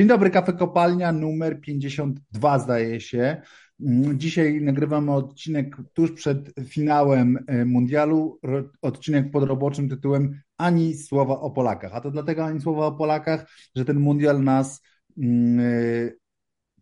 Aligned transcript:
Dzień 0.00 0.08
dobry, 0.08 0.30
Kafe 0.30 0.52
Kopalnia 0.52 1.12
numer 1.12 1.60
52 1.60 2.58
zdaje 2.58 3.00
się. 3.00 3.42
Mm, 3.80 4.18
Dzisiaj 4.18 4.60
nagrywamy 4.60 5.12
odcinek 5.12 5.76
tuż 5.92 6.12
przed 6.12 6.52
finałem 6.64 7.38
e, 7.46 7.64
mundialu, 7.64 8.38
odcinek 8.82 9.30
pod 9.30 9.44
roboczym 9.44 9.88
tytułem 9.88 10.40
Ani 10.58 10.94
słowa 10.94 11.40
o 11.40 11.50
Polakach. 11.50 11.94
A 11.94 12.00
to 12.00 12.10
dlatego 12.10 12.44
ani 12.44 12.60
słowa 12.60 12.86
o 12.86 12.92
Polakach, 12.92 13.46
że 13.76 13.84
ten 13.84 14.00
mundial 14.00 14.42
nas 14.42 14.82
mm, 15.18 15.60
e, 15.60 16.10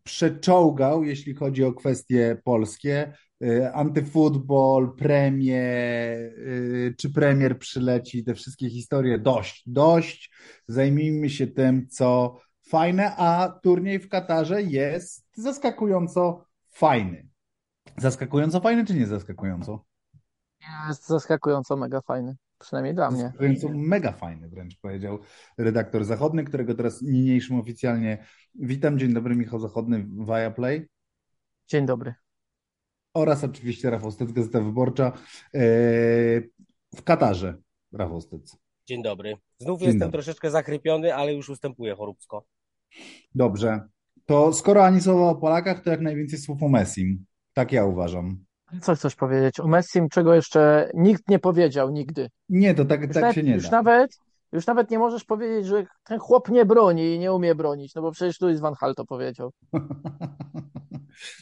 przeczołgał, 0.02 1.05
jeśli 1.05 1.34
chodzi 1.34 1.64
o 1.64 1.72
kwestie 1.72 2.41
polskie. 2.44 3.12
Y, 3.44 3.72
Antyfutbol, 3.72 4.94
premie, 4.96 5.62
czy 6.98 7.12
premier 7.12 7.58
przyleci, 7.58 8.24
te 8.24 8.34
wszystkie 8.34 8.70
historie, 8.70 9.19
dość, 9.19 9.62
dość. 9.66 10.30
Zajmijmy 10.69 11.30
się 11.30 11.46
tym, 11.46 11.88
co 11.88 12.38
fajne, 12.68 13.16
a 13.16 13.58
turniej 13.62 13.98
w 13.98 14.08
Katarze 14.08 14.62
jest 14.62 15.27
zaskakująco 15.36 16.45
fajny. 16.68 17.28
Zaskakująco 17.96 18.60
fajny, 18.60 18.84
czy 18.84 18.94
nie 18.94 19.06
zaskakująco? 19.06 19.84
Jest 20.88 21.06
zaskakująco 21.06 21.77
mega 21.77 22.00
fajny, 22.00 22.36
przynajmniej 22.58 22.94
dla 22.94 23.10
mnie. 23.10 23.22
Zaskakująco 23.22 23.68
mega 23.68 24.12
fajny 24.12 24.48
wręcz 24.48 24.80
powiedział 24.80 25.18
redaktor 25.58 26.04
zachodny, 26.04 26.44
którego 26.44 26.74
teraz 26.74 27.02
niniejszym 27.02 27.60
oficjalnie 27.60 28.24
witam. 28.54 28.98
Dzień 28.98 29.12
dobry, 29.12 29.36
Michał 29.36 29.60
Zachodny, 29.60 30.06
Viaplay. 30.27 30.89
Dzień 31.69 31.86
dobry. 31.86 32.14
oraz 33.14 33.44
oczywiście 33.44 33.91
Rafał 33.91 34.11
Stec, 34.11 34.33
Gazeta 34.33 34.61
Wyborcza 34.61 35.06
e, 35.06 35.61
w 36.94 37.02
Katarze. 37.05 37.56
Rafał 37.92 38.20
Stec. 38.20 38.56
Dzień 38.86 39.02
dobry. 39.02 39.36
Znów 39.58 39.78
Dzień 39.80 39.86
jestem 39.86 40.00
dobry. 40.00 40.12
troszeczkę 40.12 40.50
zachrypiony, 40.50 41.14
ale 41.14 41.34
już 41.34 41.48
ustępuję 41.48 41.94
choróbsko. 41.94 42.44
Dobrze. 43.34 43.81
To 44.27 44.53
skoro 44.53 44.84
ani 44.84 45.00
słowa 45.00 45.31
o 45.31 45.34
Polakach, 45.34 45.83
to 45.83 45.91
jak 45.91 46.00
najwięcej 46.00 46.39
słów 46.39 46.62
o 46.62 46.69
Messim. 46.69 47.25
Tak 47.53 47.72
ja 47.72 47.84
uważam. 47.84 48.36
Co 48.80 48.95
chcesz 48.95 49.14
powiedzieć 49.14 49.61
o 49.61 49.69
Messim, 49.69 50.08
czego 50.08 50.34
jeszcze 50.34 50.91
nikt 50.95 51.28
nie 51.28 51.39
powiedział 51.39 51.91
nigdy? 51.91 52.28
Nie, 52.48 52.75
to 52.75 52.84
tak, 52.84 53.03
Już 53.03 53.14
tak 53.14 53.20
nawet, 53.22 53.34
się 53.34 53.42
nie 53.42 53.55
już 53.55 53.64
da. 53.64 53.70
nawet, 53.70 54.11
już 54.53 54.67
nawet 54.67 54.91
nie 54.91 54.98
możesz 54.98 55.25
powiedzieć, 55.25 55.67
że 55.67 55.86
ten 56.05 56.19
chłop 56.19 56.48
nie 56.48 56.64
broni 56.64 57.14
i 57.14 57.19
nie 57.19 57.33
umie 57.33 57.55
bronić, 57.55 57.95
no 57.95 58.03
bo 58.03 58.12
przecież 58.12 58.41
Louis 58.41 58.61
van 58.61 58.75
Gaal 58.80 58.95
to 58.95 59.05
powiedział. 59.05 59.50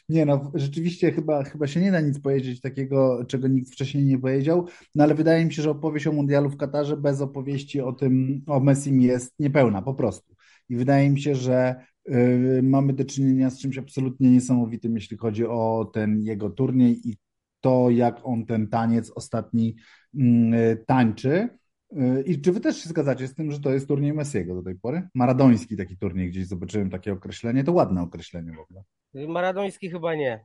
Nie 0.08 0.26
no, 0.26 0.50
rzeczywiście 0.54 1.12
chyba, 1.12 1.44
chyba 1.44 1.66
się 1.66 1.80
nie 1.80 1.92
da 1.92 2.00
nic 2.00 2.20
powiedzieć 2.20 2.60
takiego, 2.60 3.24
czego 3.28 3.48
nikt 3.48 3.72
wcześniej 3.72 4.04
nie 4.04 4.18
powiedział, 4.18 4.66
no 4.94 5.04
ale 5.04 5.14
wydaje 5.14 5.44
mi 5.44 5.54
się, 5.54 5.62
że 5.62 5.70
opowieść 5.70 6.06
o 6.06 6.12
mundialu 6.12 6.50
w 6.50 6.56
Katarze 6.56 6.96
bez 6.96 7.20
opowieści 7.20 7.80
o 7.80 7.92
tym, 7.92 8.42
o 8.46 8.60
Messim 8.60 9.00
jest 9.00 9.34
niepełna, 9.38 9.82
po 9.82 9.94
prostu. 9.94 10.35
I 10.68 10.76
wydaje 10.76 11.10
mi 11.10 11.20
się, 11.20 11.34
że 11.34 11.74
y, 12.08 12.60
mamy 12.62 12.92
do 12.92 13.04
czynienia 13.04 13.50
z 13.50 13.58
czymś 13.58 13.78
absolutnie 13.78 14.30
niesamowitym, 14.30 14.94
jeśli 14.94 15.16
chodzi 15.16 15.46
o 15.46 15.90
ten 15.94 16.22
jego 16.22 16.50
turniej 16.50 17.08
i 17.08 17.16
to, 17.60 17.90
jak 17.90 18.20
on 18.22 18.46
ten 18.46 18.68
taniec 18.68 19.12
ostatni 19.14 19.76
mm, 20.14 20.84
tańczy. 20.86 21.48
Y, 21.92 22.22
I 22.26 22.40
czy 22.40 22.52
wy 22.52 22.60
też 22.60 22.76
się 22.82 22.88
zgadzacie 22.88 23.28
z 23.28 23.34
tym, 23.34 23.52
że 23.52 23.60
to 23.60 23.70
jest 23.70 23.88
turniej 23.88 24.12
Messiego 24.12 24.54
do 24.54 24.62
tej 24.62 24.74
pory? 24.74 25.08
Maradoński 25.14 25.76
taki 25.76 25.96
turniej, 25.96 26.28
gdzieś 26.28 26.46
zobaczyłem 26.46 26.90
takie 26.90 27.12
określenie, 27.12 27.64
to 27.64 27.72
ładne 27.72 28.02
określenie 28.02 28.52
w 28.52 28.60
ogóle. 28.60 28.82
Maradoński 29.28 29.90
chyba 29.90 30.14
nie. 30.14 30.44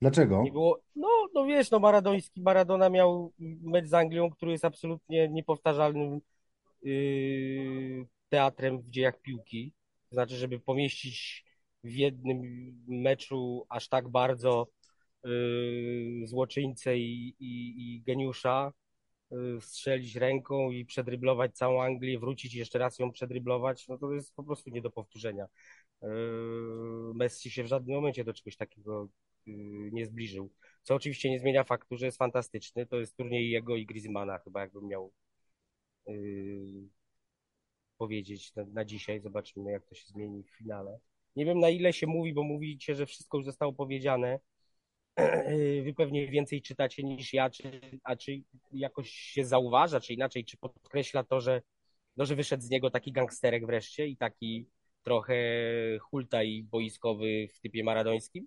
Dlaczego? 0.00 0.42
Nie 0.42 0.52
było. 0.52 0.80
No, 0.96 1.08
no 1.34 1.46
wiesz, 1.46 1.70
no 1.70 1.78
Maradoński, 1.78 2.42
Maradona 2.42 2.90
miał 2.90 3.32
mecz 3.62 3.86
z 3.86 3.94
Anglią, 3.94 4.30
który 4.30 4.52
jest 4.52 4.64
absolutnie 4.64 5.28
niepowtarzalnym 5.28 6.20
yy, 6.82 8.06
teatrem 8.30 8.82
w 8.82 8.90
dziejach 8.90 9.20
piłki. 9.22 9.72
To 10.08 10.14
znaczy, 10.14 10.36
żeby 10.36 10.60
pomieścić 10.60 11.44
w 11.84 11.92
jednym 11.92 12.40
meczu 12.88 13.66
aż 13.68 13.88
tak 13.88 14.08
bardzo 14.08 14.68
yy, 15.24 16.26
złoczyńcę 16.26 16.98
i, 16.98 17.28
i, 17.38 17.74
i 17.96 18.02
geniusza, 18.02 18.72
yy, 19.30 19.60
strzelić 19.60 20.16
ręką 20.16 20.70
i 20.70 20.84
przedryblować 20.84 21.56
całą 21.56 21.82
Anglię, 21.82 22.18
wrócić 22.18 22.54
jeszcze 22.54 22.78
raz 22.78 22.98
ją 22.98 23.12
przedryblować, 23.12 23.88
no 23.88 23.98
to 23.98 24.12
jest 24.12 24.34
po 24.34 24.44
prostu 24.44 24.70
nie 24.70 24.82
do 24.82 24.90
powtórzenia. 24.90 25.46
Yy, 26.02 26.08
Messi 27.14 27.50
się 27.50 27.64
w 27.64 27.66
żadnym 27.66 27.96
momencie 27.96 28.24
do 28.24 28.34
czegoś 28.34 28.56
takiego 28.56 29.08
yy, 29.46 29.90
nie 29.92 30.06
zbliżył. 30.06 30.50
Co 30.82 30.94
oczywiście 30.94 31.30
nie 31.30 31.38
zmienia 31.38 31.64
faktu, 31.64 31.96
że 31.96 32.06
jest 32.06 32.18
fantastyczny. 32.18 32.86
To 32.86 33.00
jest 33.00 33.16
turniej 33.16 33.50
jego 33.50 33.76
i 33.76 33.86
Griezmana, 33.86 34.38
chyba 34.38 34.60
jakbym 34.60 34.86
miał 34.88 35.12
yy, 36.06 36.88
powiedzieć 38.00 38.54
na, 38.54 38.64
na 38.64 38.84
dzisiaj. 38.84 39.20
Zobaczymy, 39.20 39.70
jak 39.70 39.86
to 39.86 39.94
się 39.94 40.06
zmieni 40.06 40.42
w 40.42 40.50
finale. 40.50 40.98
Nie 41.36 41.44
wiem, 41.44 41.58
na 41.58 41.68
ile 41.68 41.92
się 41.92 42.06
mówi, 42.06 42.34
bo 42.34 42.42
mówicie, 42.42 42.94
że 42.94 43.06
wszystko 43.06 43.36
już 43.36 43.46
zostało 43.46 43.72
powiedziane. 43.72 44.38
Wy 45.84 45.94
pewnie 45.96 46.28
więcej 46.28 46.62
czytacie 46.62 47.02
niż 47.02 47.32
ja, 47.32 47.50
czy, 47.50 47.80
a 48.04 48.16
czy 48.16 48.42
jakoś 48.72 49.10
się 49.10 49.44
zauważa, 49.44 50.00
czy 50.00 50.14
inaczej, 50.14 50.44
czy 50.44 50.56
podkreśla 50.56 51.24
to, 51.24 51.40
że, 51.40 51.62
no, 52.16 52.24
że 52.24 52.36
wyszedł 52.36 52.62
z 52.62 52.70
niego 52.70 52.90
taki 52.90 53.12
gangsterek 53.12 53.66
wreszcie 53.66 54.06
i 54.06 54.16
taki 54.16 54.66
trochę 55.02 55.34
hultaj 56.00 56.66
boiskowy 56.70 57.48
w 57.54 57.60
typie 57.60 57.84
maradońskim? 57.84 58.46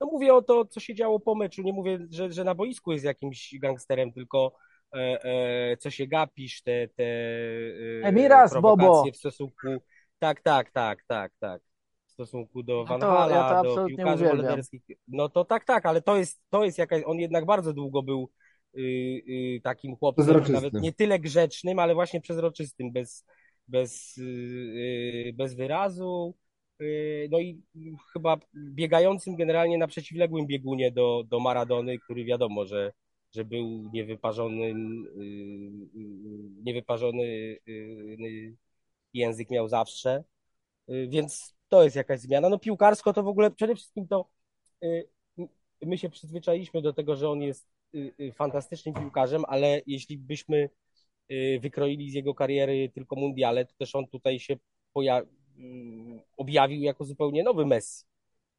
No 0.00 0.06
mówię 0.06 0.34
o 0.34 0.42
to, 0.42 0.64
co 0.64 0.80
się 0.80 0.94
działo 0.94 1.20
po 1.20 1.34
meczu. 1.34 1.62
Nie 1.62 1.72
mówię, 1.72 1.98
że, 2.10 2.32
że 2.32 2.44
na 2.44 2.54
boisku 2.54 2.92
jest 2.92 3.04
jakimś 3.04 3.54
gangsterem, 3.58 4.12
tylko 4.12 4.56
co 5.78 5.90
się 5.90 6.06
gapisz, 6.06 6.62
te, 6.62 6.88
te 6.88 7.04
e, 7.04 8.06
Emiras, 8.06 8.52
prowokacje 8.52 8.88
Bobo! 8.88 9.12
w 9.12 9.16
stosunku. 9.16 9.68
Tak, 10.18 10.40
tak, 10.40 10.70
tak, 10.70 11.04
tak, 11.08 11.32
tak. 11.40 11.62
W 12.06 12.12
stosunku 12.12 12.62
do 12.62 12.78
Ja 12.78 12.84
Van 12.84 13.00
to, 13.00 13.06
ja 13.06 13.12
Hala, 13.12 13.62
do 13.62 13.86
piłkarzy 13.86 14.28
holenderskich. 14.28 14.82
No 15.08 15.28
to 15.28 15.44
tak, 15.44 15.64
tak, 15.64 15.86
ale 15.86 16.02
to 16.02 16.16
jest, 16.16 16.40
to 16.50 16.64
jest 16.64 16.78
jakaś. 16.78 17.02
On 17.06 17.18
jednak 17.18 17.46
bardzo 17.46 17.72
długo 17.72 18.02
był 18.02 18.30
y, 18.76 18.80
y, 18.80 19.60
takim 19.62 19.96
chłopcem, 19.96 20.42
nawet 20.48 20.74
nie 20.74 20.92
tyle 20.92 21.18
grzecznym, 21.18 21.78
ale 21.78 21.94
właśnie 21.94 22.20
przezroczystym, 22.20 22.92
bez, 22.92 23.24
bez, 23.68 24.18
y, 24.18 24.22
y, 24.22 25.32
bez 25.36 25.54
wyrazu. 25.54 26.34
Y, 26.82 27.28
No 27.30 27.38
i 27.38 27.62
chyba 28.12 28.36
biegającym 28.54 29.36
generalnie 29.36 29.78
na 29.78 29.86
przeciwległym 29.86 30.46
biegunie 30.46 30.92
do, 30.92 31.24
do 31.28 31.40
Maradony, 31.40 31.98
który 31.98 32.24
wiadomo, 32.24 32.64
że, 32.64 32.92
że 33.32 33.44
był 33.44 33.90
niewyparzony, 33.92 34.64
y, 34.64 34.70
y, 34.70 36.10
niewyparzony 36.64 37.24
y, 37.68 38.56
język 39.14 39.50
miał 39.50 39.68
zawsze, 39.68 40.24
więc 41.08 41.54
to 41.68 41.82
jest 41.84 41.96
jakaś 41.96 42.20
zmiana. 42.20 42.48
No 42.48 42.58
piłkarsko 42.58 43.12
to 43.12 43.22
w 43.22 43.28
ogóle 43.28 43.50
przede 43.50 43.74
wszystkim 43.74 44.08
to 44.08 44.30
my 45.82 45.98
się 45.98 46.10
przyzwyczailiśmy 46.10 46.82
do 46.82 46.92
tego, 46.92 47.16
że 47.16 47.28
on 47.30 47.42
jest 47.42 47.68
fantastycznym 48.34 48.94
piłkarzem, 48.94 49.44
ale 49.48 49.80
jeśli 49.86 50.18
byśmy 50.18 50.68
wykroili 51.60 52.10
z 52.10 52.14
jego 52.14 52.34
kariery 52.34 52.90
tylko 52.94 53.16
mundiale, 53.16 53.66
to 53.66 53.74
też 53.78 53.94
on 53.94 54.06
tutaj 54.06 54.40
się 54.40 54.56
objawił 56.36 56.82
jako 56.82 57.04
zupełnie 57.04 57.42
nowy 57.42 57.66
Messi. 57.66 58.04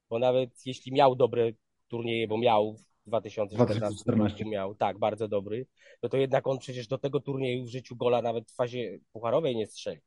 Bo 0.09 0.19
nawet 0.19 0.65
jeśli 0.65 0.91
miał 0.91 1.15
dobre 1.15 1.51
turnieje, 1.87 2.27
bo 2.27 2.37
miał 2.37 2.75
2014 3.11 3.75
2014. 3.75 4.43
roku 4.43 4.51
miał, 4.51 4.75
tak, 4.75 4.99
bardzo 4.99 5.27
dobry, 5.27 5.65
no 6.03 6.09
to 6.09 6.17
jednak 6.17 6.47
on 6.47 6.57
przecież 6.57 6.87
do 6.87 6.97
tego 6.97 7.19
turnieju 7.19 7.63
w 7.65 7.69
życiu 7.69 7.95
gola 7.95 8.21
nawet 8.21 8.51
w 8.51 8.55
fazie 8.55 8.99
pucharowej 9.11 9.55
nie 9.55 9.67
strzelił. 9.67 10.01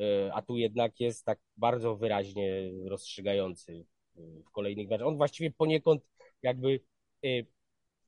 Y, 0.00 0.32
A 0.32 0.42
tu 0.42 0.56
jednak 0.56 1.00
jest 1.00 1.24
tak 1.24 1.38
bardzo 1.56 1.96
wyraźnie 1.96 2.70
rozstrzygający 2.86 3.72
y, 4.16 4.42
w 4.46 4.50
kolejnych 4.50 4.88
meczach. 4.88 5.06
On 5.06 5.16
właściwie 5.16 5.50
poniekąd 5.50 6.02
jakby 6.42 6.80
y, 7.24 7.46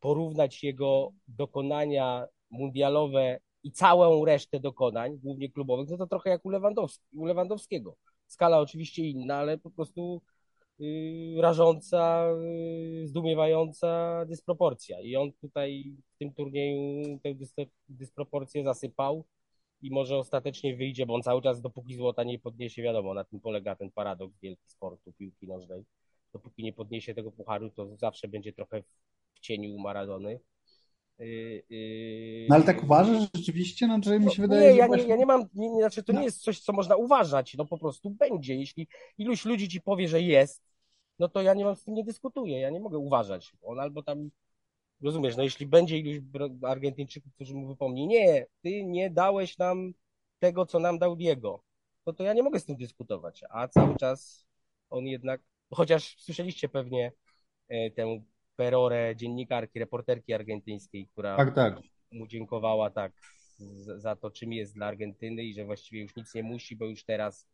porównać 0.00 0.62
jego 0.62 1.12
dokonania 1.28 2.26
mundialowe 2.50 3.40
i 3.62 3.72
całą 3.72 4.24
resztę 4.24 4.60
dokonań, 4.60 5.18
głównie 5.18 5.48
klubowych, 5.48 5.88
no 5.90 5.96
to 5.96 6.06
trochę 6.06 6.30
jak 6.30 6.44
u, 6.44 6.50
Lewandowski, 6.50 7.16
u 7.16 7.24
Lewandowskiego. 7.24 7.96
Skala 8.26 8.60
oczywiście 8.60 9.02
inna, 9.02 9.36
ale 9.36 9.58
po 9.58 9.70
prostu 9.70 10.22
rażąca, 11.40 12.28
y, 13.02 13.06
zdumiewająca 13.06 14.24
dysproporcja. 14.28 15.00
I 15.00 15.16
on 15.16 15.32
tutaj 15.32 15.96
w 16.14 16.18
tym 16.18 16.34
turnieju 16.34 17.18
tę 17.22 17.34
dys- 17.34 17.68
dysproporcję 17.88 18.64
zasypał 18.64 19.24
i 19.82 19.90
może 19.90 20.16
ostatecznie 20.18 20.76
wyjdzie, 20.76 21.06
bo 21.06 21.14
on 21.14 21.22
cały 21.22 21.42
czas 21.42 21.60
dopóki 21.60 21.94
złota 21.94 22.24
nie 22.24 22.38
podniesie, 22.38 22.82
wiadomo, 22.82 23.14
na 23.14 23.24
tym 23.24 23.40
polega 23.40 23.76
ten 23.76 23.90
paradoks 23.90 24.40
wielki 24.40 24.68
sportu, 24.70 25.12
piłki 25.12 25.46
nożnej. 25.48 25.84
Dopóki 26.32 26.62
nie 26.64 26.72
podniesie 26.72 27.14
tego 27.14 27.32
pucharu, 27.32 27.70
to 27.70 27.96
zawsze 27.96 28.28
będzie 28.28 28.52
trochę 28.52 28.82
w 29.34 29.40
cieniu 29.40 29.78
Maradony. 29.78 30.40
Yy, 31.18 31.62
yy, 31.70 32.46
No 32.48 32.54
ale 32.54 32.64
tak 32.64 32.82
uważasz 32.82 33.28
rzeczywiście? 33.34 33.86
No, 33.86 33.98
że 34.04 34.20
mi 34.20 34.32
się 34.32 34.42
wydaje, 34.42 34.70
nie, 34.72 34.76
ja 34.78 34.84
nie, 34.84 34.88
właśnie... 34.88 35.08
ja 35.08 35.16
nie 35.16 35.26
mam, 35.26 35.44
nie, 35.54 35.70
nie, 35.70 35.80
znaczy 35.80 36.02
to 36.02 36.12
No. 36.12 36.18
nie 36.18 36.24
jest 36.24 36.42
coś, 36.42 36.60
co 36.60 36.72
można 36.72 36.96
uważać, 36.96 37.54
no 37.54 37.64
po 37.66 37.78
prostu 37.78 38.10
będzie. 38.10 38.54
Jeśli 38.54 38.88
iluś 39.18 39.44
ludzi 39.44 39.68
ci 39.68 39.80
powie, 39.80 40.08
że 40.08 40.22
jest, 40.22 40.62
no 41.18 41.28
to 41.28 41.42
ja 41.42 41.54
nie 41.54 41.64
mam 41.64 41.76
z 41.76 41.84
tym 41.84 41.94
nie 41.94 42.04
dyskutuję, 42.04 42.60
ja 42.60 42.70
nie 42.70 42.80
mogę 42.80 42.98
uważać. 42.98 43.52
On 43.62 43.80
albo 43.80 44.02
tam, 44.02 44.30
rozumiesz, 45.02 45.36
no 45.36 45.42
jeśli 45.42 45.66
będzie 45.66 45.98
iluś 45.98 46.22
Argentyńczyków, 46.62 47.34
którzy 47.34 47.54
mu 47.54 47.68
wypomni, 47.68 48.06
nie, 48.06 48.46
ty 48.62 48.84
nie 48.84 49.10
dałeś 49.10 49.58
nam 49.58 49.92
tego, 50.38 50.66
co 50.66 50.78
nam 50.78 50.98
dał 50.98 51.16
Diego. 51.16 51.62
no 52.06 52.12
to 52.12 52.22
ja 52.24 52.32
nie 52.32 52.42
mogę 52.42 52.60
z 52.60 52.64
tym 52.64 52.76
dyskutować. 52.76 53.44
A 53.50 53.68
cały 53.68 53.96
czas 53.96 54.46
on 54.90 55.06
jednak, 55.06 55.40
chociaż 55.70 56.16
słyszeliście 56.18 56.68
pewnie 56.68 57.12
e, 57.68 57.90
tę 57.90 58.22
perorę 58.56 59.16
dziennikarki, 59.16 59.78
reporterki 59.78 60.34
argentyńskiej, 60.34 61.06
która 61.06 61.36
Tak, 61.36 61.54
tak. 61.54 61.80
mu 62.12 62.26
dziękowała 62.26 62.90
tak 62.90 63.12
za 63.96 64.16
to, 64.16 64.30
czym 64.30 64.52
jest 64.52 64.74
dla 64.74 64.86
Argentyny 64.86 65.44
i 65.44 65.54
że 65.54 65.64
właściwie 65.64 66.02
już 66.02 66.16
nic 66.16 66.34
nie 66.34 66.42
musi, 66.42 66.76
bo 66.76 66.86
już 66.86 67.04
teraz 67.04 67.48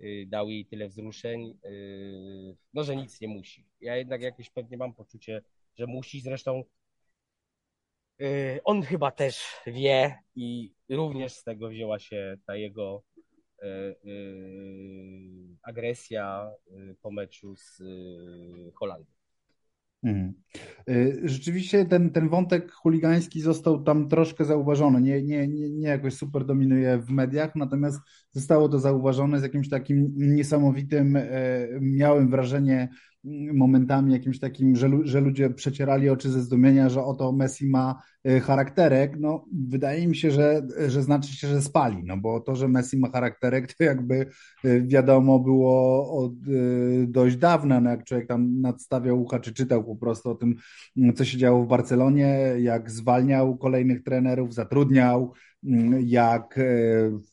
y, 0.00 0.26
dał 0.28 0.50
jej 0.50 0.66
tyle 0.66 0.88
wzruszeń, 0.88 1.58
y, 1.64 2.56
no 2.74 2.84
że 2.84 2.96
nic 2.96 3.20
nie 3.20 3.28
musi. 3.28 3.66
Ja 3.80 3.96
jednak 3.96 4.22
jakieś 4.22 4.50
pewnie 4.50 4.76
mam 4.76 4.94
poczucie, 4.94 5.42
że 5.76 5.86
musi, 5.86 6.20
zresztą 6.20 6.64
y, 8.20 8.60
on 8.64 8.82
chyba 8.82 9.10
też 9.10 9.56
wie 9.66 10.18
i 10.34 10.74
również 10.88 11.32
z 11.32 11.44
tego 11.44 11.68
wzięła 11.68 11.98
się 11.98 12.36
ta 12.46 12.56
jego 12.56 13.02
agresja 15.62 16.50
po 17.02 17.10
meczu 17.10 17.56
z 17.56 17.82
Holandią. 18.74 19.17
Mhm. 20.02 20.34
Y, 20.90 21.20
Rzeczywiście 21.24 21.84
ten, 21.86 22.10
ten 22.10 22.28
wątek 22.28 22.72
chuligański 22.72 23.40
został 23.40 23.82
tam 23.82 24.08
troszkę 24.08 24.44
zauważony. 24.44 25.00
Nie, 25.00 25.22
nie, 25.22 25.48
nie, 25.48 25.70
nie 25.70 25.88
jakoś 25.88 26.14
super 26.14 26.44
dominuje 26.44 26.98
w 26.98 27.10
mediach, 27.10 27.56
natomiast 27.56 28.00
zostało 28.30 28.68
to 28.68 28.78
zauważone 28.78 29.40
z 29.40 29.42
jakimś 29.42 29.68
takim 29.68 30.12
niesamowitym, 30.16 31.16
e, 31.16 31.26
miałem 31.80 32.30
wrażenie 32.30 32.88
momentami 33.54 34.12
jakimś 34.12 34.38
takim, 34.38 34.76
że, 34.76 34.90
że 35.02 35.20
ludzie 35.20 35.50
przecierali 35.50 36.10
oczy 36.10 36.30
ze 36.30 36.42
zdumienia, 36.42 36.88
że 36.88 37.04
oto 37.04 37.32
Messi 37.32 37.68
ma 37.68 38.02
e, 38.24 38.40
charakterek. 38.40 39.16
No, 39.20 39.44
wydaje 39.68 40.08
mi 40.08 40.16
się, 40.16 40.30
że, 40.30 40.62
że 40.88 41.02
znaczy 41.02 41.32
się, 41.36 41.48
że 41.48 41.62
spali, 41.62 42.04
no 42.04 42.16
bo 42.16 42.40
to, 42.40 42.56
że 42.56 42.68
Messi 42.68 42.98
ma 42.98 43.10
charakterek, 43.10 43.74
to 43.74 43.84
jakby 43.84 44.26
e, 44.64 44.80
wiadomo 44.80 45.38
było 45.38 46.10
od 46.24 46.32
e, 46.32 47.06
dość 47.06 47.36
dawna, 47.36 47.80
no 47.80 47.90
jak 47.90 48.04
człowiek 48.04 48.28
tam 48.28 48.60
nadstawiał 48.60 49.22
ucha, 49.22 49.40
czy 49.40 49.54
czytał 49.54 49.84
po 49.84 49.96
prostu 49.96 50.30
o 50.30 50.34
tym, 50.34 50.54
co 51.14 51.24
się 51.24 51.38
działo 51.38 51.64
w 51.64 51.68
Barcelonie, 51.68 52.38
jak 52.58 52.90
zwalniał 52.90 53.56
kolejnych 53.56 54.02
trenerów, 54.02 54.54
zatrudniał, 54.54 55.32
jak 56.00 56.58
e, 56.58 56.62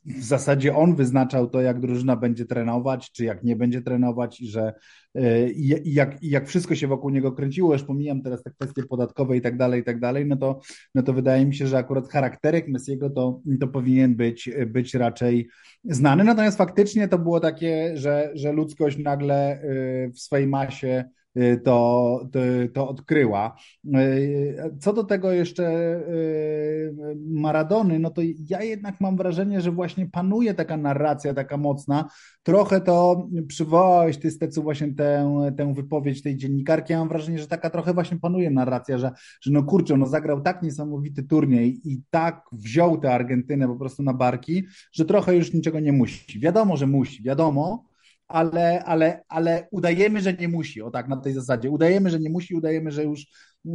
w 0.06 0.24
zasadzie 0.24 0.76
on 0.76 0.96
wyznaczał 0.96 1.50
to, 1.50 1.62
jak 1.62 1.80
drużyna 1.80 2.16
będzie 2.16 2.46
trenować, 2.46 3.12
czy 3.12 3.26
jak 3.26 3.44
nie 3.44 3.56
będzie 3.56 3.82
trenować 3.82 4.42
i 4.42 4.48
że 4.48 4.74
e, 5.16 5.50
i, 5.50 5.94
jak, 5.94 6.24
i 6.24 6.30
jak 6.30 6.48
wszystko 6.48 6.76
się 6.76 6.88
wokół 6.88 7.10
niego 7.10 7.32
kręciło, 7.32 7.74
już 7.74 7.84
pomijam 7.84 8.22
teraz 8.22 8.44
te 8.44 8.52
kwestie 8.52 8.84
podatkowe 8.84 9.38
i 9.38 9.42
tak 9.42 9.58
dalej, 9.58 9.82
i 9.82 9.84
tak 9.84 10.00
dalej, 10.00 10.26
no 10.26 10.38
to, 10.38 10.60
no 10.96 11.04
to 11.04 11.14
wydaje 11.14 11.46
mi 11.46 11.56
się, 11.56 11.68
że 11.68 11.78
akurat 11.78 12.10
charakterek 12.10 12.68
Messiego 12.68 13.10
to, 13.10 13.42
to 13.60 13.68
powinien 13.68 14.16
być, 14.16 14.50
być 14.68 14.94
raczej 14.94 15.48
znany. 15.84 16.24
Natomiast 16.24 16.58
faktycznie 16.58 17.08
to 17.08 17.20
było 17.20 17.40
takie, 17.40 17.98
że, 17.98 18.32
że 18.34 18.52
ludzkość 18.52 18.98
nagle 18.98 19.64
y, 19.64 20.12
w 20.14 20.20
swojej 20.20 20.48
masie 20.48 21.06
to, 21.64 22.20
to, 22.32 22.40
to 22.74 22.90
odkryła. 22.90 23.56
Y, 23.86 24.76
Co 24.80 24.94
do 24.94 25.04
tego 25.04 25.32
jeszcze 25.32 25.64
y, 26.10 26.96
Maradony, 27.28 28.00
no 28.00 28.10
to 28.10 28.22
ja 28.50 28.64
jednak 28.64 29.02
mam 29.02 29.18
wrażenie, 29.18 29.62
że 29.62 29.72
właśnie 29.72 30.10
panuje 30.10 30.54
taka 30.54 30.78
narracja 30.78 31.34
taka 31.34 31.58
mocna. 31.58 32.10
Trochę 32.44 32.82
to 32.82 33.28
przywołałeś 33.48 34.18
ty 34.18 34.32
Stecu 34.32 34.64
właśnie 34.64 34.94
tę, 34.94 35.36
tę 35.58 35.74
wypowiedź 35.74 36.22
tej 36.22 36.38
dziennikarki. 36.38 36.94
Ja 36.94 37.00
mam 37.00 37.10
wrażenie, 37.10 37.40
że 37.40 37.48
taka 37.48 37.70
trochę 37.70 37.94
właśnie 37.94 38.18
panuje 38.18 38.52
narracja, 38.52 38.98
że, 38.98 39.12
że 39.42 39.52
no 39.52 39.64
kurczę, 39.64 39.98
no 39.98 40.06
zagrał 40.06 40.42
tak 40.42 40.64
niesamowity 40.64 41.24
turniej 41.24 41.82
i 41.84 42.02
tak 42.10 42.42
wziął 42.52 42.98
tę 42.98 43.14
Argentynę 43.14 43.68
po 43.68 43.76
prostu 43.76 44.04
na 44.04 44.14
barki, 44.14 44.64
że 44.92 45.06
trochę 45.06 45.36
już 45.36 45.54
niczego 45.54 45.80
nie 45.80 45.92
musi. 45.92 46.40
Wiadomo, 46.40 46.78
że 46.78 46.88
musi, 46.88 47.24
wiadomo, 47.24 47.95
ale, 48.28 48.84
ale, 48.84 49.24
ale 49.28 49.68
udajemy, 49.72 50.22
że 50.22 50.34
nie 50.34 50.48
musi, 50.48 50.82
o 50.82 50.92
tak, 50.92 51.08
na 51.08 51.18
tej 51.18 51.34
zasadzie. 51.34 51.70
Udajemy, 51.70 52.10
że 52.10 52.20
nie 52.20 52.30
musi, 52.30 52.56
udajemy, 52.56 52.92
że 52.92 53.04
już, 53.04 53.26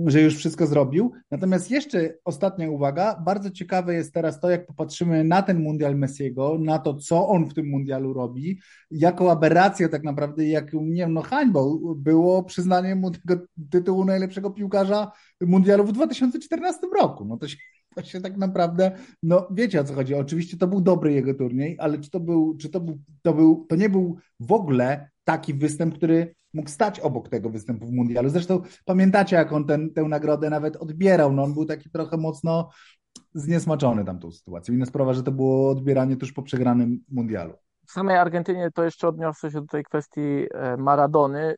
że 0.07 0.21
już 0.21 0.37
wszystko 0.37 0.67
zrobił. 0.67 1.13
Natomiast 1.31 1.71
jeszcze 1.71 2.15
ostatnia 2.25 2.71
uwaga, 2.71 3.23
bardzo 3.25 3.51
ciekawe 3.51 3.95
jest 3.95 4.15
teraz 4.15 4.41
to, 4.41 4.51
jak 4.51 4.67
popatrzymy 4.67 5.25
na 5.25 5.43
ten 5.43 5.63
mundial 5.63 5.97
Messiego, 5.97 6.59
na 6.61 6.79
to, 6.79 6.95
co 6.95 7.29
on 7.29 7.47
w 7.47 7.55
tym 7.55 7.69
mundialu 7.69 8.13
robi, 8.13 8.61
jaką 8.91 9.31
aberrację 9.31 9.89
tak 9.89 10.03
naprawdę, 10.03 10.45
jaką, 10.45 10.83
nie 10.83 11.03
wiem, 11.03 11.13
no 11.13 11.23
hańbą 11.23 11.81
było 11.97 12.45
przyznanie 12.45 12.95
mu 12.95 13.11
tego 13.11 13.45
tytułu 13.71 14.05
najlepszego 14.05 14.51
piłkarza 14.51 15.13
mundialu 15.41 15.85
w 15.85 15.93
2014 15.93 16.81
roku. 17.01 17.25
No 17.25 17.37
to 17.37 17.49
się 17.49 17.57
to 17.95 18.03
się 18.03 18.21
tak 18.21 18.37
naprawdę, 18.37 18.93
no 19.23 19.49
wiecie 19.51 19.81
o 19.81 19.85
co 19.85 19.95
chodzi. 19.95 20.15
Oczywiście 20.15 20.57
to 20.57 20.67
był 20.67 20.81
dobry 20.81 21.13
jego 21.13 21.35
turniej, 21.35 21.77
ale 21.81 21.99
czy 21.99 22.11
to 22.11 22.21
był, 22.21 22.57
czy 22.57 22.69
to 22.69 22.81
był, 22.81 22.99
to 23.23 23.35
był, 23.35 23.67
to 23.69 23.77
nie 23.77 23.89
był 23.89 24.17
w 24.41 24.53
ogóle 24.53 25.11
taki 25.25 25.55
występ, 25.55 25.95
który 25.95 26.35
mógł 26.55 26.71
stać 26.71 27.01
obok 27.01 27.29
tego 27.29 27.51
występu 27.51 27.87
w 27.87 27.93
mundialu. 27.93 28.29
Zresztą 28.29 28.63
pamiętacie, 28.85 29.37
jak 29.37 29.53
on 29.53 29.67
ten, 29.67 29.93
tę 29.93 30.03
nagrodę 30.03 30.51
nawet 30.51 30.77
odbierał. 30.77 31.33
No 31.33 31.43
on 31.43 31.55
był 31.55 31.65
taki 31.65 31.91
trochę 31.91 32.17
mocno 32.17 32.71
zniesmaczony 33.35 34.05
tamtą 34.05 34.31
sytuacją. 34.31 34.75
Inna 34.75 34.87
sprawa, 34.87 35.15
że 35.15 35.23
to 35.23 35.33
było 35.33 35.71
odbieranie 35.71 36.17
tuż 36.17 36.33
po 36.33 36.43
przegranym 36.43 37.05
mundialu. 37.09 37.55
W 37.87 37.93
samej 37.93 38.17
Argentynie 38.17 38.71
to 38.75 38.85
jeszcze 38.85 39.09
odniosę 39.09 39.51
się 39.51 39.61
do 39.61 39.67
tej 39.67 39.85
kwestii 39.85 40.47
e, 40.55 40.77
Maradony. 40.77 41.55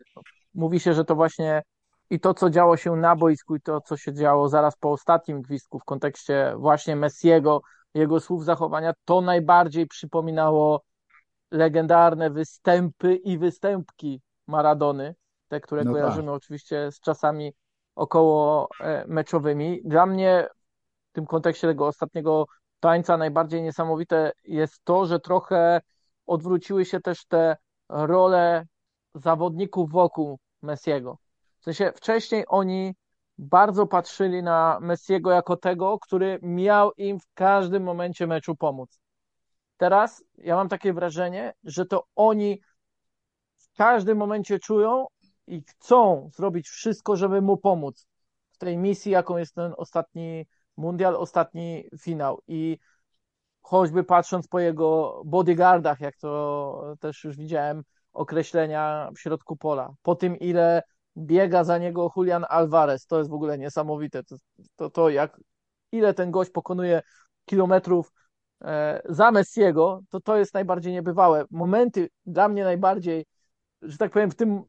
Mówi 0.54 0.80
się, 0.80 0.94
że 0.94 1.04
to 1.04 1.14
właśnie 1.14 1.62
i 2.12 2.20
to, 2.20 2.34
co 2.34 2.50
działo 2.50 2.76
się 2.76 2.96
na 2.96 3.16
boisku, 3.16 3.56
i 3.56 3.60
to, 3.60 3.80
co 3.80 3.96
się 3.96 4.14
działo 4.14 4.48
zaraz 4.48 4.76
po 4.76 4.92
ostatnim 4.92 5.42
gwizdku 5.42 5.78
w 5.78 5.84
kontekście 5.84 6.54
właśnie 6.56 6.96
Messiego, 6.96 7.60
jego 7.94 8.20
słów 8.20 8.44
zachowania, 8.44 8.92
to 9.04 9.20
najbardziej 9.20 9.86
przypominało 9.86 10.82
legendarne 11.50 12.30
występy 12.30 13.14
i 13.14 13.38
występki 13.38 14.20
Maradony, 14.46 15.14
te, 15.48 15.60
które 15.60 15.84
No 15.84 15.92
tak. 15.92 16.02
kojarzymy 16.02 16.32
oczywiście 16.32 16.92
z 16.92 17.00
czasami 17.00 17.52
około 17.94 18.68
e, 18.80 19.04
meczowymi. 19.08 19.80
Dla 19.84 20.06
mnie 20.06 20.48
w 21.10 21.12
tym 21.12 21.26
kontekście 21.26 21.68
tego 21.68 21.86
ostatniego 21.86 22.46
tańca 22.80 23.16
najbardziej 23.16 23.62
niesamowite 23.62 24.32
jest 24.44 24.84
to, 24.84 25.06
że 25.06 25.20
trochę 25.20 25.80
odwróciły 26.26 26.84
się 26.84 27.00
też 27.00 27.24
te 27.26 27.56
role 27.88 28.66
zawodników 29.14 29.90
wokół 29.90 30.38
Messiego. 30.62 31.21
W 31.62 31.64
sensie 31.64 31.92
wcześniej 31.96 32.44
oni 32.48 32.94
bardzo 33.38 33.86
patrzyli 33.86 34.42
na 34.42 34.78
Messiego 34.80 35.30
jako 35.30 35.56
tego, 35.56 35.98
który 35.98 36.38
miał 36.42 36.92
im 36.92 37.20
w 37.20 37.26
każdym 37.34 37.82
momencie 37.82 38.26
meczu 38.26 38.56
pomóc. 38.56 39.00
Teraz 39.76 40.24
ja 40.38 40.56
mam 40.56 40.68
takie 40.68 40.92
wrażenie, 40.92 41.52
że 41.64 41.86
to 41.86 42.06
oni 42.16 42.60
w 43.56 43.72
każdym 43.76 44.18
momencie 44.18 44.58
czują 44.58 45.06
i 45.46 45.62
chcą 45.62 46.30
zrobić 46.34 46.68
wszystko, 46.68 47.16
żeby 47.16 47.42
mu 47.42 47.56
pomóc 47.56 48.06
w 48.50 48.58
tej 48.58 48.78
misji, 48.78 49.12
jaką 49.12 49.36
jest 49.36 49.54
ten 49.54 49.74
ostatni 49.76 50.46
mundial, 50.76 51.16
ostatni 51.16 51.84
finał. 52.00 52.42
I 52.46 52.78
choćby 53.60 54.04
patrząc 54.04 54.48
po 54.48 54.60
jego 54.60 55.22
bodyguardach, 55.24 56.00
jak 56.00 56.16
to 56.16 56.94
też 57.00 57.24
już 57.24 57.36
widziałem 57.36 57.82
określenia 58.12 59.10
w 59.16 59.20
środku 59.20 59.56
pola, 59.56 59.94
po 60.02 60.14
tym 60.14 60.36
ile 60.36 60.82
biega 61.16 61.64
za 61.64 61.78
niego 61.78 62.10
Julian 62.16 62.44
Alvarez, 62.48 63.06
to 63.06 63.18
jest 63.18 63.30
w 63.30 63.34
ogóle 63.34 63.58
niesamowite. 63.58 64.24
To, 64.24 64.36
to, 64.76 64.90
to 64.90 65.10
jak 65.10 65.40
ile 65.92 66.14
ten 66.14 66.30
gość 66.30 66.50
pokonuje 66.50 67.02
kilometrów 67.44 68.12
e, 68.64 69.02
za 69.08 69.30
Messiego, 69.30 70.00
to 70.10 70.20
to 70.20 70.36
jest 70.36 70.54
najbardziej 70.54 70.92
niebywałe. 70.92 71.44
Momenty 71.50 72.08
dla 72.26 72.48
mnie 72.48 72.64
najbardziej, 72.64 73.26
że 73.82 73.98
tak 73.98 74.12
powiem, 74.12 74.30
w 74.30 74.36
tym 74.36 74.62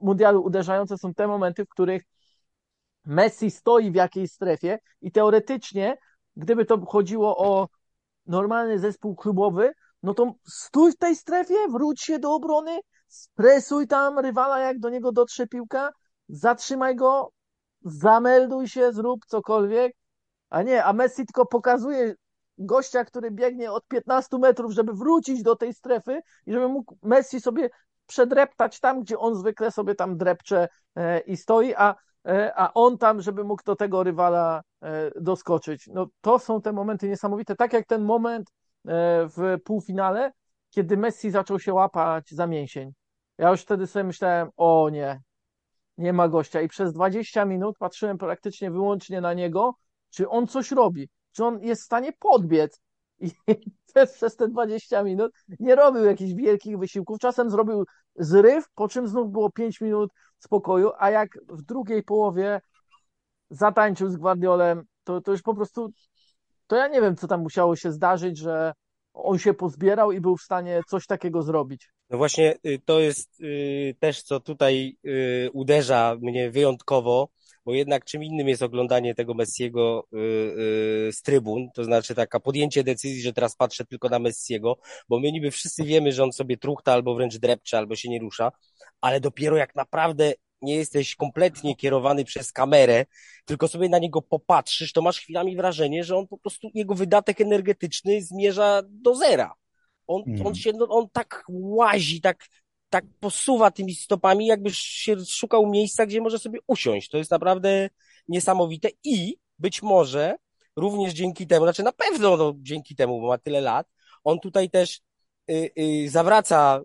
mundialu 0.00 0.44
uderzające 0.44 0.98
są 0.98 1.14
te 1.14 1.26
momenty, 1.26 1.64
w 1.64 1.68
których 1.68 2.02
Messi 3.04 3.50
stoi 3.50 3.90
w 3.90 3.94
jakiejś 3.94 4.30
strefie 4.30 4.78
i 5.00 5.12
teoretycznie, 5.12 5.96
gdyby 6.36 6.64
to 6.64 6.86
chodziło 6.86 7.36
o 7.38 7.68
normalny 8.26 8.78
zespół 8.78 9.16
klubowy, 9.16 9.72
no 10.02 10.14
to 10.14 10.34
stój 10.48 10.92
w 10.92 10.96
tej 10.96 11.16
strefie, 11.16 11.54
wróć 11.72 12.02
się 12.02 12.18
do 12.18 12.34
obrony, 12.34 12.78
spresuj 13.08 13.86
tam 13.86 14.18
rywala, 14.18 14.58
jak 14.58 14.78
do 14.78 14.88
niego 14.90 15.12
dotrze 15.12 15.46
piłka, 15.46 15.90
zatrzymaj 16.28 16.96
go, 16.96 17.30
zamelduj 17.82 18.68
się, 18.68 18.92
zrób 18.92 19.26
cokolwiek, 19.26 19.92
a 20.50 20.62
nie, 20.62 20.84
a 20.84 20.92
Messi 20.92 21.26
tylko 21.26 21.46
pokazuje 21.46 22.14
gościa, 22.58 23.04
który 23.04 23.30
biegnie 23.30 23.72
od 23.72 23.86
15 23.88 24.38
metrów, 24.38 24.72
żeby 24.72 24.92
wrócić 24.92 25.42
do 25.42 25.56
tej 25.56 25.74
strefy 25.74 26.20
i 26.46 26.52
żeby 26.52 26.68
mógł 26.68 26.96
Messi 27.02 27.40
sobie 27.40 27.70
przedreptać 28.06 28.80
tam, 28.80 29.00
gdzie 29.00 29.18
on 29.18 29.34
zwykle 29.34 29.70
sobie 29.70 29.94
tam 29.94 30.16
drepcze 30.16 30.68
e, 30.96 31.20
i 31.20 31.36
stoi, 31.36 31.74
a, 31.74 31.94
e, 32.26 32.52
a 32.56 32.74
on 32.74 32.98
tam, 32.98 33.20
żeby 33.20 33.44
mógł 33.44 33.62
do 33.64 33.76
tego 33.76 34.02
rywala 34.02 34.62
e, 34.82 35.10
doskoczyć. 35.20 35.86
No 35.92 36.06
to 36.20 36.38
są 36.38 36.62
te 36.62 36.72
momenty 36.72 37.08
niesamowite, 37.08 37.56
tak 37.56 37.72
jak 37.72 37.86
ten 37.86 38.04
moment 38.04 38.50
w 39.36 39.56
półfinale, 39.64 40.32
kiedy 40.70 40.96
Messi 40.96 41.30
zaczął 41.30 41.58
się 41.58 41.74
łapać 41.74 42.30
za 42.30 42.46
mięsień. 42.46 42.92
Ja 43.38 43.50
już 43.50 43.60
wtedy 43.62 43.86
sobie 43.86 44.04
myślałem, 44.04 44.48
o 44.56 44.90
nie, 44.90 45.22
nie 45.98 46.12
ma 46.12 46.28
gościa. 46.28 46.60
I 46.60 46.68
przez 46.68 46.92
20 46.92 47.44
minut 47.44 47.78
patrzyłem 47.78 48.18
praktycznie 48.18 48.70
wyłącznie 48.70 49.20
na 49.20 49.34
niego, 49.34 49.74
czy 50.10 50.28
on 50.28 50.46
coś 50.46 50.70
robi, 50.70 51.08
czy 51.32 51.44
on 51.44 51.60
jest 51.62 51.82
w 51.82 51.84
stanie 51.84 52.12
podbiec 52.18 52.80
i 53.18 53.30
przez 54.18 54.36
te 54.36 54.48
20 54.48 55.02
minut 55.02 55.32
nie 55.60 55.74
robił 55.74 56.04
jakichś 56.04 56.32
wielkich 56.32 56.78
wysiłków. 56.78 57.18
Czasem 57.18 57.50
zrobił 57.50 57.84
zryw, 58.16 58.64
po 58.74 58.88
czym 58.88 59.08
znów 59.08 59.32
było 59.32 59.50
5 59.50 59.80
minut 59.80 60.10
spokoju, 60.38 60.90
a 60.98 61.10
jak 61.10 61.28
w 61.48 61.62
drugiej 61.62 62.02
połowie 62.02 62.60
zatańczył 63.50 64.10
z 64.10 64.16
Guardiolem, 64.16 64.84
to, 65.04 65.20
to 65.20 65.32
już 65.32 65.42
po 65.42 65.54
prostu, 65.54 65.90
to 66.66 66.76
ja 66.76 66.88
nie 66.88 67.00
wiem, 67.00 67.16
co 67.16 67.26
tam 67.26 67.42
musiało 67.42 67.76
się 67.76 67.92
zdarzyć, 67.92 68.38
że 68.38 68.72
on 69.14 69.38
się 69.38 69.54
pozbierał 69.54 70.12
i 70.12 70.20
był 70.20 70.36
w 70.36 70.42
stanie 70.42 70.82
coś 70.88 71.06
takiego 71.06 71.42
zrobić. 71.42 71.88
No 72.10 72.18
właśnie 72.18 72.56
y, 72.66 72.80
to 72.84 73.00
jest 73.00 73.40
y, 73.40 73.96
też, 74.00 74.22
co 74.22 74.40
tutaj 74.40 74.96
y, 75.06 75.50
uderza 75.52 76.16
mnie 76.20 76.50
wyjątkowo, 76.50 77.28
bo 77.64 77.74
jednak 77.74 78.04
czym 78.04 78.24
innym 78.24 78.48
jest 78.48 78.62
oglądanie 78.62 79.14
tego 79.14 79.34
Messiego 79.34 80.04
z 81.12 81.22
trybun, 81.22 81.68
to 81.74 81.84
znaczy 81.84 82.14
taka 82.14 82.40
podjęcie 82.40 82.84
decyzji, 82.84 83.22
że 83.22 83.32
teraz 83.32 83.56
patrzę 83.56 83.84
tylko 83.84 84.08
na 84.08 84.18
Messiego, 84.18 84.78
bo 85.08 85.20
my 85.20 85.32
niby 85.32 85.50
wszyscy 85.50 85.84
wiemy, 85.84 86.12
że 86.12 86.24
on 86.24 86.32
sobie 86.32 86.56
truchta 86.56 86.92
albo 86.92 87.14
wręcz 87.14 87.36
drepcze, 87.36 87.78
albo 87.78 87.96
się 87.96 88.08
nie 88.08 88.18
rusza, 88.18 88.52
ale 89.00 89.20
dopiero 89.20 89.56
jak 89.56 89.74
naprawdę 89.74 90.32
nie 90.62 90.76
jesteś 90.76 91.16
kompletnie 91.16 91.76
kierowany 91.76 92.24
przez 92.24 92.52
kamerę, 92.52 93.06
tylko 93.44 93.68
sobie 93.68 93.88
na 93.88 93.98
niego 93.98 94.22
popatrzysz, 94.22 94.92
to 94.92 95.02
masz 95.02 95.20
chwilami 95.20 95.56
wrażenie, 95.56 96.04
że 96.04 96.16
on 96.16 96.26
po 96.26 96.38
prostu, 96.38 96.70
jego 96.74 96.94
wydatek 96.94 97.40
energetyczny 97.40 98.22
zmierza 98.22 98.82
do 98.88 99.14
zera. 99.14 99.54
On, 100.06 100.22
mm. 100.26 100.46
on 100.46 100.54
się, 100.54 100.72
no, 100.72 100.88
on 100.88 101.08
tak 101.12 101.44
łazi, 101.48 102.20
tak, 102.20 102.46
tak 102.90 103.04
posuwa 103.20 103.70
tymi 103.70 103.94
stopami, 103.94 104.46
jakbyś 104.46 104.78
się 104.78 105.16
szukał 105.26 105.70
miejsca, 105.70 106.06
gdzie 106.06 106.20
może 106.20 106.38
sobie 106.38 106.58
usiąść. 106.66 107.08
To 107.08 107.18
jest 107.18 107.30
naprawdę 107.30 107.90
niesamowite 108.28 108.88
i 109.04 109.36
być 109.58 109.82
może 109.82 110.36
również 110.76 111.12
dzięki 111.12 111.46
temu, 111.46 111.64
znaczy 111.64 111.82
na 111.82 111.92
pewno 111.92 112.36
no, 112.36 112.54
dzięki 112.56 112.96
temu, 112.96 113.20
bo 113.20 113.28
ma 113.28 113.38
tyle 113.38 113.60
lat, 113.60 113.86
on 114.24 114.40
tutaj 114.40 114.70
też 114.70 115.00
y, 115.50 115.70
y, 115.78 116.10
zawraca 116.10 116.80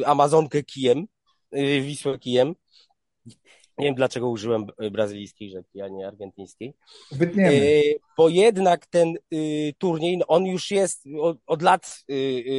y, 0.00 0.06
Amazonkę 0.06 0.62
kijem, 0.62 1.06
y, 1.56 1.80
Wisłę 1.80 2.18
kijem, 2.18 2.54
nie 3.80 3.86
wiem, 3.86 3.94
dlaczego 3.94 4.28
użyłem 4.28 4.66
brazylijskiej 4.90 5.50
rzeki, 5.50 5.80
a 5.80 5.88
nie 5.88 6.06
argentyńskiej. 6.06 6.74
Wytniemy. 7.12 7.56
E, 7.56 7.82
bo 8.16 8.28
jednak 8.28 8.86
ten 8.86 9.14
y, 9.34 9.74
turniej, 9.78 10.18
no 10.18 10.26
on 10.26 10.46
już 10.46 10.70
jest, 10.70 11.04
od, 11.20 11.38
od 11.46 11.62
lat 11.62 12.04
y, 12.10 12.14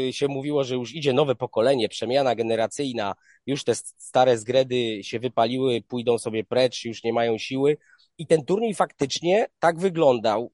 y, 0.08 0.13
się 0.13 0.28
mówiło, 0.28 0.63
że 0.63 0.75
już 0.75 0.96
idzie 0.96 1.13
nowe 1.13 1.36
pokolenie, 1.36 1.90
przemiana 1.90 2.36
generacyjna, 2.36 3.16
już 3.46 3.63
te 3.63 3.75
stare 3.75 4.38
zgredy 4.38 5.04
się 5.04 5.20
wypaliły, 5.20 5.82
pójdą 5.82 6.18
sobie 6.18 6.44
precz, 6.44 6.86
już 6.86 7.04
nie 7.04 7.13
mają 7.13 7.38
siły. 7.38 7.78
I 8.18 8.28
ten 8.28 8.46
turniej 8.46 8.74
faktycznie 8.74 9.48
tak 9.60 9.80
wyglądał, 9.80 10.51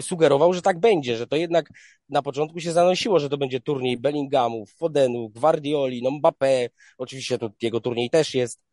sugerował, 0.00 0.52
że 0.52 0.62
tak 0.62 0.80
będzie, 0.80 1.16
że 1.16 1.26
to 1.26 1.36
jednak 1.36 1.68
na 2.08 2.22
początku 2.22 2.60
się 2.60 2.72
zanosiło, 2.72 3.18
że 3.18 3.28
to 3.28 3.38
będzie 3.38 3.60
turniej 3.60 3.98
Bellinghamów, 3.98 4.72
Fodenu, 4.72 5.28
Guardioli, 5.28 6.02
no 6.02 6.10
Mbappé, 6.10 6.68
oczywiście 6.98 7.38
to 7.38 7.50
jego 7.62 7.80
turniej 7.80 8.10
też 8.10 8.34
jest, 8.34 8.64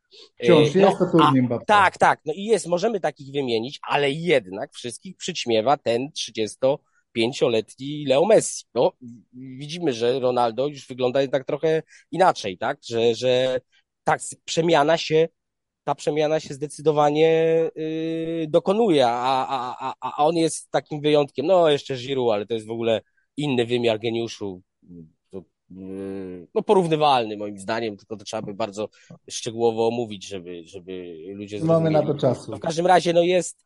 Wciąż 0.43 0.75
no, 0.75 0.81
jest 0.81 0.97
turniej 1.11 1.43
Mbappé. 1.43 1.65
Tak, 1.67 1.97
tak, 1.97 2.19
no 2.25 2.33
i 2.33 2.43
jest, 2.43 2.67
możemy 2.67 2.99
takich 2.99 3.33
wymienić, 3.33 3.79
ale 3.87 4.11
jednak 4.11 4.73
wszystkich 4.73 5.17
przyćmiewa 5.17 5.77
ten 5.77 6.09
35-letni 7.17 8.05
Leo 8.07 8.25
Messi. 8.25 8.65
No, 8.73 8.91
widzimy, 9.33 9.93
że 9.93 10.19
Ronaldo 10.19 10.67
już 10.67 10.87
wygląda 10.87 11.21
jednak 11.21 11.45
trochę 11.45 11.83
inaczej, 12.11 12.57
tak, 12.57 12.77
że, 12.89 13.15
że 13.15 13.59
tak, 14.03 14.21
przemiana 14.45 14.97
się 14.97 15.27
ta 15.89 15.95
przemiana 15.95 16.39
się 16.39 16.53
zdecydowanie 16.53 17.29
yy, 17.75 18.47
dokonuje, 18.47 19.07
a, 19.07 19.47
a, 19.47 19.75
a, 19.79 19.93
a 20.01 20.25
on 20.25 20.35
jest 20.35 20.71
takim 20.71 21.01
wyjątkiem. 21.01 21.45
No, 21.45 21.69
jeszcze 21.69 21.95
Giroud, 21.95 22.33
ale 22.33 22.45
to 22.45 22.53
jest 22.53 22.67
w 22.67 22.71
ogóle 22.71 23.01
inny 23.37 23.65
wymiar 23.65 23.99
geniuszu. 23.99 24.61
Yy, 25.71 26.47
no 26.55 26.61
porównywalny 26.61 27.37
moim 27.37 27.59
zdaniem, 27.59 27.97
tylko 27.97 28.17
to 28.17 28.23
trzeba 28.23 28.41
by 28.41 28.53
bardzo 28.53 28.89
szczegółowo 29.29 29.87
omówić, 29.87 30.27
żeby, 30.27 30.63
żeby 30.65 31.15
ludzie 31.33 31.59
zrozumieli. 31.59 31.83
Mamy 31.83 32.05
na 32.07 32.13
to 32.13 32.19
czasu. 32.19 32.51
No 32.51 32.57
w 32.57 32.59
każdym 32.59 32.87
razie, 32.87 33.13
no 33.13 33.21
jest, 33.21 33.63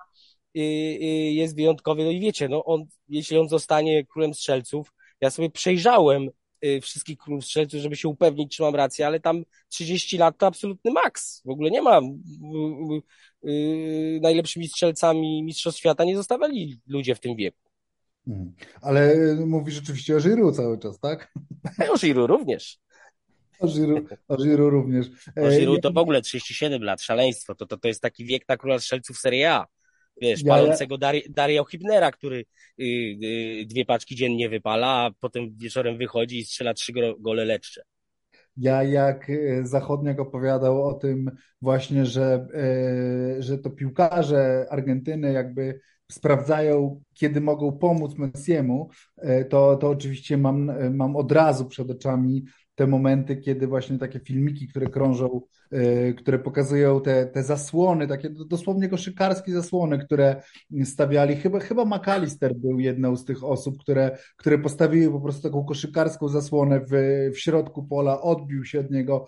yy, 0.54 0.64
yy, 0.64 1.32
jest 1.32 1.56
wyjątkowy, 1.56 2.04
no 2.04 2.10
i 2.10 2.20
wiecie, 2.20 2.50
no 2.50 2.66
on, 2.66 2.86
jeśli 3.10 3.38
on 3.38 3.50
zostanie 3.50 4.06
królem 4.06 4.34
strzelców, 4.34 4.94
ja 5.22 5.30
sobie 5.30 5.50
przejrzałem 5.50 6.30
wszystkich 6.82 7.18
królów 7.18 7.46
strzelców, 7.46 7.80
żeby 7.80 7.96
się 7.96 8.08
upewnić, 8.08 8.56
czy 8.56 8.64
mam 8.64 8.76
rację, 8.76 9.08
ale 9.08 9.20
tam 9.20 9.44
30 9.70 10.18
lat 10.18 10.38
to 10.38 10.46
absolutny 10.46 10.92
maks. 10.92 11.42
W 11.46 11.50
ogóle 11.50 11.72
nie 11.72 11.82
ma. 11.82 12.02
Najlepszymi 14.22 14.68
strzelcami 14.68 15.44
Mistrzostw 15.44 15.80
Świata 15.80 16.04
nie 16.04 16.18
zostawali 16.18 16.80
ludzie 16.88 17.16
w 17.16 17.20
tym 17.20 17.36
wieku. 17.36 17.62
Mhm. 18.27 18.53
Ale 18.82 19.15
mówisz 19.46 19.75
rzeczywiście 19.75 20.18
o 20.18 20.20
Giroud 20.20 20.56
cały 20.56 20.80
czas, 20.80 21.00
tak? 21.00 21.34
O 21.94 21.98
Giroud 21.98 22.30
również. 22.30 22.80
O 23.60 23.68
Giroud, 23.68 24.10
o 24.27 24.36
również. 24.70 25.08
O 25.46 25.50
Giroud 25.50 25.82
to 25.82 25.92
w 25.92 25.98
ogóle 25.98 26.22
37 26.22 26.84
lat, 26.84 27.01
szaleństwo. 27.01 27.56
To, 27.56 27.65
to, 27.65 27.77
to 27.77 27.88
jest 27.88 28.01
taki 28.01 28.25
wiek 28.25 28.48
na 28.50 28.58
króla 28.58 28.80
strzelców 28.80 29.18
Serie 29.18 29.51
A. 29.51 29.65
Wiesz, 30.22 30.44
palącego 30.44 30.98
Dar 30.98 31.15
Daria 31.30 31.63
Hibnera, 31.65 32.12
który 32.12 32.38
y, 32.38 32.84
y, 32.84 33.65
dwie 33.65 33.86
paczki 33.86 34.15
dziennie 34.15 34.50
wypala, 34.50 34.88
a 34.88 35.12
potem 35.20 35.56
wieczorem 35.58 35.98
wychodzi 35.98 36.39
i 36.39 36.46
strzela 36.46 36.74
trzy 36.74 36.94
gole 37.20 37.46
leczcze. 37.46 37.84
Ja 38.58 38.84
jak 38.84 39.30
e, 39.30 39.68
Zachodniak 39.68 40.20
opowiadał 40.20 40.88
o 40.88 40.94
tym 40.94 41.32
właśnie, 41.62 42.06
że, 42.06 42.48
e, 42.53 43.42
że 43.42 43.58
to 43.58 43.70
piłkarze 43.70 44.65
Argentyny 44.70 45.34
jakby 45.34 45.80
sprawdzają, 46.13 47.01
kiedy 47.13 47.41
mogą 47.41 47.72
pomóc 47.72 48.17
Messiemu, 48.17 48.89
e, 49.17 49.46
to, 49.46 49.77
to 49.77 49.89
oczywiście 49.89 50.38
mam, 50.38 50.72
mam 50.93 51.15
od 51.15 51.32
razu 51.32 51.65
przed 51.65 51.91
oczami 51.91 52.46
te 52.75 52.88
momenty, 52.88 53.38
kiedy 53.38 53.67
właśnie 53.67 53.98
takie 53.98 54.20
filmiki, 54.20 54.67
które 54.67 54.88
krążą, 54.88 55.41
które 56.17 56.39
pokazują 56.39 57.01
te, 57.01 57.25
te 57.25 57.43
zasłony, 57.43 58.08
takie 58.08 58.29
dosłownie 58.29 58.89
koszykarskie 58.89 59.51
zasłony, 59.51 60.00
które 60.00 60.41
stawiali. 60.84 61.36
Chyba, 61.36 61.60
chyba 61.60 61.86
McAllister 61.86 62.55
był 62.55 62.79
jedną 62.79 63.15
z 63.15 63.25
tych 63.25 63.43
osób, 63.43 63.77
które, 63.79 64.17
które 64.38 64.58
postawiły 64.58 65.13
po 65.13 65.22
prostu 65.22 65.41
taką 65.43 65.65
koszykarską 65.65 66.27
zasłonę 66.27 66.79
w, 66.79 66.91
w 67.34 67.39
środku 67.39 67.84
pola, 67.84 68.22
odbił 68.22 68.65
się 68.65 68.79
od 68.79 68.91
niego 68.91 69.27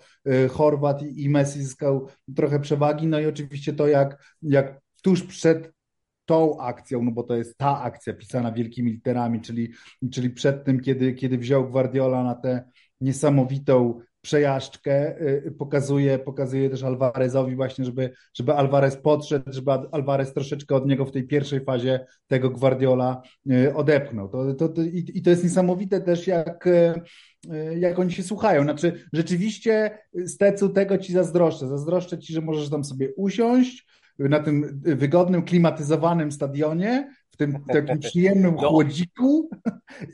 Chorwat 0.50 1.02
i, 1.02 1.24
i 1.24 1.28
Messi 1.28 1.62
zyskał 1.62 2.08
trochę 2.36 2.60
przewagi. 2.60 3.06
No 3.06 3.20
i 3.20 3.26
oczywiście 3.26 3.72
to, 3.72 3.88
jak, 3.88 4.36
jak 4.42 4.80
tuż 5.02 5.22
przed 5.22 5.75
tą 6.26 6.60
akcją, 6.60 7.02
no 7.02 7.10
bo 7.10 7.22
to 7.22 7.36
jest 7.36 7.58
ta 7.58 7.82
akcja 7.82 8.14
pisana 8.14 8.52
wielkimi 8.52 8.92
literami, 8.92 9.40
czyli, 9.40 9.72
czyli 10.12 10.30
przed 10.30 10.64
tym, 10.64 10.80
kiedy, 10.80 11.14
kiedy 11.14 11.38
wziął 11.38 11.70
Guardiola 11.70 12.24
na 12.24 12.34
tę 12.34 12.64
niesamowitą 13.00 14.00
przejażdżkę, 14.26 15.20
y, 15.20 15.54
pokazuje, 15.58 16.18
pokazuje 16.18 16.70
też 16.70 16.82
Alvarezowi 16.82 17.56
właśnie, 17.56 17.84
żeby, 17.84 18.12
żeby 18.34 18.54
Alvarez 18.54 18.96
podszedł, 18.96 19.52
żeby 19.52 19.70
Alvarez 19.70 20.34
troszeczkę 20.34 20.76
od 20.76 20.86
niego 20.86 21.04
w 21.04 21.12
tej 21.12 21.26
pierwszej 21.26 21.64
fazie 21.64 22.06
tego 22.26 22.50
Guardiola 22.50 23.22
y, 23.50 23.74
odepchnął. 23.74 24.28
To, 24.28 24.54
to, 24.54 24.68
to, 24.68 24.82
i, 24.82 25.22
to 25.22 25.30
jest 25.30 25.44
niesamowite 25.44 26.00
też, 26.00 26.26
jak, 26.26 26.66
y, 26.66 26.94
jak 27.78 27.98
oni 27.98 28.12
się 28.12 28.22
słuchają. 28.22 28.62
Znaczy, 28.62 29.04
rzeczywiście 29.12 29.98
Stecu 30.26 30.68
tego 30.68 30.98
ci 30.98 31.12
zazdroszczę. 31.12 31.68
Zazdroszczę 31.68 32.18
ci, 32.18 32.32
że 32.32 32.40
możesz 32.40 32.70
tam 32.70 32.84
sobie 32.84 33.14
usiąść, 33.14 33.86
na 34.18 34.40
tym 34.40 34.80
wygodnym, 34.82 35.42
klimatyzowanym 35.42 36.32
stadionie, 36.32 37.14
w 37.30 37.36
tym 37.36 37.64
takim 37.64 37.98
przyjemnym 38.08 38.54
no. 38.54 38.68
chłodziku 38.68 39.50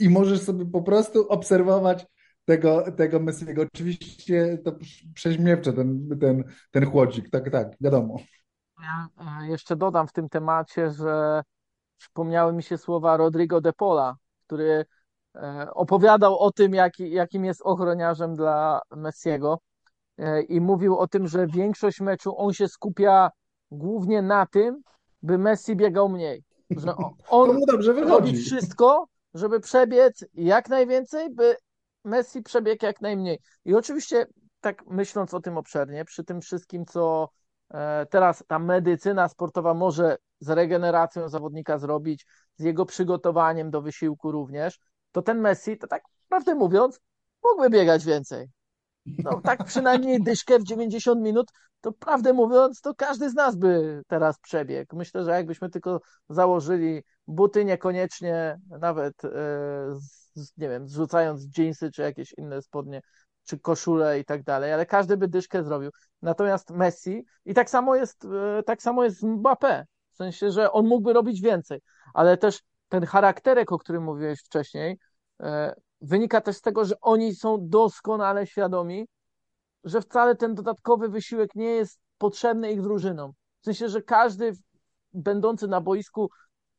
i 0.00 0.11
możesz 0.11 0.42
sobie 0.42 0.66
po 0.66 0.82
prostu 0.82 1.28
obserwować 1.28 2.06
tego, 2.44 2.92
tego 2.92 3.21
Messiego. 3.21 3.62
Oczywiście 3.75 4.59
to 4.64 4.73
prześmiewcze 5.14 5.73
ten, 5.73 6.18
ten, 6.21 6.44
ten 6.71 6.87
chłodzik, 6.87 7.30
tak, 7.30 7.50
tak, 7.50 7.68
wiadomo. 7.80 8.16
Ja 8.82 9.09
e, 9.42 9.49
jeszcze 9.49 9.76
dodam 9.76 10.09
w 10.09 10.12
tym 10.12 10.28
temacie, 10.28 10.90
że 10.90 11.42
przypomniały 11.99 12.52
mi 12.52 12.62
się 12.62 12.78
słowa 12.78 13.16
Rodrigo 13.16 13.61
de 13.61 13.73
Pola, 13.73 14.16
który 14.47 14.85
e, 15.35 15.68
opowiadał 15.75 16.38
o 16.38 16.52
tym, 16.52 16.75
jaki, 16.75 17.11
jakim 17.11 17.44
jest 17.44 17.62
ochroniarzem 17.64 18.37
dla 18.37 18.80
Messiego 18.97 19.59
e, 20.18 20.42
i 20.42 20.61
mówił 20.61 20.99
o 20.99 21.09
tym, 21.09 21.28
że 21.28 21.47
większość 21.47 22.00
meczu 22.00 22.38
on 22.38 22.52
się 22.52 22.68
skupia 22.68 23.30
głównie 23.72 24.22
na 24.22 24.46
tym, 24.46 24.82
by 25.22 25.38
Messi 25.38 25.76
biegał 25.76 26.08
mniej. 26.08 26.44
Że 26.70 26.94
on 27.28 27.60
robi 28.08 28.36
wszystko, 28.36 29.06
żeby 29.34 29.60
przebiec 29.60 30.24
jak 30.34 30.68
najwięcej, 30.68 31.30
by 31.30 31.56
Messi 32.04 32.42
przebiegł 32.42 32.84
jak 32.84 33.00
najmniej. 33.00 33.38
I 33.64 33.74
oczywiście, 33.74 34.26
tak 34.60 34.86
myśląc 34.86 35.34
o 35.34 35.40
tym 35.40 35.58
obszernie, 35.58 36.04
przy 36.04 36.24
tym 36.24 36.40
wszystkim, 36.40 36.86
co 36.86 37.28
e, 37.74 38.06
teraz 38.10 38.44
ta 38.48 38.58
medycyna 38.58 39.28
sportowa 39.28 39.74
może 39.74 40.16
z 40.40 40.50
regeneracją 40.50 41.28
zawodnika 41.28 41.78
zrobić, 41.78 42.26
z 42.56 42.64
jego 42.64 42.86
przygotowaniem 42.86 43.70
do 43.70 43.82
wysiłku 43.82 44.32
również, 44.32 44.78
to 45.12 45.22
ten 45.22 45.40
Messi, 45.40 45.78
to 45.78 45.86
tak 45.86 46.02
prawdę 46.28 46.54
mówiąc, 46.54 47.00
mógłby 47.44 47.70
biegać 47.70 48.04
więcej. 48.04 48.48
No 49.06 49.40
tak 49.40 49.64
przynajmniej 49.64 50.23
dyszkę 50.23 50.59
w 50.59 50.64
90 50.64 51.21
minut, 51.21 51.50
to 51.80 51.92
prawdę 51.92 52.32
mówiąc, 52.32 52.80
to 52.80 52.94
każdy 52.94 53.30
z 53.30 53.35
nas 53.35 53.56
by 53.56 54.02
teraz 54.06 54.38
przebiegł. 54.38 54.97
Myślę, 54.97 55.25
że 55.25 55.30
jakbyśmy 55.30 55.71
tylko 55.71 56.00
założyli 56.28 57.02
buty 57.26 57.64
niekoniecznie, 57.64 58.59
nawet 58.80 59.25
e, 59.25 59.28
z, 60.35 60.56
nie 60.56 60.68
wiem, 60.68 60.88
zrzucając 60.88 61.49
dżinsy 61.49 61.90
czy 61.90 62.02
jakieś 62.02 62.35
inne 62.38 62.62
spodnie, 62.62 63.00
czy 63.44 63.59
koszule 63.59 64.21
i 64.21 64.25
tak 64.25 64.42
dalej, 64.42 64.73
ale 64.73 64.87
każdy 64.87 65.16
by 65.16 65.28
dyszkę 65.28 65.64
zrobił. 65.64 65.90
Natomiast 66.23 66.71
Messi 66.71 67.25
i 67.44 67.54
tak 67.54 67.71
samo 67.71 67.97
jest, 67.97 68.25
e, 68.25 68.62
tak 68.62 68.82
samo 68.82 69.04
jest 69.04 69.18
z 69.18 69.23
Mbappé, 69.23 69.85
w 70.12 70.16
sensie, 70.16 70.50
że 70.50 70.73
on 70.73 70.87
mógłby 70.87 71.12
robić 71.12 71.40
więcej, 71.40 71.80
ale 72.14 72.37
też 72.37 72.61
ten 72.88 73.06
charakterek, 73.06 73.73
o 73.73 73.78
którym 73.78 74.02
mówiłeś 74.02 74.40
wcześniej, 74.40 74.99
e, 75.42 75.75
wynika 76.02 76.40
też 76.40 76.56
z 76.56 76.61
tego, 76.61 76.85
że 76.85 77.00
oni 77.00 77.35
są 77.35 77.59
doskonale 77.61 78.47
świadomi, 78.47 79.09
że 79.85 80.00
wcale 80.00 80.37
ten 80.37 80.54
dodatkowy 80.54 81.09
wysiłek 81.09 81.54
nie 81.54 81.71
jest 81.71 82.00
potrzebny 82.18 82.73
ich 82.73 82.82
drużynom. 82.82 83.32
W 83.61 83.64
sensie, 83.64 83.88
że 83.88 84.02
każdy 84.02 84.52
będący 85.12 85.68
na 85.68 85.80
boisku 85.80 86.30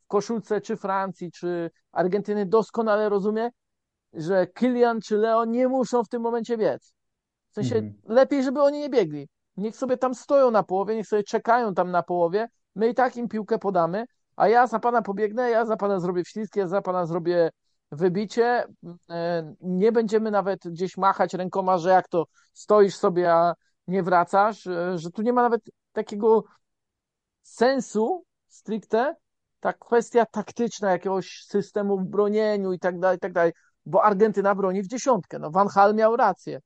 w 0.04 0.08
koszulce 0.08 0.62
czy 0.62 0.78
Francji, 0.78 1.32
czy 1.32 1.72
Argentyny 1.92 2.46
doskonale 2.46 3.10
rozumie, 3.10 3.50
że 4.14 4.48
Kylian 4.48 5.02
czy 5.02 5.18
Leo 5.18 5.46
nie 5.46 5.68
muszą 5.68 6.04
w 6.04 6.10
tym 6.10 6.22
momencie 6.22 6.58
biec. 6.58 6.94
W 7.50 7.54
sensie 7.54 7.76
mhm. 7.76 7.94
lepiej, 8.06 8.44
żeby 8.44 8.62
oni 8.62 8.80
nie 8.80 8.90
biegli. 8.90 9.30
Niech 9.58 9.76
sobie 9.76 9.98
tam 9.98 10.16
stoją 10.16 10.52
na 10.52 10.64
połowie, 10.64 10.96
niech 10.96 11.08
sobie 11.08 11.24
czekają 11.24 11.74
tam 11.74 11.92
na 11.92 12.04
połowie. 12.04 12.48
My 12.76 12.90
i 12.90 12.94
tak 12.94 13.18
im 13.18 13.28
piłkę 13.28 13.60
podamy, 13.60 14.06
a 14.36 14.48
ja 14.48 14.68
za 14.68 14.80
pana 14.80 15.02
pobiegnę, 15.02 15.50
ja 15.50 15.66
za 15.66 15.78
pana 15.78 16.00
zrobię 16.00 16.24
wślizg, 16.24 16.56
ja 16.56 16.68
za 16.68 16.82
pana 16.82 17.06
zrobię 17.06 17.50
wybicie. 17.96 18.66
E, 19.10 19.54
nie 19.62 19.92
będziemy 19.92 20.32
nawet 20.32 20.60
gdzieś 20.66 20.98
machać 20.98 21.34
rękoma, 21.34 21.78
że 21.78 21.90
jak 21.90 22.08
to 22.08 22.26
stoisz 22.54 22.96
sobie, 22.96 23.34
a 23.34 23.54
nie 23.88 24.04
wracasz, 24.04 24.68
e, 24.68 24.98
że 24.98 25.12
tu 25.12 25.22
nie 25.22 25.34
ma 25.34 25.42
nawet 25.42 25.62
takiego 25.92 26.44
sensu 27.42 28.26
stricte, 28.48 29.16
ta 29.60 29.74
kwestia 29.74 30.26
taktyczna 30.26 30.92
jakiegoś 30.92 31.44
systemu 31.48 32.00
w 32.00 32.06
bronieniu 32.06 32.74
i 32.74 32.80
tak 32.80 33.00
dalej, 33.00 33.18
i 33.18 33.20
tak 33.20 33.34
dalej, 33.34 33.52
bo 33.86 34.04
Argentyna 34.04 34.56
broni 34.56 34.82
w 34.82 34.88
dziesiątkę. 34.88 35.40
No 35.40 35.52
Van 35.52 35.68
Hal 35.68 35.96
miał 35.96 36.16
rację. 36.16 36.60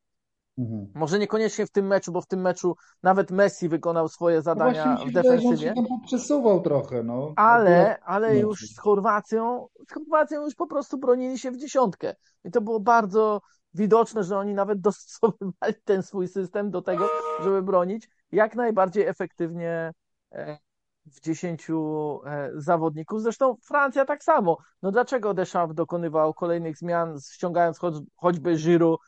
Mhm. 0.58 0.88
Może 0.96 1.20
niekoniecznie 1.20 1.66
w 1.66 1.72
tym 1.72 1.88
meczu, 1.88 2.12
bo 2.12 2.22
w 2.22 2.28
tym 2.28 2.42
meczu 2.42 2.76
nawet 3.04 3.32
Messi 3.32 3.70
wykonał 3.70 4.08
swoje 4.08 4.42
zadania 4.42 4.96
no 5.00 5.06
w 5.06 5.12
defensywie. 5.12 5.74
Się 5.76 5.84
przesuwał 6.06 6.62
trochę, 6.62 7.04
no. 7.04 7.34
Ale, 7.36 8.00
ale 8.04 8.38
już 8.38 8.60
z 8.60 8.80
Chorwacją, 8.80 9.68
z 9.90 9.94
Chorwacją 9.94 10.44
już 10.44 10.56
po 10.56 10.68
prostu 10.68 10.98
bronili 10.98 11.40
się 11.40 11.52
w 11.52 11.58
dziesiątkę. 11.58 12.16
I 12.44 12.52
to 12.52 12.62
było 12.62 12.80
bardzo 12.80 13.42
widoczne, 13.74 14.24
że 14.24 14.38
oni 14.38 14.54
nawet 14.54 14.82
dostosowywali 14.90 15.74
ten 15.86 16.04
swój 16.04 16.28
system 16.28 16.72
do 16.72 16.82
tego, 16.82 17.10
żeby 17.44 17.62
bronić 17.62 18.10
jak 18.32 18.56
najbardziej 18.56 19.08
efektywnie 19.08 19.92
e, 20.32 20.58
w 21.06 21.22
dziesięciu 21.22 22.20
e, 22.26 22.52
zawodników. 22.56 23.22
Zresztą 23.22 23.56
Francja 23.64 24.06
tak 24.06 24.24
samo. 24.24 24.58
No 24.82 24.92
dlaczego 24.92 25.34
Deschamps 25.34 25.76
dokonywał 25.76 26.34
kolejnych 26.34 26.78
zmian, 26.78 27.18
ściągając 27.34 27.80
choć, 27.80 27.96
choćby 28.16 28.56
Giroud 28.56 29.00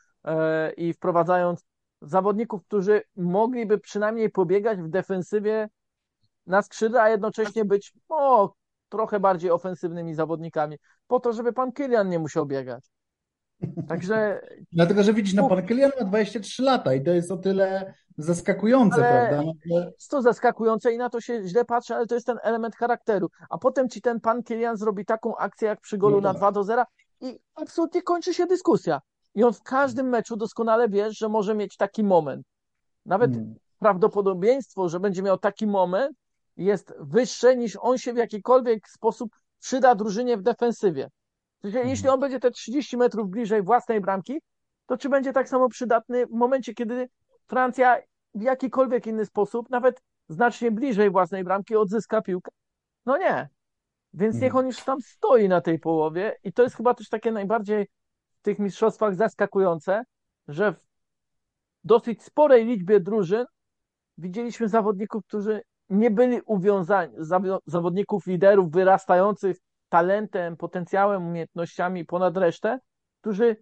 i 0.76 0.92
wprowadzając 0.92 1.64
zawodników, 2.02 2.64
którzy 2.64 3.02
mogliby 3.16 3.78
przynajmniej 3.78 4.30
pobiegać 4.30 4.78
w 4.78 4.88
defensywie 4.88 5.68
na 6.46 6.62
skrzydle, 6.62 7.02
a 7.02 7.08
jednocześnie 7.08 7.64
być 7.64 7.92
o, 8.08 8.52
trochę 8.88 9.20
bardziej 9.20 9.50
ofensywnymi 9.50 10.14
zawodnikami, 10.14 10.78
po 11.06 11.20
to, 11.20 11.32
żeby 11.32 11.52
pan 11.52 11.72
Kylian 11.72 12.08
nie 12.08 12.18
musiał 12.18 12.46
biegać. 12.46 12.90
Także. 13.88 14.40
Dlatego, 14.72 15.02
że 15.02 15.14
widzisz, 15.14 15.34
no 15.34 15.48
pan 15.48 15.66
Kylian 15.66 15.90
ma 16.00 16.04
23 16.04 16.62
lata 16.62 16.94
i 16.94 17.04
to 17.04 17.10
jest 17.10 17.30
o 17.30 17.36
tyle 17.36 17.94
zaskakujące, 18.16 19.08
ale 19.08 19.28
prawda? 19.28 19.52
No, 19.66 19.80
jest 19.80 20.10
to 20.10 20.22
zaskakujące 20.22 20.92
i 20.92 20.98
na 20.98 21.10
to 21.10 21.20
się 21.20 21.42
źle 21.44 21.64
patrzy, 21.64 21.94
ale 21.94 22.06
to 22.06 22.14
jest 22.14 22.26
ten 22.26 22.38
element 22.42 22.76
charakteru. 22.76 23.28
A 23.50 23.58
potem 23.58 23.88
ci 23.88 24.00
ten 24.00 24.20
pan 24.20 24.42
Kylian 24.42 24.76
zrobi 24.76 25.04
taką 25.04 25.36
akcję 25.36 25.68
jak 25.68 25.80
przy 25.80 25.98
golu 25.98 26.20
no 26.20 26.32
na 26.32 26.34
2 26.34 26.46
tak. 26.46 26.54
do 26.54 26.64
0 26.64 26.84
i 27.20 27.38
absolutnie 27.54 28.02
kończy 28.02 28.34
się 28.34 28.46
dyskusja. 28.46 29.00
I 29.34 29.44
on 29.44 29.52
w 29.52 29.62
każdym 29.62 30.08
meczu 30.08 30.36
doskonale 30.36 30.88
wie, 30.88 31.12
że 31.12 31.28
może 31.28 31.54
mieć 31.54 31.76
taki 31.76 32.04
moment. 32.04 32.46
Nawet 33.06 33.32
hmm. 33.32 33.54
prawdopodobieństwo, 33.78 34.88
że 34.88 35.00
będzie 35.00 35.22
miał 35.22 35.38
taki 35.38 35.66
moment, 35.66 36.16
jest 36.56 36.94
wyższe 37.00 37.56
niż 37.56 37.78
on 37.80 37.98
się 37.98 38.12
w 38.12 38.16
jakikolwiek 38.16 38.88
sposób 38.88 39.30
przyda 39.60 39.94
drużynie 39.94 40.36
w 40.36 40.42
defensywie. 40.42 41.10
Jeśli 41.62 42.08
on 42.08 42.20
będzie 42.20 42.40
te 42.40 42.50
30 42.50 42.96
metrów 42.96 43.30
bliżej 43.30 43.62
własnej 43.62 44.00
bramki, 44.00 44.40
to 44.86 44.96
czy 44.96 45.08
będzie 45.08 45.32
tak 45.32 45.48
samo 45.48 45.68
przydatny 45.68 46.26
w 46.26 46.30
momencie, 46.30 46.74
kiedy 46.74 47.08
Francja 47.46 47.98
w 48.34 48.42
jakikolwiek 48.42 49.06
inny 49.06 49.26
sposób, 49.26 49.70
nawet 49.70 50.02
znacznie 50.28 50.70
bliżej 50.70 51.10
własnej 51.10 51.44
bramki, 51.44 51.76
odzyska 51.76 52.22
piłkę? 52.22 52.50
No 53.06 53.18
nie. 53.18 53.48
Więc 54.12 54.34
niech 54.34 54.44
mhm. 54.44 54.64
on 54.64 54.66
już 54.66 54.84
tam 54.84 55.00
stoi 55.00 55.48
na 55.48 55.60
tej 55.60 55.78
połowie 55.78 56.36
i 56.44 56.52
to 56.52 56.62
jest 56.62 56.76
chyba 56.76 56.94
też 56.94 57.08
takie 57.08 57.32
najbardziej 57.32 57.86
tych 58.42 58.58
mistrzostwach 58.58 59.14
zaskakujące, 59.14 60.02
że 60.48 60.72
w 60.72 60.76
dosyć 61.84 62.22
sporej 62.22 62.64
liczbie 62.66 63.00
drużyn 63.00 63.44
widzieliśmy 64.18 64.68
zawodników, 64.68 65.26
którzy 65.26 65.62
nie 65.88 66.10
byli 66.10 66.40
uwiązani, 66.46 67.14
zawodników 67.66 68.26
liderów 68.26 68.70
wyrastających 68.70 69.56
talentem, 69.88 70.56
potencjałem, 70.56 71.26
umiejętnościami 71.26 72.04
ponad 72.04 72.36
resztę, 72.36 72.78
którzy 73.20 73.56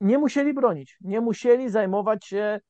nie 0.00 0.18
musieli 0.18 0.54
bronić, 0.54 0.96
nie 1.00 1.20
musieli 1.20 1.70
zajmować 1.70 2.26
się 2.26 2.60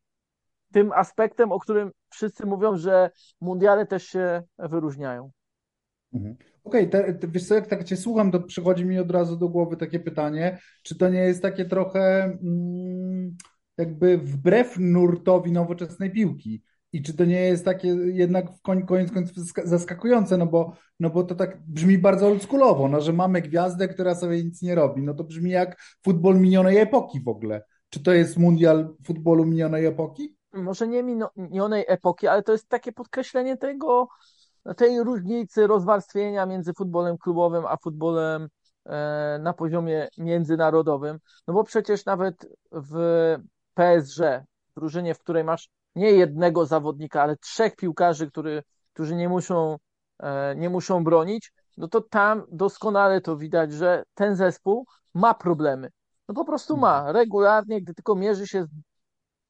tym 0.72 0.92
aspektem, 0.92 1.52
o 1.52 1.60
którym 1.60 1.90
wszyscy 2.08 2.46
mówią, 2.46 2.76
że 2.76 3.10
mundiale 3.40 3.86
też 3.86 4.06
się 4.06 4.42
wyróżniają. 4.58 5.30
Mhm. 6.14 6.36
Okej, 6.66 6.88
okay, 6.88 7.18
wiesz 7.22 7.46
co, 7.46 7.54
jak 7.54 7.66
tak 7.66 7.84
cię 7.84 7.96
słucham, 7.96 8.32
to 8.32 8.40
przychodzi 8.40 8.84
mi 8.84 8.98
od 8.98 9.10
razu 9.10 9.36
do 9.36 9.48
głowy 9.48 9.76
takie 9.76 10.00
pytanie, 10.00 10.58
czy 10.82 10.98
to 10.98 11.08
nie 11.08 11.18
jest 11.18 11.42
takie 11.42 11.64
trochę 11.64 12.24
mm, 12.24 13.36
jakby 13.78 14.18
wbrew 14.18 14.76
nurtowi 14.78 15.52
nowoczesnej 15.52 16.10
piłki? 16.10 16.62
I 16.92 17.02
czy 17.02 17.16
to 17.16 17.24
nie 17.24 17.40
jest 17.40 17.64
takie 17.64 17.88
jednak 17.88 18.52
w 18.52 18.62
koniec 18.62 19.12
końców 19.12 19.36
zaskakujące, 19.64 20.36
no 20.36 20.46
bo, 20.46 20.72
no 21.00 21.10
bo 21.10 21.24
to 21.24 21.34
tak 21.34 21.58
brzmi 21.66 21.98
bardzo 21.98 22.26
oldschoolowo, 22.26 22.88
no 22.88 23.00
że 23.00 23.12
mamy 23.12 23.42
gwiazdę, 23.42 23.88
która 23.88 24.14
sobie 24.14 24.44
nic 24.44 24.62
nie 24.62 24.74
robi. 24.74 25.02
No 25.02 25.14
to 25.14 25.24
brzmi 25.24 25.50
jak 25.50 25.82
futbol 26.04 26.40
minionej 26.40 26.78
epoki 26.78 27.20
w 27.20 27.28
ogóle. 27.28 27.64
Czy 27.88 28.02
to 28.02 28.12
jest 28.12 28.36
mundial 28.36 28.94
futbolu 29.04 29.44
minionej 29.44 29.86
epoki? 29.86 30.36
Może 30.52 30.88
nie 30.88 31.02
minionej 31.02 31.84
epoki, 31.88 32.26
ale 32.26 32.42
to 32.42 32.52
jest 32.52 32.68
takie 32.68 32.92
podkreślenie 32.92 33.56
tego, 33.56 34.08
tej 34.74 35.02
różnicy 35.04 35.66
rozwarstwienia 35.66 36.46
między 36.46 36.74
futbolem 36.74 37.18
klubowym 37.18 37.64
a 37.66 37.76
futbolem 37.76 38.48
e, 38.84 39.38
na 39.42 39.52
poziomie 39.52 40.08
międzynarodowym. 40.18 41.18
No 41.46 41.54
bo 41.54 41.64
przecież 41.64 42.04
nawet 42.04 42.46
w 42.72 42.96
PSG, 43.74 44.20
drużynie, 44.76 45.14
w 45.14 45.18
której 45.18 45.44
masz 45.44 45.68
nie 45.94 46.10
jednego 46.10 46.66
zawodnika, 46.66 47.22
ale 47.22 47.36
trzech 47.36 47.76
piłkarzy, 47.76 48.30
który, 48.30 48.62
którzy 48.92 49.16
nie 49.16 49.28
muszą, 49.28 49.76
e, 50.18 50.56
nie 50.56 50.70
muszą 50.70 51.04
bronić, 51.04 51.52
no 51.76 51.88
to 51.88 52.00
tam 52.00 52.42
doskonale 52.52 53.20
to 53.20 53.36
widać, 53.36 53.72
że 53.72 54.02
ten 54.14 54.36
zespół 54.36 54.86
ma 55.14 55.34
problemy. 55.34 55.90
No 56.28 56.34
po 56.34 56.44
prostu 56.44 56.76
ma. 56.76 56.98
Mhm. 56.98 57.16
Regularnie, 57.16 57.82
gdy 57.82 57.94
tylko 57.94 58.14
mierzy 58.14 58.46
się 58.46 58.64
z, 58.64 58.68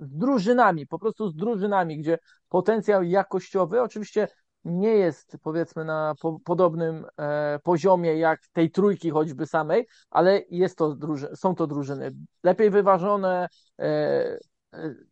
z 0.01 0.17
drużynami, 0.17 0.87
po 0.87 0.99
prostu 0.99 1.29
z 1.29 1.35
drużynami, 1.35 1.99
gdzie 1.99 2.19
potencjał 2.49 3.03
jakościowy 3.03 3.83
oczywiście 3.83 4.29
nie 4.67 4.89
jest 4.89 5.37
powiedzmy 5.43 5.85
na 5.85 6.15
po, 6.21 6.41
podobnym 6.41 7.07
e, 7.19 7.59
poziomie 7.63 8.19
jak 8.19 8.41
tej 8.53 8.71
trójki 8.71 9.11
choćby 9.11 9.47
samej, 9.47 9.87
ale 10.11 10.43
jest 10.51 10.79
to 10.79 10.97
są 11.35 11.55
to 11.55 11.67
drużyny 11.67 12.13
lepiej 12.43 12.71
wyważone, 12.71 13.49
e, 13.79 14.39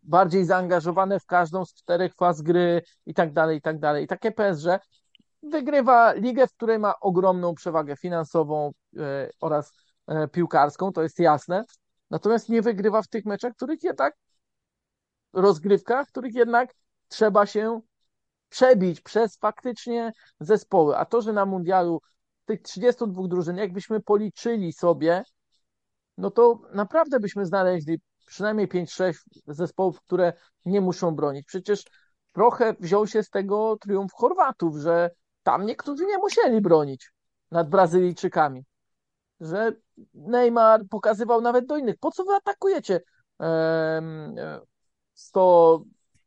bardziej 0.02 0.44
zaangażowane 0.44 1.20
w 1.20 1.26
każdą 1.26 1.64
z 1.64 1.74
czterech 1.74 2.14
faz 2.14 2.42
gry 2.42 2.82
i 3.06 3.14
tak 3.14 3.32
dalej, 3.32 3.58
i 3.58 3.60
tak 3.60 3.78
dalej. 3.78 4.04
I 4.04 4.06
takie 4.06 4.32
PSG 4.32 4.66
wygrywa 5.42 6.12
ligę, 6.12 6.46
w 6.46 6.52
której 6.52 6.78
ma 6.78 7.00
ogromną 7.00 7.54
przewagę 7.54 7.96
finansową 7.96 8.72
e, 8.98 9.30
oraz 9.40 9.72
e, 10.06 10.28
piłkarską, 10.28 10.92
to 10.92 11.02
jest 11.02 11.18
jasne. 11.18 11.64
Natomiast 12.10 12.48
nie 12.48 12.62
wygrywa 12.62 13.02
w 13.02 13.08
tych 13.08 13.24
meczach, 13.24 13.52
których 13.52 13.82
jednak 13.82 14.14
rozgrywkach, 15.32 16.08
których 16.08 16.34
jednak 16.34 16.74
trzeba 17.08 17.46
się 17.46 17.80
przebić 18.54 19.00
przez 19.00 19.36
faktycznie 19.36 20.12
zespoły. 20.40 20.96
A 20.96 21.04
to, 21.04 21.22
że 21.22 21.32
na 21.32 21.46
mundialu 21.46 22.00
tych 22.44 22.62
32 22.62 23.28
drużyn, 23.28 23.56
jakbyśmy 23.56 24.00
policzyli 24.00 24.72
sobie, 24.72 25.22
no 26.18 26.30
to 26.30 26.60
naprawdę 26.72 27.20
byśmy 27.20 27.46
znaleźli 27.46 28.00
przynajmniej 28.26 28.68
5-6 28.68 29.14
zespołów, 29.46 30.00
które 30.00 30.32
nie 30.64 30.80
muszą 30.80 31.14
bronić. 31.14 31.46
Przecież 31.46 31.84
trochę 32.32 32.74
wziął 32.80 33.06
się 33.06 33.22
z 33.22 33.30
tego 33.30 33.76
triumf 33.80 34.12
Chorwatów, 34.12 34.76
że 34.76 35.10
tam 35.42 35.66
niektórzy 35.66 36.06
nie 36.06 36.18
musieli 36.18 36.60
bronić 36.60 37.12
nad 37.50 37.68
Brazylijczykami. 37.68 38.64
Że 39.40 39.72
Neymar 40.14 40.80
pokazywał 40.90 41.40
nawet 41.40 41.66
do 41.66 41.76
innych, 41.76 41.96
po 42.00 42.10
co 42.10 42.24
wy 42.24 42.34
atakujecie 42.34 43.00
100 45.14 45.82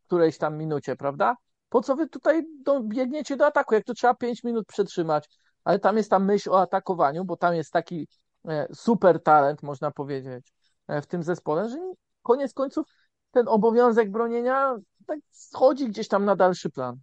którejś 0.06 0.38
tam 0.38 0.58
minucie, 0.58 0.96
prawda? 0.96 1.36
Po 1.70 1.82
co 1.82 1.96
wy 1.96 2.10
tutaj 2.10 2.44
do, 2.64 2.84
biegniecie 2.84 3.38
do 3.38 3.46
ataku, 3.46 3.74
jak 3.74 3.84
to 3.84 3.94
trzeba 3.94 4.14
5 4.14 4.44
minut 4.44 4.68
przetrzymać? 4.68 5.30
Ale 5.64 5.80
tam 5.80 5.98
jest 5.98 6.10
ta 6.10 6.20
myśl 6.20 6.50
o 6.50 6.62
atakowaniu, 6.62 7.26
bo 7.26 7.38
tam 7.38 7.56
jest 7.56 7.72
taki 7.72 8.08
e, 8.48 8.68
super 8.74 9.24
talent, 9.24 9.64
można 9.64 9.92
powiedzieć, 9.92 10.54
e, 10.88 11.02
w 11.02 11.08
tym 11.08 11.24
zespole, 11.24 11.70
że 11.70 11.78
koniec 12.24 12.54
końców 12.54 12.88
ten 13.32 13.48
obowiązek 13.48 14.12
bronienia 14.12 14.76
tak 15.08 15.20
schodzi 15.32 15.90
gdzieś 15.90 16.08
tam 16.08 16.26
na 16.26 16.36
dalszy 16.36 16.70
plan. 16.70 16.98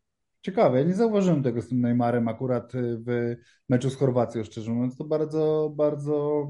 Ciekawe, 0.45 0.79
ja 0.79 0.85
nie 0.85 0.95
zauważyłem 0.95 1.43
tego 1.43 1.63
z 1.63 1.69
tym 1.69 1.81
Neymarem 1.81 2.29
akurat 2.29 2.75
y, 2.75 2.99
w 3.07 3.37
meczu 3.69 3.91
z 3.91 3.97
Chorwacją, 3.97 4.45
szczerze 4.45 4.73
mówiąc. 4.73 4.97
To 4.97 5.05
bardzo, 5.05 5.73
bardzo 5.77 6.49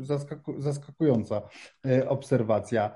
y, 0.00 0.04
zaskaku 0.04 0.60
zaskakująca 0.60 1.42
y, 1.86 2.08
obserwacja. 2.08 2.94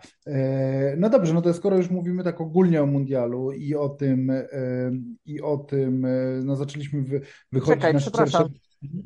No 0.97 1.11
dobrze, 1.11 1.35
no 1.35 1.43
to 1.43 1.55
skoro 1.55 1.77
już 1.77 1.91
mówimy 1.91 2.25
tak 2.25 2.41
ogólnie 2.41 2.83
o 2.83 2.87
mundialu 2.87 3.53
i 3.53 3.75
o 3.75 3.89
tym, 3.89 4.33
i 5.25 5.43
o 5.43 5.57
tym, 5.57 6.07
no 6.45 6.57
zaczęliśmy 6.57 7.05
wychodzić 7.53 7.75
Czekaj, 7.75 7.95
na 7.95 8.01
przepraszam, 8.01 8.49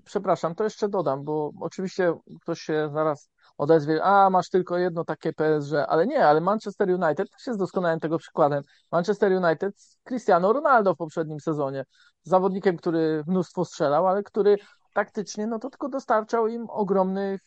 przepraszam, 0.05 0.55
to 0.55 0.65
jeszcze 0.65 0.89
dodam, 0.89 1.25
bo 1.25 1.53
oczywiście 1.61 2.15
ktoś 2.43 2.61
się 2.61 2.91
zaraz 2.93 3.31
odezwie, 3.61 4.05
a 4.05 4.31
masz 4.31 4.49
tylko 4.51 4.79
jedno 4.79 5.05
takie 5.05 5.33
PSG, 5.33 5.75
ale 5.89 6.07
nie, 6.07 6.27
ale 6.27 6.41
Manchester 6.41 6.89
United 6.91 7.31
też 7.31 7.47
jest 7.47 7.59
doskonałym 7.59 8.01
tego 8.01 8.19
przykładem. 8.19 8.63
Manchester 8.93 9.33
United 9.33 9.75
Cristiano 10.05 10.53
Ronaldo 10.53 10.95
w 10.95 10.97
poprzednim 10.97 11.41
sezonie, 11.41 11.85
zawodnikiem, 12.23 12.77
który 12.77 13.25
mnóstwo 13.27 13.65
strzelał, 13.65 14.09
ale 14.09 14.23
który 14.23 14.59
taktycznie, 14.95 15.47
no 15.47 15.59
to 15.59 15.71
tylko 15.71 15.89
dostarczał 15.89 16.49
im 16.49 16.67
ogromnych, 16.71 17.41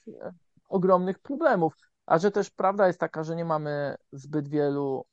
ogromnych 0.69 1.19
problemów. 1.19 1.73
A 2.05 2.17
że 2.17 2.31
też 2.31 2.49
prawda 2.49 2.87
jest 2.87 2.99
taka, 2.99 3.23
że 3.23 3.35
nie 3.35 3.45
mamy 3.45 3.95
zbyt 4.11 4.47
wielu, 4.47 5.05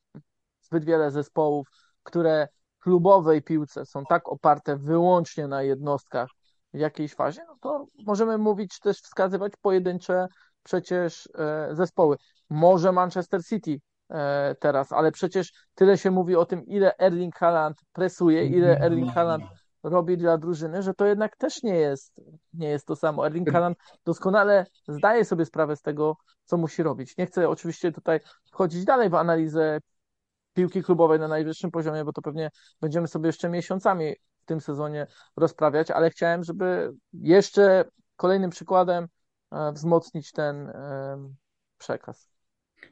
zbyt 0.60 0.84
wiele 0.84 1.10
zespołów, 1.10 1.68
które 2.02 2.48
klubowej 2.78 3.42
piłce 3.42 3.86
są 3.86 4.04
tak 4.04 4.28
oparte 4.28 4.76
wyłącznie 4.76 5.48
na 5.48 5.62
jednostkach 5.62 6.28
w 6.74 6.78
jakiejś 6.78 7.14
fazie, 7.14 7.44
no 7.48 7.56
to 7.60 7.86
możemy 8.06 8.38
mówić 8.38 8.78
też, 8.78 9.00
wskazywać 9.00 9.52
pojedyncze 9.62 10.28
przecież 10.62 11.29
e, 11.38 11.68
zespoły. 11.73 12.16
Może 12.51 12.92
Manchester 12.92 13.44
City 13.44 13.81
e, 14.11 14.55
teraz, 14.61 14.92
ale 14.92 15.12
przecież 15.12 15.53
tyle 15.75 15.99
się 15.99 16.11
mówi 16.11 16.37
o 16.37 16.46
tym, 16.46 16.66
ile 16.66 16.99
Erling 16.99 17.37
Haaland 17.37 17.81
presuje, 17.92 18.46
ile 18.46 18.81
Erling 18.81 19.12
Haaland 19.12 19.44
robi 19.83 20.16
dla 20.16 20.38
drużyny, 20.38 20.83
że 20.83 20.94
to 20.94 21.07
jednak 21.07 21.37
też 21.37 21.62
nie 21.62 21.75
jest, 21.75 22.20
nie 22.53 22.68
jest 22.68 22.87
to 22.87 22.96
samo. 22.96 23.27
Erling 23.27 23.51
Haaland 23.51 23.79
doskonale 24.05 24.66
zdaje 24.88 25.25
sobie 25.25 25.44
sprawę 25.44 25.77
z 25.77 25.83
tego, 25.83 26.16
co 26.44 26.57
musi 26.57 26.83
robić. 26.83 27.16
Nie 27.16 27.27
chcę 27.27 27.49
oczywiście 27.49 27.92
tutaj 27.92 28.20
wchodzić 28.53 28.85
dalej 28.85 29.11
w 29.11 29.14
analizę 29.14 29.81
piłki 30.53 30.83
klubowej 30.83 31.18
na 31.18 31.29
najwyższym 31.29 31.70
poziomie, 31.70 32.05
bo 32.05 32.12
to 32.12 32.23
pewnie 32.23 32.51
będziemy 32.81 33.09
sobie 33.09 33.27
jeszcze 33.27 33.49
miesiącami 33.49 34.14
w 34.40 34.44
tym 34.44 34.61
sezonie 34.61 35.07
rozprawiać, 35.37 35.90
ale 35.90 36.11
chciałem, 36.11 36.44
żeby 36.44 36.92
jeszcze 37.12 37.85
kolejnym 38.16 38.51
przykładem 38.51 39.07
wzmocnić 39.72 40.32
ten 40.32 40.68
e, 40.68 41.18
przekaz. 41.78 42.30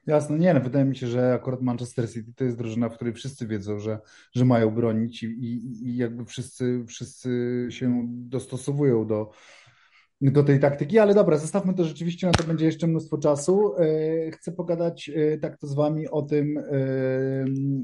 Jasno, 0.06 0.36
nie, 0.36 0.54
no, 0.54 0.60
wydaje 0.60 0.84
mi 0.84 0.96
się, 0.96 1.06
że 1.06 1.34
akurat 1.34 1.62
Manchester 1.62 2.12
City 2.12 2.32
to 2.36 2.44
jest 2.44 2.58
drużyna, 2.58 2.88
w 2.88 2.94
której 2.94 3.14
wszyscy 3.14 3.46
wiedzą, 3.46 3.78
że, 3.78 3.98
że 4.34 4.44
mają 4.44 4.70
bronić 4.70 5.22
i, 5.22 5.26
i, 5.26 5.88
i 5.88 5.96
jakby 5.96 6.24
wszyscy, 6.24 6.84
wszyscy 6.88 7.66
się 7.70 8.04
dostosowują 8.08 9.06
do, 9.06 9.30
do 10.20 10.42
tej 10.42 10.60
taktyki, 10.60 10.98
ale 10.98 11.14
dobra, 11.14 11.36
zostawmy 11.36 11.74
to 11.74 11.84
rzeczywiście, 11.84 12.26
na 12.26 12.32
to 12.32 12.44
będzie 12.44 12.66
jeszcze 12.66 12.86
mnóstwo 12.86 13.18
czasu. 13.18 13.76
E, 13.76 14.30
chcę 14.30 14.52
pogadać 14.52 15.10
e, 15.14 15.38
tak 15.38 15.58
to 15.58 15.66
z 15.66 15.74
Wami 15.74 16.08
o 16.08 16.22
tym, 16.22 16.58
e, 16.58 16.64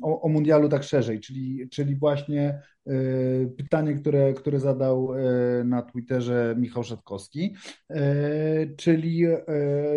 o, 0.03 0.21
o 0.21 0.29
mundialu 0.29 0.69
tak 0.69 0.83
szerzej, 0.83 1.21
czyli, 1.21 1.69
czyli 1.69 1.97
właśnie 1.97 2.63
pytanie, 3.57 3.95
które, 3.95 4.33
które 4.33 4.61
zadał 4.61 5.11
na 5.65 5.83
Twitterze 5.83 6.55
Michał 6.59 6.85
Szatkowski, 6.85 7.55
czyli 8.77 9.23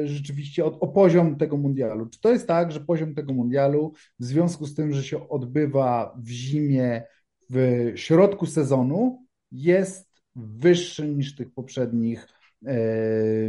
rzeczywiście 0.03 0.65
o, 0.65 0.79
o 0.79 0.87
poziom 0.87 1.35
tego 1.35 1.57
mundialu. 1.57 2.09
Czy 2.09 2.21
to 2.21 2.31
jest 2.31 2.47
tak, 2.47 2.71
że 2.71 2.79
poziom 2.79 3.15
tego 3.15 3.33
mundialu 3.33 3.93
w 4.19 4.25
związku 4.25 4.65
z 4.65 4.75
tym, 4.75 4.93
że 4.93 5.03
się 5.03 5.29
odbywa 5.29 6.15
w 6.23 6.29
zimie, 6.29 7.03
w 7.49 7.91
środku 7.95 8.45
sezonu, 8.45 9.25
jest 9.51 10.06
wyższy 10.37 11.07
niż 11.07 11.35
tych 11.35 11.51
poprzednich 11.51 12.27
e, 12.65 12.77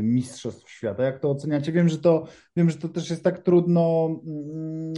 mistrzostw 0.03 0.71
świata. 0.71 1.03
Jak 1.03 1.21
to 1.21 1.31
oceniacie? 1.31 1.73
Wiem, 1.73 1.89
że 1.89 1.99
to, 1.99 2.27
wiem, 2.57 2.71
że 2.71 2.77
to 2.77 2.89
też 2.89 3.11
jest 3.11 3.25
tak 3.25 3.39
trudno 3.39 4.09
mm, 4.27 4.95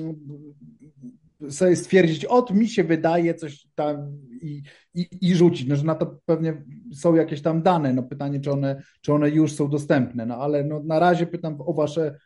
sobie 1.48 1.76
stwierdzić, 1.76 2.24
od 2.24 2.54
mi 2.54 2.68
się 2.68 2.84
wydaje 2.84 3.34
coś 3.34 3.66
tam 3.74 4.18
i, 4.42 4.62
i, 4.94 5.08
i 5.20 5.34
rzucić, 5.34 5.68
no, 5.68 5.76
że 5.76 5.84
na 5.84 5.94
to 5.94 6.20
pewnie 6.26 6.64
są 6.94 7.14
jakieś 7.14 7.42
tam 7.42 7.62
dane, 7.62 7.92
no 7.92 8.02
pytanie, 8.02 8.40
czy 8.40 8.52
one, 8.52 8.82
czy 9.00 9.12
one 9.12 9.30
już 9.30 9.52
są 9.52 9.68
dostępne, 9.68 10.26
no 10.26 10.36
ale 10.36 10.64
no, 10.64 10.82
na 10.84 10.98
razie 10.98 11.26
pytam 11.26 11.56
o 11.60 11.74
wasze 11.74 12.18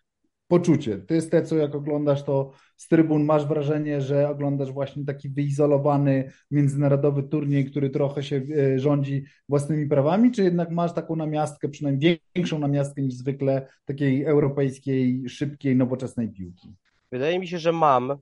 poczucie. 0.48 0.98
Ty 0.98 1.20
z 1.20 1.48
co 1.48 1.57
jak 1.57 1.74
oglądasz 1.74 2.22
to 2.22 2.50
z 2.76 2.88
trybun, 2.88 3.24
masz 3.24 3.46
wrażenie, 3.46 4.00
że 4.00 4.28
oglądasz 4.28 4.72
właśnie 4.72 5.04
taki 5.04 5.28
wyizolowany 5.28 6.33
międzynarodowy 6.50 7.22
turniej, 7.22 7.64
który 7.64 7.90
trochę 7.90 8.22
się 8.22 8.42
e, 8.57 8.78
rządzi 8.78 9.24
własnymi 9.48 9.87
prawami, 9.87 10.33
czy 10.33 10.42
jednak 10.44 10.70
masz 10.70 10.92
taką 10.92 11.16
namiastkę, 11.16 11.68
przynajmniej 11.68 12.20
większą 12.35 12.59
namiastkę 12.59 13.02
niż 13.02 13.14
zwykle 13.14 13.68
takiej 13.85 14.24
europejskiej, 14.24 15.28
szybkiej, 15.28 15.76
nowoczesnej 15.76 16.28
piłki? 16.28 16.68
Wydaje 17.12 17.38
mi 17.38 17.48
się, 17.48 17.59
że 17.59 17.72
mam, 17.72 18.11
e, 18.11 18.16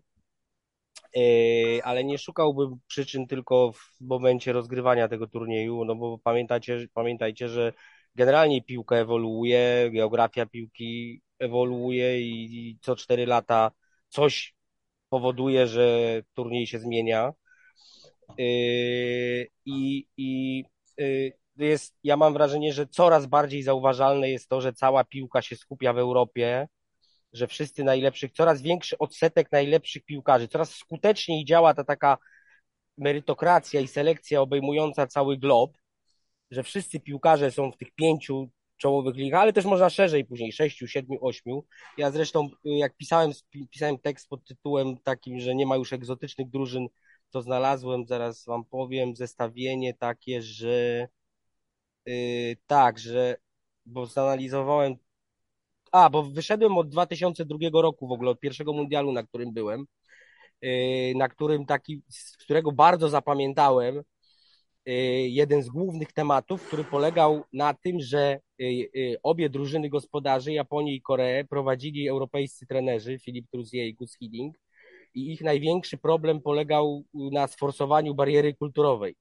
ale 1.84 2.04
nie 2.04 2.18
szukałbym 2.18 2.76
przyczyn 2.86 3.26
tylko 3.26 3.72
w 3.72 4.00
momencie 4.00 4.52
rozgrywania 4.52 5.08
tego 5.08 5.26
turnieju, 5.26 5.84
no 5.84 5.94
bo 5.94 6.18
pamiętajcie, 6.18 6.86
pamiętajcie, 6.94 7.48
że 7.48 7.72
generalnie 8.14 8.62
piłka 8.62 8.96
ewoluuje, 8.96 9.90
geografia 9.92 10.46
piłki 10.46 11.20
ewoluuje 11.42 12.20
i, 12.20 12.78
co 12.80 12.96
cztery 12.96 13.26
lata 13.26 13.70
coś 14.08 14.54
powoduje, 15.08 15.66
że 15.66 16.20
turniej 16.34 16.66
się 16.66 16.78
zmienia. 16.78 17.32
I, 19.64 20.06
i 20.16 20.64
yy, 20.98 21.32
jest, 21.56 21.94
ja 22.04 22.16
mam 22.16 22.32
wrażenie, 22.32 22.72
że 22.72 22.86
coraz 22.86 23.26
bardziej 23.26 23.62
zauważalne 23.62 24.30
jest 24.30 24.48
to, 24.48 24.60
że 24.60 24.72
cała 24.72 25.04
piłka 25.04 25.42
się 25.42 25.56
skupia 25.56 25.92
w 25.92 25.98
Europie, 25.98 26.68
że 27.32 27.46
wszyscy 27.46 27.84
najlepszych, 27.84 28.32
coraz 28.32 28.62
większy 28.62 28.98
odsetek 28.98 29.52
najlepszych 29.52 30.04
piłkarzy, 30.04 30.48
coraz 30.48 30.74
skuteczniej 30.74 31.44
działa 31.44 31.74
ta 31.74 31.84
taka 31.84 32.18
merytokracja 32.98 33.80
i 33.80 33.88
selekcja 33.88 34.40
obejmująca 34.40 35.06
cały 35.06 35.38
glob, 35.38 35.76
że 36.50 36.62
wszyscy 36.62 37.00
piłkarze 37.00 37.50
są 37.50 37.72
w 37.72 37.76
tych 37.76 37.90
pięciu 37.90 38.50
czołowych 38.82 39.16
ligach, 39.16 39.42
ale 39.42 39.52
też 39.52 39.64
można 39.64 39.90
szerzej 39.90 40.24
później, 40.24 40.52
sześciu, 40.52 40.88
siedmiu, 40.88 41.18
ośmiu. 41.26 41.64
Ja 41.98 42.10
zresztą, 42.10 42.48
jak 42.64 42.96
pisałem, 42.96 43.30
pisałem 43.70 43.98
tekst 43.98 44.28
pod 44.28 44.44
tytułem 44.44 44.96
takim, 44.98 45.40
że 45.40 45.54
nie 45.54 45.66
ma 45.66 45.76
już 45.76 45.92
egzotycznych 45.92 46.50
drużyn, 46.50 46.88
to 47.30 47.42
znalazłem, 47.42 48.06
zaraz 48.06 48.44
wam 48.46 48.64
powiem, 48.64 49.16
zestawienie 49.16 49.94
takie, 49.94 50.42
że 50.42 51.08
yy, 52.06 52.56
tak, 52.66 52.98
że, 52.98 53.36
bo 53.86 54.06
zanalizowałem, 54.06 54.96
a, 55.92 56.10
bo 56.10 56.22
wyszedłem 56.22 56.78
od 56.78 56.88
2002 56.88 57.82
roku 57.82 58.08
w 58.08 58.12
ogóle, 58.12 58.30
od 58.30 58.40
pierwszego 58.40 58.72
mundialu, 58.72 59.12
na 59.12 59.22
którym 59.22 59.52
byłem, 59.52 59.86
yy, 60.62 61.14
na 61.16 61.28
którym 61.28 61.66
taki, 61.66 62.02
z 62.08 62.36
którego 62.36 62.72
bardzo 62.72 63.08
zapamiętałem, 63.08 63.96
Y, 63.98 64.04
jeden 65.26 65.62
z 65.62 65.68
głównych 65.68 66.12
tematów, 66.12 66.66
który 66.66 66.84
polegał 66.84 67.44
na 67.52 67.74
tym, 67.74 68.00
że 68.00 68.40
y, 68.60 68.64
y, 68.96 69.16
obie 69.22 69.50
drużyny 69.50 69.88
gospodarzy, 69.88 70.52
Japonię 70.52 70.94
i 70.94 71.02
Koreę, 71.02 71.44
prowadzili 71.44 72.08
europejscy 72.08 72.66
trenerzy, 72.66 73.18
Filip 73.18 73.50
Truzier 73.50 73.86
i 73.86 73.94
Gus 73.94 74.16
Hiddink, 74.18 74.56
i 75.14 75.32
ich 75.32 75.40
największy 75.40 75.98
problem 75.98 76.40
polegał 76.40 77.04
na 77.14 77.46
sforsowaniu 77.46 78.14
bariery 78.14 78.54
kulturowej. 78.54 79.16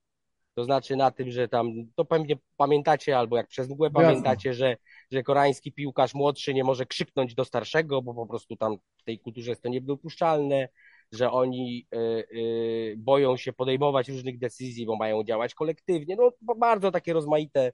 To 0.54 0.64
znaczy 0.64 0.96
na 0.96 1.10
tym, 1.10 1.30
że 1.30 1.48
tam, 1.48 1.72
to 1.94 2.04
pewnie 2.04 2.36
pamiętacie, 2.56 3.18
albo 3.18 3.36
jak 3.36 3.48
przez 3.48 3.68
mgłę 3.68 3.90
pamiętacie, 3.90 4.54
że, 4.54 4.76
że 5.10 5.22
koreański 5.22 5.72
piłkarz 5.72 6.14
młodszy 6.14 6.54
nie 6.54 6.64
może 6.64 6.86
krzyknąć 6.86 7.34
do 7.34 7.44
starszego, 7.44 8.02
bo 8.02 8.14
po 8.14 8.26
prostu 8.26 8.56
tam 8.56 8.76
w 8.96 9.04
tej 9.04 9.18
kulturze 9.18 9.50
jest 9.50 9.62
to 9.62 9.68
niedopuszczalne, 9.68 10.68
że 11.12 11.30
oni 11.30 11.86
y, 11.94 11.98
y, 11.98 12.94
boją 12.98 13.36
się 13.36 13.52
podejmować 13.52 14.08
różnych 14.08 14.38
decyzji, 14.38 14.86
bo 14.86 14.96
mają 14.96 15.24
działać 15.24 15.54
kolektywnie. 15.54 16.16
No, 16.16 16.30
bardzo 16.56 16.90
takie 16.90 17.12
rozmaite 17.12 17.72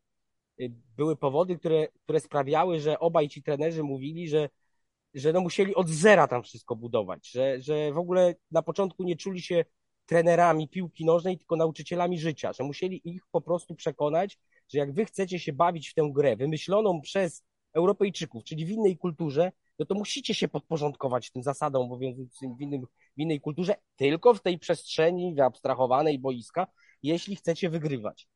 y, 0.61 0.73
były 0.97 1.17
powody, 1.17 1.59
które, 1.59 1.89
które 2.05 2.21
sprawiały, 2.21 2.81
że 2.81 2.99
obaj 2.99 3.29
ci 3.29 3.43
trenerzy 3.43 3.83
mówili, 3.83 4.29
że, 4.29 4.49
że 5.15 5.33
no 5.33 5.41
musieli 5.41 5.75
od 5.75 5.89
zera 5.89 6.29
tam 6.29 6.43
wszystko 6.43 6.77
budować, 6.77 7.31
że, 7.31 7.61
że 7.61 7.93
w 7.93 7.99
ogóle 7.99 8.35
na 8.51 8.63
początku 8.63 9.05
nie 9.05 9.17
czuli 9.17 9.43
się 9.43 9.65
trenerami 10.07 10.69
piłki 10.69 11.05
nożnej, 11.05 11.39
tylko 11.39 11.57
nauczycielami 11.57 12.19
życia, 12.19 12.53
że 12.53 12.65
musieli 12.65 13.01
ich 13.05 13.23
po 13.33 13.41
prostu 13.41 13.75
przekonać, 13.75 14.39
że 14.69 14.79
jak 14.79 14.93
wy 14.93 15.05
chcecie 15.05 15.39
się 15.39 15.53
bawić 15.53 15.89
w 15.91 15.95
tę 15.95 16.11
grę, 16.15 16.37
wymyśloną 16.37 17.01
przez 17.01 17.45
Europejczyków, 17.73 18.45
czyli 18.45 18.67
w 18.67 18.71
innej 18.71 18.97
kulturze, 18.97 19.53
no 19.79 19.87
to 19.87 19.95
musicie 19.95 20.35
się 20.35 20.49
podporządkować 20.49 21.31
tym 21.31 21.43
zasadom 21.43 21.83
obowiązującym 21.83 22.57
w, 22.57 22.61
innym, 22.61 22.87
w 23.19 23.21
innej 23.21 23.41
kulturze, 23.41 23.75
tylko 23.97 24.35
w 24.35 24.43
tej 24.43 24.59
przestrzeni 24.59 25.35
wyabstrahowanej 25.35 26.19
boiska, 26.19 26.67
jeśli 27.03 27.37
chcecie 27.37 27.71
wygrywać. 27.71 28.29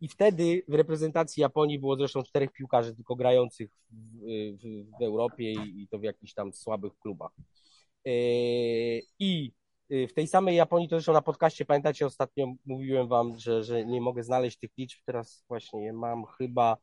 I 0.00 0.08
wtedy 0.08 0.62
w 0.68 0.74
reprezentacji 0.74 1.40
Japonii 1.40 1.78
było 1.78 1.96
zresztą 1.96 2.22
czterech 2.22 2.52
piłkarzy 2.52 2.94
tylko 2.94 3.16
grających 3.16 3.70
w, 3.90 4.18
w, 4.62 4.98
w 5.00 5.02
Europie 5.02 5.52
i, 5.52 5.82
i, 5.82 5.88
to 5.88 5.98
w 5.98 6.02
jakichś 6.02 6.34
tam 6.34 6.52
słabych 6.52 6.92
klubach. 6.98 7.32
E, 8.06 8.10
I 9.18 9.52
w 9.90 10.12
tej 10.12 10.26
samej 10.26 10.56
Japonii, 10.56 10.88
to 10.88 10.96
zresztą 10.96 11.12
na 11.12 11.22
podcaście, 11.22 11.64
pamiętacie, 11.64 12.06
ostatnio 12.06 12.54
mówiłem 12.66 13.08
wam, 13.08 13.38
że, 13.38 13.64
że 13.64 13.86
nie 13.86 14.00
mogę 14.00 14.22
znaleźć 14.22 14.58
tych 14.58 14.70
liczb, 14.78 14.98
teraz 15.04 15.44
właśnie 15.48 15.84
je 15.84 15.92
mam 15.92 16.26
chyba, 16.26 16.76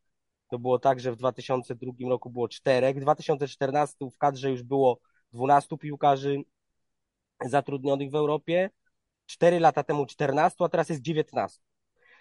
to 0.49 0.59
było 0.59 0.79
tak, 0.79 0.99
że 0.99 1.11
w 1.11 1.15
2002 1.15 1.91
roku 2.09 2.29
było 2.29 2.47
czterech, 2.47 2.95
w 2.95 2.99
2014 2.99 4.09
w 4.13 4.17
kadrze 4.17 4.49
już 4.49 4.63
było 4.63 4.99
12 5.33 5.77
piłkarzy 5.77 6.43
zatrudnionych 7.45 8.11
w 8.11 8.15
Europie, 8.15 8.69
4 9.25 9.59
lata 9.59 9.83
temu 9.83 10.05
14, 10.05 10.65
a 10.65 10.69
teraz 10.69 10.89
jest 10.89 11.01
19. 11.01 11.59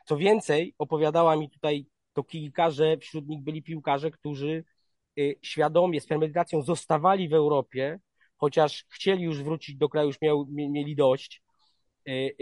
Co 0.06 0.16
więcej, 0.16 0.74
opowiadała 0.78 1.36
mi 1.36 1.50
tutaj 1.50 1.86
to 2.12 2.24
kilka, 2.24 2.70
że 2.70 2.96
wśród 2.98 3.28
nich 3.28 3.42
byli 3.42 3.62
piłkarze, 3.62 4.10
którzy 4.10 4.64
y, 5.18 5.36
świadomie, 5.42 6.00
z 6.00 6.06
premedytacją 6.06 6.62
zostawali 6.62 7.28
w 7.28 7.34
Europie, 7.34 7.98
chociaż 8.36 8.84
chcieli 8.88 9.22
już 9.22 9.42
wrócić 9.42 9.76
do 9.76 9.88
kraju, 9.88 10.08
już 10.08 10.20
miał, 10.20 10.46
mieli 10.50 10.96
dość 10.96 11.42
y, 12.08 12.36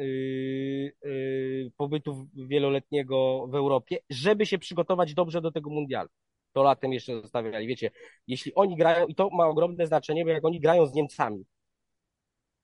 y, 0.00 1.72
pobytu 1.76 2.26
wieloletniego 2.34 3.46
w 3.48 3.54
Europie, 3.54 3.98
żeby 4.10 4.46
się 4.46 4.58
przygotować 4.58 5.14
dobrze 5.14 5.40
do 5.40 5.52
tego 5.52 5.70
mundialu. 5.70 6.08
To 6.52 6.62
latem 6.62 6.92
jeszcze 6.92 7.22
zostawiali. 7.22 7.66
Wiecie, 7.66 7.90
jeśli 8.26 8.54
oni 8.54 8.76
grają, 8.76 9.06
i 9.06 9.14
to 9.14 9.30
ma 9.30 9.46
ogromne 9.46 9.86
znaczenie, 9.86 10.24
bo 10.24 10.30
jak 10.30 10.44
oni 10.44 10.60
grają 10.60 10.86
z 10.86 10.94
Niemcami, 10.94 11.44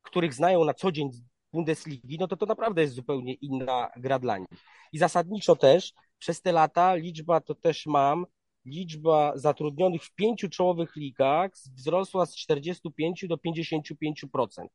których 0.07 0.35
znają 0.35 0.65
na 0.65 0.75
co 0.75 0.93
dzień 0.93 1.11
Bundesligi, 1.53 2.19
no 2.21 2.29
to 2.29 2.37
to 2.37 2.47
naprawdę 2.47 2.83
jest 2.83 2.95
zupełnie 2.95 3.35
inna 3.35 3.91
gra 3.97 4.19
dla 4.19 4.39
nich. 4.39 4.49
I 4.93 4.99
zasadniczo 4.99 5.57
też 5.57 5.93
przez 6.19 6.43
te 6.43 6.53
lata 6.53 6.95
liczba 6.95 7.41
to 7.41 7.55
też 7.55 7.87
mam, 7.87 8.27
liczba 8.65 9.33
zatrudnionych 9.35 10.05
w 10.05 10.15
pięciu 10.15 10.49
czołowych 10.49 10.97
ligach 10.97 11.53
wzrosła 11.77 12.27
z 12.27 12.37
45 12.37 13.25
do 13.29 13.37
55%, 13.37 14.67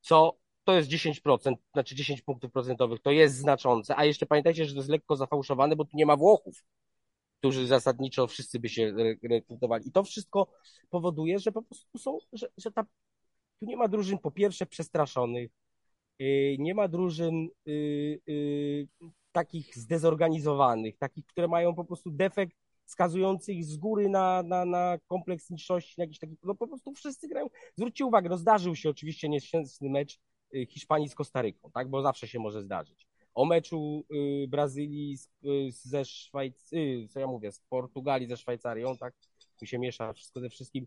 co 0.00 0.36
to 0.64 0.72
jest 0.72 0.90
10%, 0.90 1.54
znaczy 1.72 1.94
10 1.94 2.22
punktów 2.22 2.52
procentowych, 2.52 3.00
to 3.00 3.10
jest 3.10 3.36
znaczące, 3.36 3.96
a 3.96 4.04
jeszcze 4.04 4.26
pamiętajcie, 4.26 4.64
że 4.64 4.72
to 4.72 4.78
jest 4.78 4.90
lekko 4.90 5.16
zafałszowane, 5.16 5.76
bo 5.76 5.84
tu 5.84 5.96
nie 5.96 6.06
ma 6.06 6.16
Włochów, 6.16 6.64
którzy 7.38 7.66
zasadniczo 7.66 8.26
wszyscy 8.26 8.60
by 8.60 8.68
się 8.68 8.94
rekrutowali. 9.22 9.88
I 9.88 9.92
to 9.92 10.04
wszystko 10.04 10.46
powoduje, 10.90 11.38
że 11.38 11.52
po 11.52 11.62
prostu 11.62 11.98
są, 11.98 12.18
że, 12.32 12.48
że 12.56 12.70
ta, 12.70 12.84
tu 13.60 13.66
nie 13.66 13.76
ma 13.76 13.88
drużyn 13.88 14.18
po 14.18 14.30
pierwsze 14.30 14.66
przestraszonych, 14.66 15.50
Y, 16.20 16.56
nie 16.58 16.74
ma 16.74 16.88
drużyn 16.88 17.48
y, 17.68 18.20
y, 18.28 18.88
takich 19.32 19.76
zdezorganizowanych, 19.76 20.98
takich, 20.98 21.26
które 21.26 21.48
mają 21.48 21.74
po 21.74 21.84
prostu 21.84 22.10
defekt 22.10 22.56
skazujący 22.86 23.52
ich 23.52 23.64
z 23.64 23.76
góry 23.76 24.08
na, 24.08 24.42
na, 24.42 24.64
na 24.64 24.98
kompleks 25.06 25.50
niższości, 25.50 26.00
jakiś 26.00 26.18
taki, 26.18 26.36
no 26.42 26.54
po 26.54 26.66
prostu 26.66 26.92
wszyscy 26.92 27.28
grają. 27.28 27.46
Zwróćcie 27.76 28.06
uwagę, 28.06 28.28
no 28.28 28.38
zdarzył 28.38 28.76
się 28.76 28.90
oczywiście 28.90 29.28
nieszczęsny 29.28 29.90
mecz 29.90 30.18
Hiszpanii 30.68 31.08
z 31.08 31.14
Kostaryką, 31.14 31.70
tak, 31.70 31.90
bo 31.90 32.02
zawsze 32.02 32.28
się 32.28 32.38
może 32.38 32.62
zdarzyć. 32.62 33.06
O 33.34 33.44
meczu 33.44 34.04
Brazylii 34.48 35.16
z, 35.16 35.28
ze 35.70 36.04
Szwajcarii, 36.04 37.08
co 37.08 37.20
ja 37.20 37.26
mówię, 37.26 37.52
z 37.52 37.60
Portugalii 37.60 38.28
ze 38.28 38.36
Szwajcarią, 38.36 38.96
tak, 38.96 39.14
tu 39.58 39.66
się 39.66 39.78
miesza 39.78 40.12
wszystko 40.12 40.40
ze 40.40 40.50
wszystkim, 40.50 40.86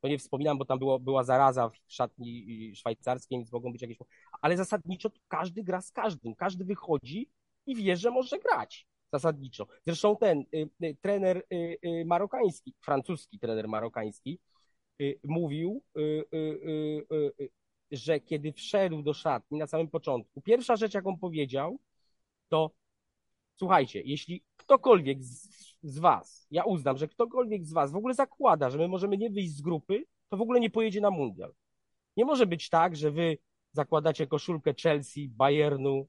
to 0.00 0.08
nie 0.08 0.18
wspominam, 0.18 0.58
bo 0.58 0.64
tam 0.64 0.78
było, 0.78 0.98
była 0.98 1.24
zaraza 1.24 1.68
w 1.68 1.78
szatni 1.86 2.72
szwajcarskiej, 2.76 3.38
więc 3.38 3.52
mogą 3.52 3.72
być 3.72 3.82
jakieś. 3.82 3.98
Ale 4.40 4.56
zasadniczo 4.56 5.10
każdy 5.28 5.62
gra 5.62 5.80
z 5.80 5.92
każdym, 5.92 6.34
każdy 6.34 6.64
wychodzi 6.64 7.30
i 7.66 7.74
wie, 7.74 7.96
że 7.96 8.10
może 8.10 8.38
grać. 8.38 8.86
Zasadniczo. 9.12 9.66
Zresztą 9.86 10.16
ten 10.16 10.44
y, 10.54 10.68
y, 10.82 10.96
trener 11.00 11.36
y, 11.52 11.78
y 11.84 12.04
marokański, 12.04 12.74
francuski 12.80 13.38
trener 13.38 13.68
marokański, 13.68 14.38
y, 15.00 15.20
mówił, 15.24 15.82
y, 15.98 16.24
że 17.90 18.20
kiedy 18.20 18.52
wszedł 18.52 19.02
do 19.02 19.14
szatni 19.14 19.58
na 19.58 19.66
samym 19.66 19.88
początku, 19.88 20.40
pierwsza 20.40 20.76
rzecz, 20.76 20.94
jaką 20.94 21.18
powiedział, 21.18 21.78
to 22.48 22.70
słuchajcie, 23.56 24.02
jeśli 24.04 24.44
ktokolwiek 24.56 25.24
z, 25.24 25.55
z 25.86 25.98
was, 25.98 26.46
ja 26.50 26.64
uznam, 26.64 26.98
że 26.98 27.08
ktokolwiek 27.08 27.64
z 27.64 27.72
was 27.72 27.92
w 27.92 27.96
ogóle 27.96 28.14
zakłada, 28.14 28.70
że 28.70 28.78
my 28.78 28.88
możemy 28.88 29.16
nie 29.16 29.30
wyjść 29.30 29.52
z 29.52 29.62
grupy, 29.62 30.04
to 30.28 30.36
w 30.36 30.40
ogóle 30.40 30.60
nie 30.60 30.70
pojedzie 30.70 31.00
na 31.00 31.10
mundial. 31.10 31.54
Nie 32.16 32.24
może 32.24 32.46
być 32.46 32.68
tak, 32.68 32.96
że 32.96 33.10
wy 33.10 33.38
zakładacie 33.72 34.26
koszulkę 34.26 34.74
Chelsea, 34.82 35.28
Bayernu, 35.28 36.08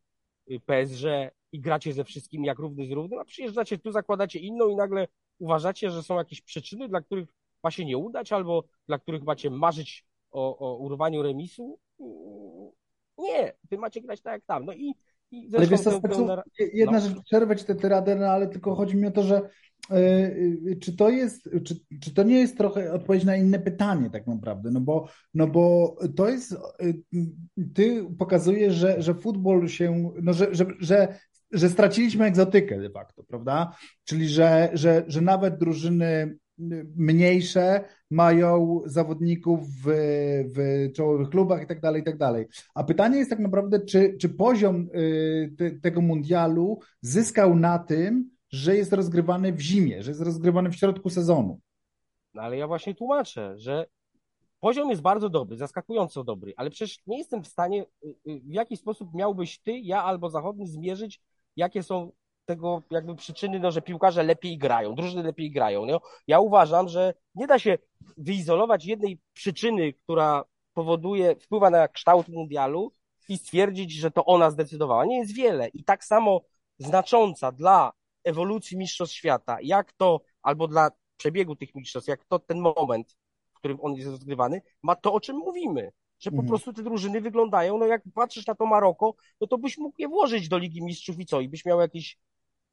y, 0.51 0.59
PSG 0.59 1.05
i 1.51 1.59
gracie 1.59 1.93
ze 1.93 2.03
wszystkimi 2.03 2.47
jak 2.47 2.59
równy 2.59 2.85
z 2.87 2.91
równym, 2.91 3.19
a 3.19 3.25
przyjeżdżacie 3.25 3.77
tu, 3.77 3.91
zakładacie 3.91 4.39
inną 4.39 4.69
i 4.69 4.75
nagle 4.75 5.07
uważacie, 5.39 5.91
że 5.91 6.03
są 6.03 6.17
jakieś 6.17 6.41
przyczyny, 6.41 6.89
dla 6.89 7.01
których 7.01 7.29
ma 7.63 7.71
się 7.71 7.85
nie 7.85 7.97
udać, 7.97 8.31
albo 8.31 8.63
dla 8.87 8.99
których 8.99 9.23
macie 9.23 9.49
marzyć 9.49 10.05
o, 10.31 10.57
o 10.57 10.77
urwaniu 10.77 11.21
remisu. 11.21 11.79
Nie, 13.17 13.53
wy 13.71 13.77
macie 13.77 14.01
grać 14.01 14.21
tak 14.21 14.33
jak 14.33 14.45
tam. 14.45 14.65
No 14.65 14.73
i 14.73 14.93
ale 15.57 15.67
wiesz, 15.67 15.81
to, 15.81 16.01
to, 16.01 16.43
jedna 16.73 16.91
no. 16.91 16.99
rzecz, 16.99 17.23
przerwę 17.25 17.55
ci 17.55 17.65
tę 17.65 17.75
tyradę, 17.75 18.15
no 18.15 18.25
ale 18.25 18.47
tylko 18.47 18.75
chodzi 18.75 18.97
mi 18.97 19.07
o 19.07 19.11
to, 19.11 19.23
że 19.23 19.41
yy, 19.89 20.75
czy 20.75 20.95
to 20.95 21.09
jest, 21.09 21.49
czy, 21.63 21.75
czy 22.01 22.13
to 22.13 22.23
nie 22.23 22.39
jest 22.39 22.57
trochę 22.57 22.93
odpowiedź 22.93 23.23
na 23.23 23.35
inne 23.35 23.59
pytanie 23.59 24.09
tak 24.09 24.27
naprawdę, 24.27 24.71
no 24.71 24.81
bo, 24.81 25.07
no 25.33 25.47
bo 25.47 25.95
to 26.15 26.29
jest, 26.29 26.55
yy, 26.79 27.25
ty 27.73 28.05
pokazujesz, 28.17 28.73
że, 28.73 29.01
że 29.01 29.13
futbol 29.13 29.67
się, 29.67 30.11
no 30.21 30.33
że, 30.33 30.55
że, 30.55 30.65
że 30.79 31.17
że 31.51 31.69
straciliśmy 31.69 32.25
egzotykę 32.25 32.79
de 32.79 32.89
facto, 32.89 33.23
prawda? 33.23 33.75
Czyli, 34.03 34.29
że, 34.29 34.69
że, 34.73 35.03
że 35.07 35.21
nawet 35.21 35.57
drużyny 35.57 36.37
mniejsze 36.95 37.83
mają 38.11 38.81
zawodników 38.85 39.59
w, 39.69 39.85
w 40.55 40.91
czołowych 40.95 41.29
klubach 41.29 41.63
i 41.63 41.67
tak 41.67 41.81
dalej, 41.81 42.01
i 42.01 42.05
tak 42.05 42.17
dalej. 42.17 42.45
A 42.75 42.83
pytanie 42.83 43.17
jest 43.17 43.29
tak 43.29 43.39
naprawdę, 43.39 43.79
czy, 43.79 44.17
czy 44.21 44.29
poziom 44.29 44.89
y, 44.95 45.55
te, 45.57 45.71
tego 45.71 46.01
mundialu 46.01 46.79
zyskał 47.01 47.55
na 47.55 47.79
tym, 47.79 48.29
że 48.49 48.75
jest 48.75 48.93
rozgrywany 48.93 49.53
w 49.53 49.61
zimie, 49.61 50.03
że 50.03 50.11
jest 50.11 50.21
rozgrywany 50.21 50.69
w 50.69 50.75
środku 50.75 51.09
sezonu. 51.09 51.59
No 52.33 52.41
ale 52.41 52.57
ja 52.57 52.67
właśnie 52.67 52.95
tłumaczę, 52.95 53.57
że 53.57 53.85
poziom 54.59 54.89
jest 54.89 55.01
bardzo 55.01 55.29
dobry, 55.29 55.57
zaskakująco 55.57 56.23
dobry, 56.23 56.53
ale 56.57 56.69
przecież 56.69 56.99
nie 57.07 57.17
jestem 57.17 57.43
w 57.43 57.47
stanie, 57.47 57.85
y, 58.05 58.15
y, 58.27 58.39
w 58.39 58.53
jaki 58.53 58.77
sposób 58.77 59.13
miałbyś 59.13 59.59
ty, 59.59 59.79
ja 59.79 60.03
albo 60.03 60.29
zachodni 60.29 60.67
zmierzyć, 60.67 61.21
jakie 61.55 61.83
są 61.83 62.11
tego 62.47 62.83
jakby 62.91 63.15
przyczyny, 63.15 63.59
no, 63.59 63.71
że 63.71 63.81
piłkarze 63.81 64.23
lepiej 64.23 64.57
grają, 64.57 64.95
drużyny 64.95 65.23
lepiej 65.23 65.51
grają. 65.51 65.85
No. 65.85 66.01
Ja 66.27 66.39
uważam, 66.39 66.87
że 66.87 67.13
nie 67.35 67.47
da 67.47 67.59
się 67.59 67.77
wyizolować 68.17 68.85
jednej 68.85 69.19
przyczyny, 69.33 69.93
która 69.93 70.43
powoduje, 70.73 71.35
wpływa 71.35 71.69
na 71.69 71.87
kształt 71.87 72.27
mundialu 72.27 72.93
i 73.29 73.37
stwierdzić, 73.37 73.93
że 73.93 74.11
to 74.11 74.25
ona 74.25 74.51
zdecydowała. 74.51 75.05
Nie 75.05 75.17
jest 75.17 75.33
wiele 75.33 75.67
i 75.67 75.83
tak 75.83 76.05
samo 76.05 76.41
znacząca 76.79 77.51
dla 77.51 77.91
ewolucji 78.23 78.77
mistrzostw 78.77 79.15
świata, 79.15 79.57
jak 79.61 79.93
to, 79.93 80.21
albo 80.41 80.67
dla 80.67 80.91
przebiegu 81.17 81.55
tych 81.55 81.75
mistrzostw, 81.75 82.07
jak 82.09 82.25
to 82.25 82.39
ten 82.39 82.59
moment, 82.59 83.17
w 83.53 83.57
którym 83.57 83.77
on 83.81 83.93
jest 83.95 84.09
rozgrywany, 84.09 84.61
ma 84.83 84.95
to, 84.95 85.13
o 85.13 85.19
czym 85.19 85.37
mówimy. 85.37 85.91
Że 86.19 86.31
po 86.31 86.35
mhm. 86.35 86.47
prostu 86.47 86.73
te 86.73 86.83
drużyny 86.83 87.21
wyglądają, 87.21 87.77
no 87.77 87.85
jak 87.85 88.01
patrzysz 88.13 88.47
na 88.47 88.55
to 88.55 88.65
Maroko, 88.65 89.15
no 89.41 89.47
to 89.47 89.57
byś 89.57 89.77
mógł 89.77 89.95
je 90.01 90.07
włożyć 90.07 90.49
do 90.49 90.57
Ligi 90.57 90.83
Mistrzów 90.83 91.19
i 91.19 91.25
co? 91.25 91.41
I 91.41 91.49
byś 91.49 91.65
miał 91.65 91.79
jakiś 91.79 92.17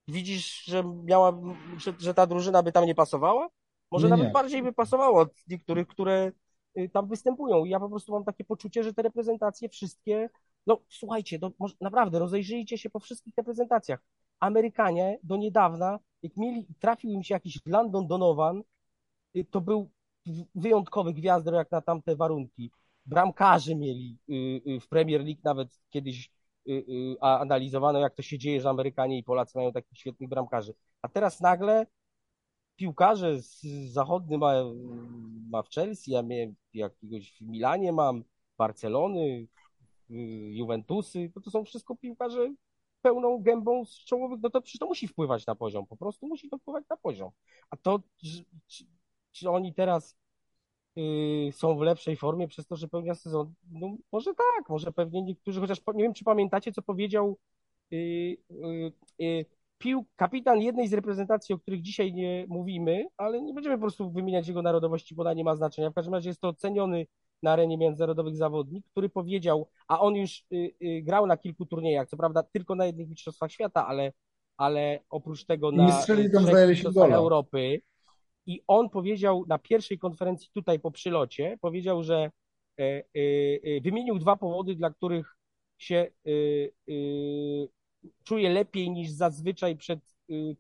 widzisz, 0.09 0.65
że 0.65 0.85
miała, 1.05 1.41
że, 1.79 1.95
że 1.99 2.15
ta 2.15 2.27
drużyna 2.27 2.63
by 2.63 2.73
tam 2.73 2.87
nie 2.87 2.95
pasowała? 2.95 3.49
Może 3.91 4.07
nie, 4.07 4.11
nawet 4.11 4.27
nie. 4.27 4.33
bardziej 4.33 4.63
by 4.63 4.73
pasowała 4.73 5.21
od 5.21 5.33
niektórych, 5.49 5.87
które 5.87 6.33
y, 6.79 6.89
tam 6.89 7.09
występują. 7.09 7.65
I 7.65 7.71
ja 7.71 7.81
po 7.81 7.89
prostu 7.89 8.13
mam 8.13 8.25
takie 8.25 8.45
poczucie, 8.45 8.85
że 8.85 8.95
te 8.95 9.03
reprezentacje 9.03 9.69
wszystkie, 9.69 10.31
no 10.67 10.81
słuchajcie, 10.89 11.39
no, 11.43 11.51
może, 11.59 11.75
naprawdę 11.81 12.19
rozejrzyjcie 12.19 12.79
się 12.79 12.91
po 12.91 13.01
wszystkich 13.01 13.35
reprezentacjach. 13.37 14.01
Amerykanie 14.41 15.19
do 15.23 15.37
niedawna, 15.37 15.99
jak 16.23 16.37
mieli, 16.37 16.67
trafił 16.81 17.11
im 17.11 17.23
się 17.23 17.35
jakiś 17.35 17.59
Landon 17.67 18.07
Donovan, 18.07 18.63
y, 19.37 19.45
to 19.45 19.61
był 19.61 19.91
wyjątkowy 20.55 21.13
gwiazdor 21.13 21.55
jak 21.55 21.71
na 21.71 21.81
tamte 21.81 22.17
warunki. 22.17 22.71
Bramkarzy 23.07 23.75
mieli 23.75 24.19
y, 24.67 24.81
w 24.81 24.89
Premier 24.89 25.21
League 25.25 25.41
nawet 25.45 25.69
kiedyś 25.91 26.31
a 27.21 27.39
analizowano, 27.39 27.99
jak 27.99 28.15
to 28.15 28.23
się 28.23 28.39
dzieje, 28.39 28.61
że 28.61 28.69
Amerykanie 28.71 29.19
i 29.19 29.25
Polacy 29.25 29.59
mają 29.59 29.73
takich 29.73 29.99
świetnych 29.99 30.29
bramkarzy. 30.29 30.75
A 31.03 31.09
teraz 31.09 31.41
nagle 31.41 31.87
piłkarze 32.77 33.43
z 33.43 33.63
zachodny 33.93 34.39
ma, 34.39 34.53
ma 35.51 35.63
w 35.63 35.69
Chelsea, 35.69 36.11
ja 36.11 36.23
miałem 36.23 36.55
jakiegoś 36.75 37.33
w 37.33 37.41
Milanie 37.41 37.93
mam, 37.93 38.25
Barcelony, 38.59 39.47
y, 40.11 40.15
Juventusy, 40.53 41.31
to, 41.35 41.41
to 41.41 41.51
są 41.51 41.65
wszystko 41.65 41.97
piłkarze 41.97 42.55
pełną 43.03 43.39
gębą 43.43 43.85
z 43.85 44.05
czołowych, 44.05 44.41
no 44.43 44.51
to 44.51 44.63
przecież 44.63 44.79
to 44.79 44.87
musi 44.87 45.09
wpływać 45.09 45.47
na 45.47 45.55
poziom, 45.55 45.87
po 45.87 45.97
prostu 45.97 46.27
musi 46.27 46.49
to 46.49 46.59
wpływać 46.59 46.85
na 46.91 46.97
poziom. 46.97 47.31
A 47.71 47.77
to, 47.77 48.01
czy, 48.17 48.45
czy, 48.67 48.85
czy 49.33 49.51
oni 49.51 49.75
teraz 49.75 50.17
są 51.53 51.79
w 51.79 51.81
lepszej 51.81 52.17
formie 52.17 52.49
przez 52.49 52.67
to, 52.67 52.77
że 52.77 52.89
pełnia 52.89 53.15
sezon. 53.15 53.55
No, 53.71 53.97
może 54.13 54.31
tak, 54.35 54.69
może 54.69 54.93
pewnie 54.93 55.23
niektórzy, 55.23 55.61
chociaż 55.61 55.81
nie 55.95 56.03
wiem, 56.03 56.15
czy 56.15 56.25
pamiętacie, 56.25 56.73
co 56.73 56.83
powiedział 56.83 57.39
yy, 57.91 58.37
yy, 59.19 59.45
pił 59.79 60.05
kapitan 60.17 60.61
jednej 60.61 60.89
z 60.89 60.93
reprezentacji, 60.93 61.55
o 61.55 61.59
których 61.59 61.83
dzisiaj 61.83 62.13
nie 62.13 62.47
mówimy, 62.49 63.07
ale 63.17 63.43
nie 63.43 63.55
będziemy 63.55 63.77
po 63.77 63.81
prostu 63.81 64.11
wymieniać 64.11 64.49
jego 64.49 64.63
narodowości, 64.63 65.15
bo 65.15 65.23
ona 65.23 65.33
nie 65.33 65.45
ma 65.45 65.57
znaczenia. 65.57 65.91
W 65.91 65.95
każdym 65.95 66.15
razie 66.15 66.31
jest 66.31 66.41
to 66.41 66.49
oceniony 66.49 67.07
na 67.43 67.53
arenie 67.53 67.79
międzynarodowych 67.79 68.37
zawodnik, 68.37 68.87
który 68.91 69.09
powiedział, 69.09 69.69
a 69.89 70.01
on 70.01 70.15
już 70.15 70.45
y, 70.53 70.75
y, 70.83 71.03
grał 71.03 71.27
na 71.27 71.37
kilku 71.37 71.67
turniejach, 71.67 72.09
co 72.09 72.17
prawda 72.17 72.43
tylko 72.43 72.75
na 72.75 72.87
jednych 72.87 73.09
mistrzostwach 73.09 73.53
świata, 73.53 73.87
ale, 73.87 74.13
ale 74.57 75.01
oprócz 75.11 75.45
tego 75.45 75.73
na 75.73 75.87
mistrzostwach. 76.69 77.13
Europy. 77.13 77.83
I 78.47 78.63
on 78.67 78.91
powiedział 78.91 79.45
na 79.49 79.59
pierwszej 79.59 79.99
konferencji 79.99 80.49
tutaj 80.55 80.81
po 80.81 80.91
przylocie, 80.91 81.59
powiedział, 81.61 82.03
że 82.03 82.31
e, 82.79 82.83
e, 82.83 83.03
e, 83.63 83.81
wymienił 83.81 84.19
dwa 84.19 84.37
powody, 84.37 84.75
dla 84.75 84.91
których 84.91 85.37
się 85.79 86.11
czuje 88.25 88.51
lepiej 88.51 88.91
niż 88.91 89.11
zazwyczaj 89.11 89.77
przed 89.77 90.01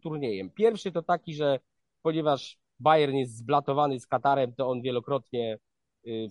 turniejem. 0.01 0.51
Pierwszy 0.51 0.92
to 0.92 1.03
taki, 1.03 1.35
że 1.35 1.61
ponieważ 2.03 2.59
Bayern 2.81 3.16
jest 3.16 3.37
zblatowany 3.37 4.01
z 4.01 4.07
Katarem, 4.07 4.53
to 4.55 4.68
on 4.68 4.83
wielokrotnie 4.83 5.59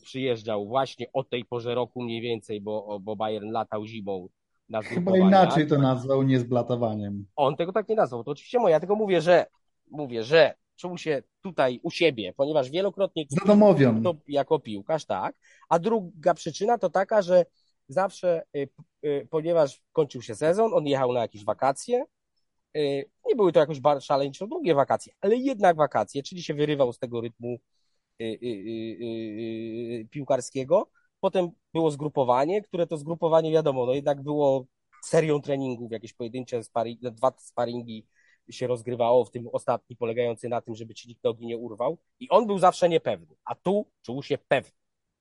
przyjeżdżał 0.04 0.68
właśnie 0.68 1.06
o 1.14 1.24
tej 1.24 1.46
porze 1.46 1.76
roku 1.76 2.04
mniej 2.04 2.22
więcej, 2.22 2.62
bo, 2.62 3.00
bo 3.02 3.16
Bayern 3.16 3.52
latał 3.52 3.86
zimą 3.86 4.28
na 4.70 4.82
Chyba 4.82 5.18
inaczej 5.18 5.68
to 5.68 5.78
nazwał, 5.78 6.24
nie 6.24 6.40
z 6.40 6.44
blatowaniem. 6.44 7.26
On 7.36 7.56
tego 7.56 7.74
tak 7.74 7.90
nie 7.90 7.96
nazwał. 7.96 8.24
To 8.24 8.32
oczywiście 8.32 8.60
moje. 8.60 8.72
Ja 8.72 8.80
tylko 8.80 8.96
mówię, 8.96 9.22
że 9.22 9.46
mówię, 9.92 10.24
że 10.24 10.56
czuł 10.84 10.98
się 10.98 11.24
tutaj 11.42 11.80
u 11.84 11.92
siebie, 11.92 12.34
ponieważ 12.34 12.70
wielokrotnie 12.70 13.26
Zadomowion. 13.30 14.04
to 14.04 14.16
jako 14.28 14.60
piłkarz, 14.60 15.06
tak. 15.06 15.36
A 15.70 15.80
druga 15.80 16.34
przyczyna 16.34 16.78
to 16.78 16.90
taka, 16.90 17.22
że 17.22 17.46
zawsze, 17.88 18.44
y, 18.56 18.70
y, 19.06 19.28
ponieważ 19.30 19.82
kończył 19.92 20.22
się 20.22 20.36
sezon, 20.36 20.74
on 20.74 20.88
jechał 20.88 21.14
na 21.14 21.22
jakieś 21.22 21.46
wakacje. 21.46 22.06
y, 22.78 23.06
Nie 23.28 23.36
były 23.36 23.52
to 23.52 23.60
jakoś 23.60 23.78
szaleńczo 24.02 24.48
długie 24.48 24.76
wakacje, 24.76 25.14
ale 25.22 25.36
jednak 25.36 25.78
wakacje, 25.78 26.24
czyli 26.24 26.44
się 26.44 26.54
wyrywał 26.54 26.94
z 26.94 27.00
tego 27.00 27.22
rytmu 27.22 27.58
piłkarskiego. 30.10 30.90
Potem 31.20 31.50
było 31.74 31.92
zgrupowanie, 31.92 32.62
które 32.62 32.88
to 32.88 32.98
zgrupowanie 32.98 33.52
wiadomo, 33.52 33.86
no 33.86 33.94
jednak 33.94 34.22
było 34.24 34.66
serią 35.04 35.42
treningów, 35.42 35.92
jakieś 35.92 36.14
pojedyncze 36.14 36.64
spari, 36.64 36.98
dwa 37.02 37.32
sparingi 37.38 38.06
się 38.50 38.68
rozgrywało, 38.68 39.26
w 39.26 39.32
tym 39.32 39.50
ostatni 39.52 39.96
polegający 39.96 40.50
na 40.50 40.62
tym, 40.62 40.76
żeby 40.76 40.94
ci 40.94 41.08
nikt 41.08 41.24
nogi 41.24 41.46
nie 41.46 41.58
urwał. 41.58 41.98
I 42.20 42.30
on 42.30 42.48
był 42.48 42.60
zawsze 42.60 42.90
niepewny, 42.90 43.36
a 43.46 43.56
tu 43.56 43.86
czuł 44.02 44.24
się 44.24 44.38
pewny, 44.38 44.72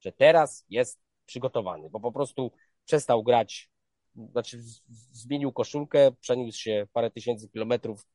że 0.01 0.13
teraz 0.13 0.65
jest 0.69 1.01
przygotowany, 1.27 1.91
bo 1.91 2.01
po 2.01 2.13
prostu 2.13 2.51
przestał 2.85 3.23
grać, 3.23 3.71
znaczy 4.33 4.59
zmienił 5.13 5.53
koszulkę, 5.53 6.13
przeniósł 6.21 6.59
się 6.59 6.87
parę 6.93 7.11
tysięcy 7.11 7.49
kilometrów 7.49 8.07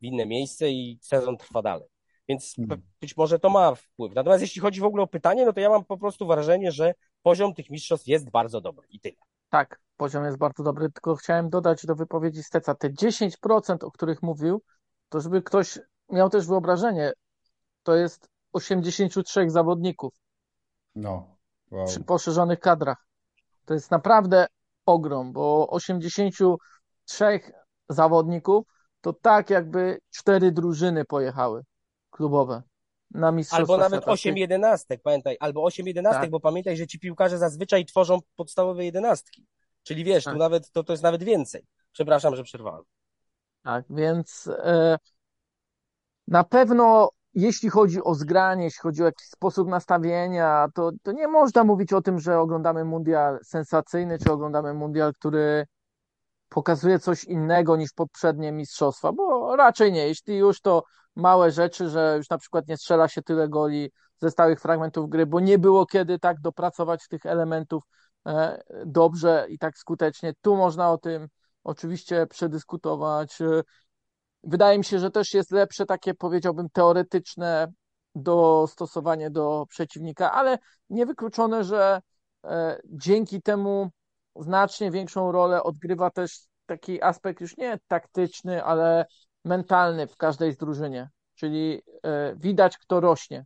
w 0.00 0.04
inne 0.04 0.26
miejsce 0.26 0.70
i 0.70 0.98
sezon 1.02 1.36
trwa 1.36 1.62
dalej. 1.62 1.88
Więc 2.28 2.58
Mhm. 2.58 2.82
być 3.00 3.16
może 3.16 3.38
to 3.38 3.50
ma 3.50 3.74
wpływ. 3.74 4.14
Natomiast 4.14 4.42
jeśli 4.42 4.60
chodzi 4.60 4.80
w 4.80 4.84
ogóle 4.84 5.02
o 5.02 5.06
pytanie, 5.06 5.46
no 5.46 5.52
to 5.52 5.60
ja 5.60 5.68
mam 5.68 5.84
po 5.84 5.98
prostu 5.98 6.26
wrażenie, 6.26 6.72
że 6.72 6.94
poziom 7.22 7.54
tych 7.54 7.70
mistrzostw 7.70 8.06
jest 8.06 8.30
bardzo 8.30 8.60
dobry 8.60 8.86
i 8.90 9.00
tyle. 9.00 9.16
Tak, 9.50 9.80
poziom 9.96 10.24
jest 10.24 10.38
bardzo 10.38 10.62
dobry, 10.62 10.92
tylko 10.92 11.16
chciałem 11.16 11.50
dodać 11.50 11.86
do 11.86 11.94
wypowiedzi 11.94 12.42
Steca 12.42 12.74
te 12.74 12.90
10%, 12.90 13.84
o 13.84 13.90
których 13.90 14.22
mówił, 14.22 14.62
to 15.08 15.20
żeby 15.20 15.42
ktoś 15.42 15.78
miał 16.08 16.30
też 16.30 16.46
wyobrażenie, 16.46 17.12
to 17.82 17.94
jest 17.94 18.28
83 18.52 19.50
zawodników 19.50 20.14
No. 20.94 21.36
Wow. 21.70 21.86
przy 21.86 22.04
poszerzonych 22.04 22.60
kadrach. 22.60 23.06
To 23.64 23.74
jest 23.74 23.90
naprawdę 23.90 24.46
ogrom, 24.86 25.32
bo 25.32 25.68
83 25.70 27.40
zawodników 27.88 28.66
to 29.00 29.12
tak 29.12 29.50
jakby 29.50 29.98
cztery 30.10 30.52
drużyny 30.52 31.04
pojechały 31.04 31.62
klubowe 32.10 32.62
na 33.10 33.32
Mistrzostwa 33.32 33.72
Albo 33.74 33.76
nawet 33.76 34.00
Świata. 34.00 34.12
8 34.12 34.36
jedenastek, 34.36 35.02
pamiętaj, 35.02 35.36
albo 35.40 35.64
8 35.64 35.86
jedenastek, 35.86 36.22
Tak. 36.22 36.30
bo 36.30 36.40
pamiętaj, 36.40 36.76
że 36.76 36.86
ci 36.86 36.98
piłkarze 36.98 37.38
zazwyczaj 37.38 37.84
tworzą 37.84 38.18
podstawowe 38.36 38.84
jedenastki. 38.84 39.46
Czyli 39.86 40.04
wiesz, 40.04 40.24
tu 40.24 40.30
Tak. 40.30 40.38
nawet 40.38 40.70
to, 40.70 40.84
to 40.84 40.92
jest 40.92 41.02
nawet 41.02 41.22
więcej. 41.22 41.62
Przepraszam, 41.92 42.36
że 42.36 42.42
przerwałem. 42.42 42.82
Tak, 43.62 43.84
więc 43.90 44.50
e, 44.58 44.98
na 46.28 46.44
pewno 46.44 47.10
jeśli 47.34 47.70
chodzi 47.70 48.04
o 48.04 48.14
zgranie, 48.14 48.64
jeśli 48.64 48.80
chodzi 48.80 49.02
o 49.02 49.06
jakiś 49.06 49.26
sposób 49.26 49.68
nastawienia, 49.68 50.66
to, 50.74 50.90
to 51.02 51.12
nie 51.12 51.28
można 51.28 51.64
mówić 51.64 51.92
o 51.92 52.02
tym, 52.02 52.20
że 52.20 52.38
oglądamy 52.38 52.84
mundial 52.84 53.38
sensacyjny, 53.42 54.18
czy 54.18 54.32
oglądamy 54.32 54.74
mundial, 54.74 55.12
który 55.14 55.66
pokazuje 56.48 56.98
coś 56.98 57.24
innego 57.24 57.76
niż 57.76 57.92
poprzednie 57.92 58.52
mistrzostwa, 58.52 59.12
bo 59.12 59.56
raczej 59.56 59.92
nie. 59.92 60.08
Jeśli 60.08 60.36
już 60.36 60.60
to 60.60 60.84
małe 61.16 61.50
rzeczy, 61.50 61.88
że 61.88 62.14
już 62.16 62.30
na 62.30 62.38
przykład 62.38 62.68
nie 62.68 62.76
strzela 62.76 63.08
się 63.08 63.22
tyle 63.22 63.48
goli 63.48 63.90
ze 64.20 64.30
stałych 64.30 64.60
fragmentów 64.60 65.08
gry, 65.08 65.26
bo 65.26 65.40
nie 65.40 65.58
było 65.58 65.86
kiedy 65.86 66.18
tak 66.18 66.40
dopracować 66.40 67.08
tych 67.08 67.26
elementów 67.26 67.82
dobrze 68.86 69.46
i 69.48 69.58
tak 69.58 69.78
skutecznie. 69.78 70.32
Tu 70.42 70.56
można 70.56 70.90
o 70.90 70.98
tym 70.98 71.28
oczywiście 71.64 72.26
przedyskutować. 72.26 73.40
E, 73.40 73.62
Wydaje 74.46 74.78
mi 74.78 74.84
się, 74.84 74.98
że 74.98 75.10
też 75.10 75.34
jest 75.34 75.50
lepsze 75.50 75.86
takie, 75.86 76.14
powiedziałbym, 76.14 76.70
teoretyczne 76.70 77.72
dostosowanie 78.14 79.30
do 79.30 79.66
przeciwnika, 79.68 80.32
ale 80.32 80.58
niewykluczone, 80.90 81.64
że 81.64 82.00
e, 82.44 82.80
dzięki 82.84 83.42
temu 83.42 83.90
znacznie 84.36 84.90
większą 84.90 85.32
rolę 85.32 85.62
odgrywa 85.62 86.10
też 86.10 86.38
taki 86.66 87.02
aspekt 87.02 87.40
już 87.40 87.56
nie 87.56 87.78
taktyczny, 87.88 88.64
ale 88.64 89.06
mentalny 89.44 90.06
w 90.06 90.16
każdej 90.16 90.52
z 90.52 90.56
drużynie. 90.56 91.10
Czyli 91.34 91.82
e, 92.02 92.36
widać, 92.36 92.78
kto 92.78 93.00
rośnie. 93.00 93.44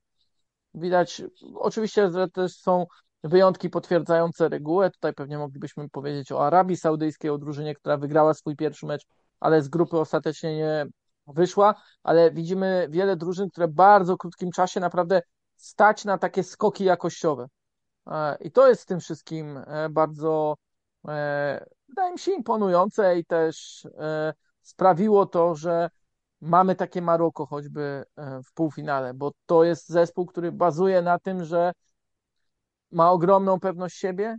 Widać, 0.75 1.23
oczywiście, 1.55 2.11
że 2.11 2.29
też 2.29 2.57
są 2.57 2.87
wyjątki 3.25 3.71
potwierdzające 3.71 4.49
regułę. 4.49 4.91
Tutaj 4.91 5.15
pewnie 5.15 5.39
moglibyśmy 5.39 5.89
powiedzieć 5.89 6.33
o 6.33 6.47
Arabii 6.47 6.77
Saudyjskiej, 6.77 7.31
o 7.31 7.39
drużynie, 7.39 7.75
która 7.75 7.97
wygrała 7.97 8.35
swój 8.35 8.57
pierwszy 8.57 8.87
mecz, 8.87 9.07
ale 9.41 9.63
z 9.63 9.69
grupy 9.69 9.99
ostatecznie 9.99 10.57
nie 10.57 10.87
wyszła. 11.27 11.75
Ale 12.03 12.31
widzimy 12.31 12.87
wiele 12.91 13.17
drużyn, 13.17 13.51
które 13.51 13.69
w 13.69 13.73
bardzo 13.73 14.17
krótkim 14.17 14.51
czasie 14.51 14.81
naprawdę 14.81 15.23
stać 15.57 16.05
na 16.05 16.19
takie 16.19 16.43
skoki 16.43 16.85
jakościowe. 16.85 17.47
E, 18.07 18.37
I 18.41 18.53
to 18.53 18.69
jest 18.69 18.83
w 18.83 18.87
tym 18.87 19.01
wszystkim 19.01 19.59
e, 19.67 19.89
bardzo, 19.91 20.57
e, 21.09 21.67
wydaje 21.89 22.13
mi 22.13 22.19
się, 22.19 22.33
imponujące 22.33 23.19
i 23.19 23.25
też 23.25 23.87
sprawiło 24.63 25.27
to, 25.27 25.55
że 25.55 25.91
mamy 26.41 26.75
takie 26.75 27.03
Maroko 27.03 27.47
choćby 27.47 28.05
w 28.17 28.53
półfinale, 28.55 29.15
bo 29.15 29.33
to 29.47 29.65
jest 29.65 29.89
zespół, 29.89 30.27
który 30.27 30.53
bazuje 30.53 31.03
na 31.03 31.19
tym, 31.19 31.45
że 31.45 31.73
ma 32.93 33.11
ogromną 33.11 33.61
pewność 33.61 33.97
siebie, 33.97 34.37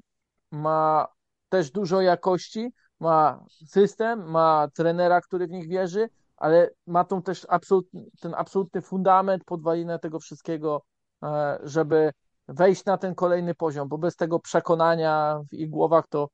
ma 0.51 1.07
też 1.49 1.71
dużo 1.71 2.01
jakości, 2.01 2.73
ma 2.99 3.45
system, 3.67 4.31
ma 4.31 4.67
trenera, 4.73 5.21
który 5.21 5.47
w 5.47 5.51
nich 5.51 5.67
wierzy, 5.67 6.09
ale 6.37 6.69
ma 6.87 7.03
tą 7.03 7.21
też 7.21 7.45
absolutny, 7.49 8.05
ten 8.21 8.33
absolutny 8.37 8.81
fundament, 8.81 9.43
podwalinę 9.43 9.99
tego 9.99 10.19
wszystkiego, 10.19 10.83
e, 11.23 11.59
żeby 11.63 12.11
wejść 12.47 12.85
na 12.85 12.97
ten 12.97 13.15
kolejny 13.15 13.55
poziom, 13.55 13.87
bo 13.87 13.97
bez 13.97 14.15
tego 14.15 14.39
przekonania 14.39 15.41
w 15.51 15.53
ich 15.53 15.69
głowach 15.69 16.07
to 16.07 16.29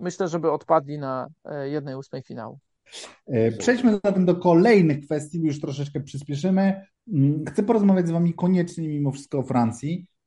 myślę, 0.00 0.28
żeby 0.28 0.52
odpadli 0.52 0.98
na 0.98 1.28
e, 1.44 1.68
jednej 1.68 1.94
ósmej 1.94 2.22
finału. 2.22 2.58
E, 3.26 3.52
Przejdźmy 3.52 4.00
zatem 4.04 4.26
do 4.26 4.36
kolejnych 4.36 5.04
kwestii, 5.04 5.42
już 5.42 5.60
troszeczkę 5.60 6.00
przyspieszymy. 6.00 6.86
Mm, 7.12 7.44
Chcę 7.48 7.62
porozmawiać 7.62 8.08
z 8.08 8.10
Wami 8.10 8.34
koniecznie 8.34 8.88
mimo 8.88 9.12
wszystko 9.12 9.38
o 9.38 9.42
Francji 9.42 10.06
e, 10.06 10.19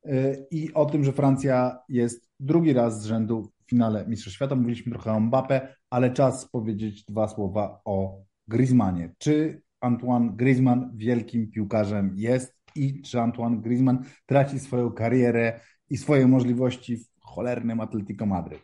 i 0.50 0.74
o 0.74 0.86
tym, 0.86 1.04
że 1.04 1.12
Francja 1.12 1.78
jest 1.88 2.30
drugi 2.40 2.72
raz 2.72 3.02
z 3.02 3.04
rzędu 3.04 3.42
w 3.42 3.70
finale 3.70 4.06
Mistrzostw 4.06 4.36
Świata. 4.36 4.56
Mówiliśmy 4.56 4.92
trochę 4.92 5.12
o 5.12 5.20
Mbappé, 5.20 5.60
ale 5.90 6.10
czas 6.10 6.48
powiedzieć 6.48 7.04
dwa 7.04 7.28
słowa 7.28 7.80
o 7.84 8.18
Griezmannie. 8.48 9.14
Czy 9.18 9.62
Antoine 9.80 10.36
Griezmann 10.36 10.90
wielkim 10.94 11.50
piłkarzem 11.50 12.12
jest 12.16 12.54
i 12.74 13.02
czy 13.02 13.20
Antoine 13.20 13.60
Griezmann 13.60 14.04
traci 14.26 14.60
swoją 14.60 14.92
karierę 14.92 15.60
i 15.90 15.96
swoje 15.96 16.26
możliwości 16.26 16.96
w 16.96 17.06
cholernym 17.20 17.80
Atletico 17.80 18.26
Madryt? 18.26 18.62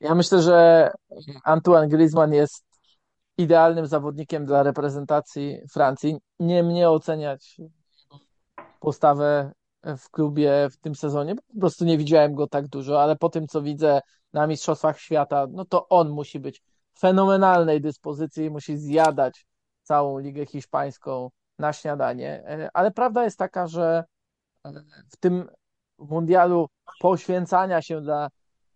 Ja 0.00 0.14
myślę, 0.14 0.42
że 0.42 0.90
Antoine 1.44 1.88
Griezmann 1.88 2.32
jest 2.32 2.64
idealnym 3.38 3.86
zawodnikiem 3.86 4.46
dla 4.46 4.62
reprezentacji 4.62 5.58
Francji. 5.72 6.16
Nie 6.40 6.62
mnie 6.62 6.90
oceniać 6.90 7.60
postawę 8.80 9.52
w 9.84 10.10
klubie 10.10 10.68
w 10.70 10.76
tym 10.76 10.94
sezonie, 10.94 11.34
po 11.34 11.60
prostu 11.60 11.84
nie 11.84 11.98
widziałem 11.98 12.34
go 12.34 12.46
tak 12.46 12.68
dużo, 12.68 13.02
ale 13.02 13.16
po 13.16 13.28
tym, 13.28 13.46
co 13.46 13.62
widzę 13.62 14.00
na 14.32 14.46
Mistrzostwach 14.46 15.00
Świata, 15.00 15.46
no 15.50 15.64
to 15.64 15.88
on 15.88 16.10
musi 16.10 16.40
być 16.40 16.62
fenomenalnej 16.98 17.80
dyspozycji, 17.80 18.50
musi 18.50 18.76
zjadać 18.76 19.46
całą 19.82 20.18
Ligę 20.18 20.46
Hiszpańską 20.46 21.30
na 21.58 21.72
śniadanie. 21.72 22.44
Ale 22.74 22.90
prawda 22.90 23.24
jest 23.24 23.38
taka, 23.38 23.66
że 23.66 24.04
w 25.10 25.16
tym 25.20 25.48
mundialu 25.98 26.68
poświęcania 27.00 27.82
się 27.82 28.00
dla 28.00 28.28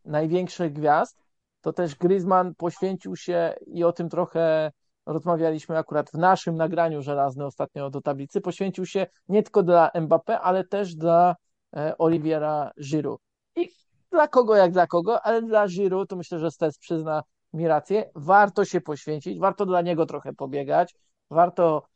największych 0.04 0.72
gwiazd, 0.72 1.16
to 1.61 1.72
też 1.72 1.94
Griezmann 1.94 2.54
poświęcił 2.54 3.16
się 3.16 3.54
i 3.66 3.84
o 3.84 3.92
tym 3.92 4.09
trochę 4.09 4.72
rozmawialiśmy 5.07 5.78
akurat 5.78 6.11
w 6.11 6.14
naszym 6.14 6.57
nagraniu 6.57 7.02
żelazne 7.02 7.46
ostatnio 7.46 7.90
do 7.90 8.00
tablicy, 8.00 8.40
poświęcił 8.40 8.86
się 8.86 9.07
nie 9.28 9.42
tylko 9.42 9.62
dla 9.62 9.90
Mbappé, 9.94 10.38
ale 10.42 10.64
też 10.64 10.94
dla 10.94 11.36
e, 11.76 11.98
Oliviera 11.98 12.70
Giroud. 12.82 13.20
I 13.57 13.70
dla 14.11 14.28
kogo 14.28 14.57
jak 14.57 14.72
dla 14.72 14.86
kogo, 14.86 15.22
ale 15.22 15.42
dla 15.42 15.68
Giroud 15.68 16.11
to 16.11 16.16
myślę, 16.16 16.38
że 16.38 16.50
Stes 16.50 16.78
przyzna 16.78 17.22
mi 17.52 17.68
rację. 17.68 18.11
Warto 18.14 18.64
się 18.64 18.80
poświęcić, 18.80 19.38
warto 19.38 19.66
dla 19.66 19.80
niego 19.80 20.07
trochę 20.07 20.32
pobiegać, 20.32 20.94
warto 21.30 21.86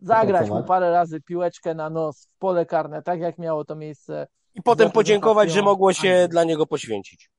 zagrać 0.00 0.50
mu 0.50 0.64
parę 0.64 0.90
razy 0.90 1.20
piłeczkę 1.20 1.74
na 1.74 1.90
nos 1.90 2.26
w 2.26 2.38
pole 2.38 2.66
karne, 2.66 3.02
tak 3.02 3.20
jak 3.20 3.38
miało 3.38 3.64
to 3.64 3.76
miejsce. 3.76 4.26
I 4.54 4.62
potem 4.62 4.90
podziękować, 4.90 5.50
że 5.50 5.62
mogło 5.62 5.92
się 5.92 6.28
dla 6.30 6.44
niego 6.44 6.66
poświęcić. 6.66 7.30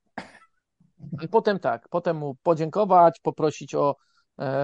I 1.22 1.28
potem 1.28 1.60
tak, 1.60 1.90
potem 1.90 2.18
mu 2.18 2.36
podziękować, 2.44 3.20
poprosić 3.20 3.76
o 3.76 3.96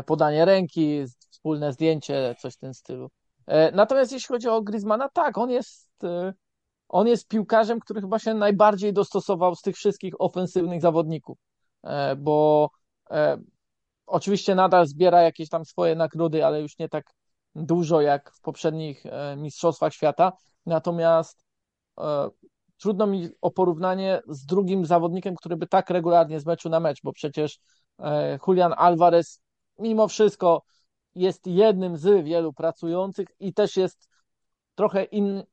podanie 0.06 0.46
ręki, 0.46 1.04
wspólne 1.30 1.74
zdjęcie, 1.74 2.36
coś 2.40 2.54
w 2.54 2.58
tym 2.58 2.74
stylu. 2.74 3.10
E, 3.48 3.72
natomiast 3.72 4.12
jeśli 4.12 4.28
chodzi 4.28 4.48
o 4.48 4.62
Griezmana, 4.62 5.10
tak, 5.10 5.38
on 5.38 5.50
jest, 5.50 6.04
e, 6.04 6.34
on 6.90 7.08
jest 7.08 7.28
piłkarzem, 7.28 7.80
który 7.80 8.02
chyba 8.02 8.20
się 8.20 8.34
najbardziej 8.34 8.94
dostosował 8.94 9.56
z 9.56 9.62
tych 9.62 9.76
wszystkich 9.76 10.22
ofensywnych 10.22 10.82
zawodników, 10.82 11.38
bo 12.18 12.70
oczywiście 14.06 14.56
nadal 14.56 14.88
zbiera 14.88 15.22
jakieś 15.22 15.50
tam 15.50 15.66
swoje 15.66 15.96
nagrody, 15.96 16.46
ale 16.46 16.62
już 16.62 16.80
nie 16.80 16.90
tak 16.90 17.12
dużo 17.56 18.02
jak 18.02 18.32
w 18.34 18.42
poprzednich 18.42 19.04
mistrzostwach 19.38 19.94
świata. 19.94 20.32
Natomiast 20.66 21.46
trudno 22.82 23.08
mi 23.08 23.30
o 23.42 23.52
porównanie 23.52 24.22
z 24.28 24.46
drugim 24.46 24.86
zawodnikiem, 24.86 25.36
który 25.36 25.58
by 25.58 25.68
tak 25.68 25.90
regularnie 25.90 26.40
z 26.40 26.46
meczu 26.46 26.70
na 26.70 26.80
mecz, 26.80 26.98
bo 27.04 27.14
przecież 27.14 27.60
e, 28.00 28.40
Julian 28.48 28.74
Alvarez 28.78 29.42
mimo 29.82 30.08
wszystko 30.08 30.64
jest 31.16 31.48
jednym 31.48 31.98
z 31.98 32.26
wielu 32.26 32.54
pracujących 32.54 33.28
i 33.40 33.54
też 33.54 33.78
jest 33.78 34.10
trochę 34.76 35.04
in, 35.04 35.38
e, 35.38 35.44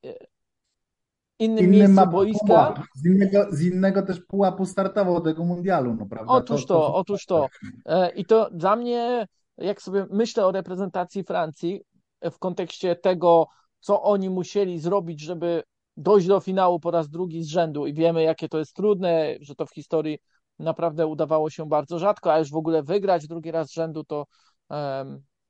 innym 1.39 1.65
Inny 1.65 1.79
miejscu 1.79 2.11
boiska. 2.11 2.83
Z, 2.95 3.07
innego, 3.07 3.47
z 3.51 3.63
innego 3.63 4.03
też 4.03 4.21
pułapu 4.21 4.67
startował 4.67 5.21
tego 5.21 5.45
mundialu, 5.45 5.95
no 5.95 6.07
prawda? 6.07 6.33
Otóż 6.33 6.67
to, 6.67 6.75
to, 6.75 6.81
to 6.81 6.95
otóż 6.95 7.27
to. 7.27 7.49
E, 7.87 8.11
I 8.11 8.25
to 8.25 8.51
dla 8.53 8.77
mnie, 8.77 9.27
jak 9.59 9.83
sobie 9.83 10.07
myślę 10.11 10.47
o 10.47 10.53
reprezentacji 10.53 11.25
Francji 11.25 11.83
w 12.23 12.39
kontekście 12.39 12.97
tego, 12.97 13.47
co 13.81 14.03
oni 14.03 14.31
musieli 14.31 14.79
zrobić, 14.79 15.21
żeby 15.21 15.63
dojść 15.97 16.27
do 16.27 16.41
finału 16.41 16.81
po 16.81 16.91
raz 16.91 17.09
drugi 17.09 17.43
z 17.43 17.49
rzędu 17.49 17.87
i 17.87 17.95
wiemy, 17.95 18.23
jakie 18.23 18.49
to 18.49 18.59
jest 18.59 18.75
trudne, 18.75 19.35
że 19.41 19.55
to 19.55 19.67
w 19.67 19.75
historii 19.75 20.19
naprawdę 20.59 21.07
udawało 21.07 21.51
się 21.51 21.69
bardzo 21.69 21.99
rzadko, 21.99 22.33
a 22.33 22.39
już 22.39 22.51
w 22.51 22.57
ogóle 22.57 22.83
wygrać 22.83 23.27
drugi 23.27 23.51
raz 23.51 23.69
z 23.69 23.73
rzędu 23.73 24.05
to, 24.05 24.27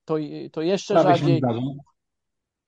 to, 0.04 0.14
to 0.52 0.62
jeszcze 0.62 0.94
Prawie 0.94 1.16
rzadziej. 1.16 1.42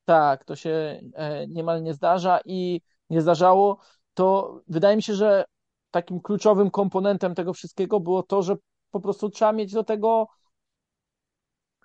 Tak, 0.04 0.44
to 0.44 0.56
się 0.56 1.00
e, 1.14 1.46
niemal 1.46 1.82
nie 1.82 1.94
zdarza 1.94 2.40
i 2.44 2.80
nie 3.10 3.20
zdarzało. 3.20 3.78
To 4.14 4.58
wydaje 4.68 4.96
mi 4.96 5.02
się, 5.02 5.14
że 5.14 5.44
takim 5.90 6.20
kluczowym 6.20 6.70
komponentem 6.70 7.34
tego 7.34 7.52
wszystkiego 7.52 8.00
było 8.00 8.22
to, 8.22 8.42
że 8.42 8.56
po 8.90 9.00
prostu 9.00 9.30
trzeba 9.30 9.52
mieć 9.52 9.72
do 9.72 9.84
tego 9.84 10.28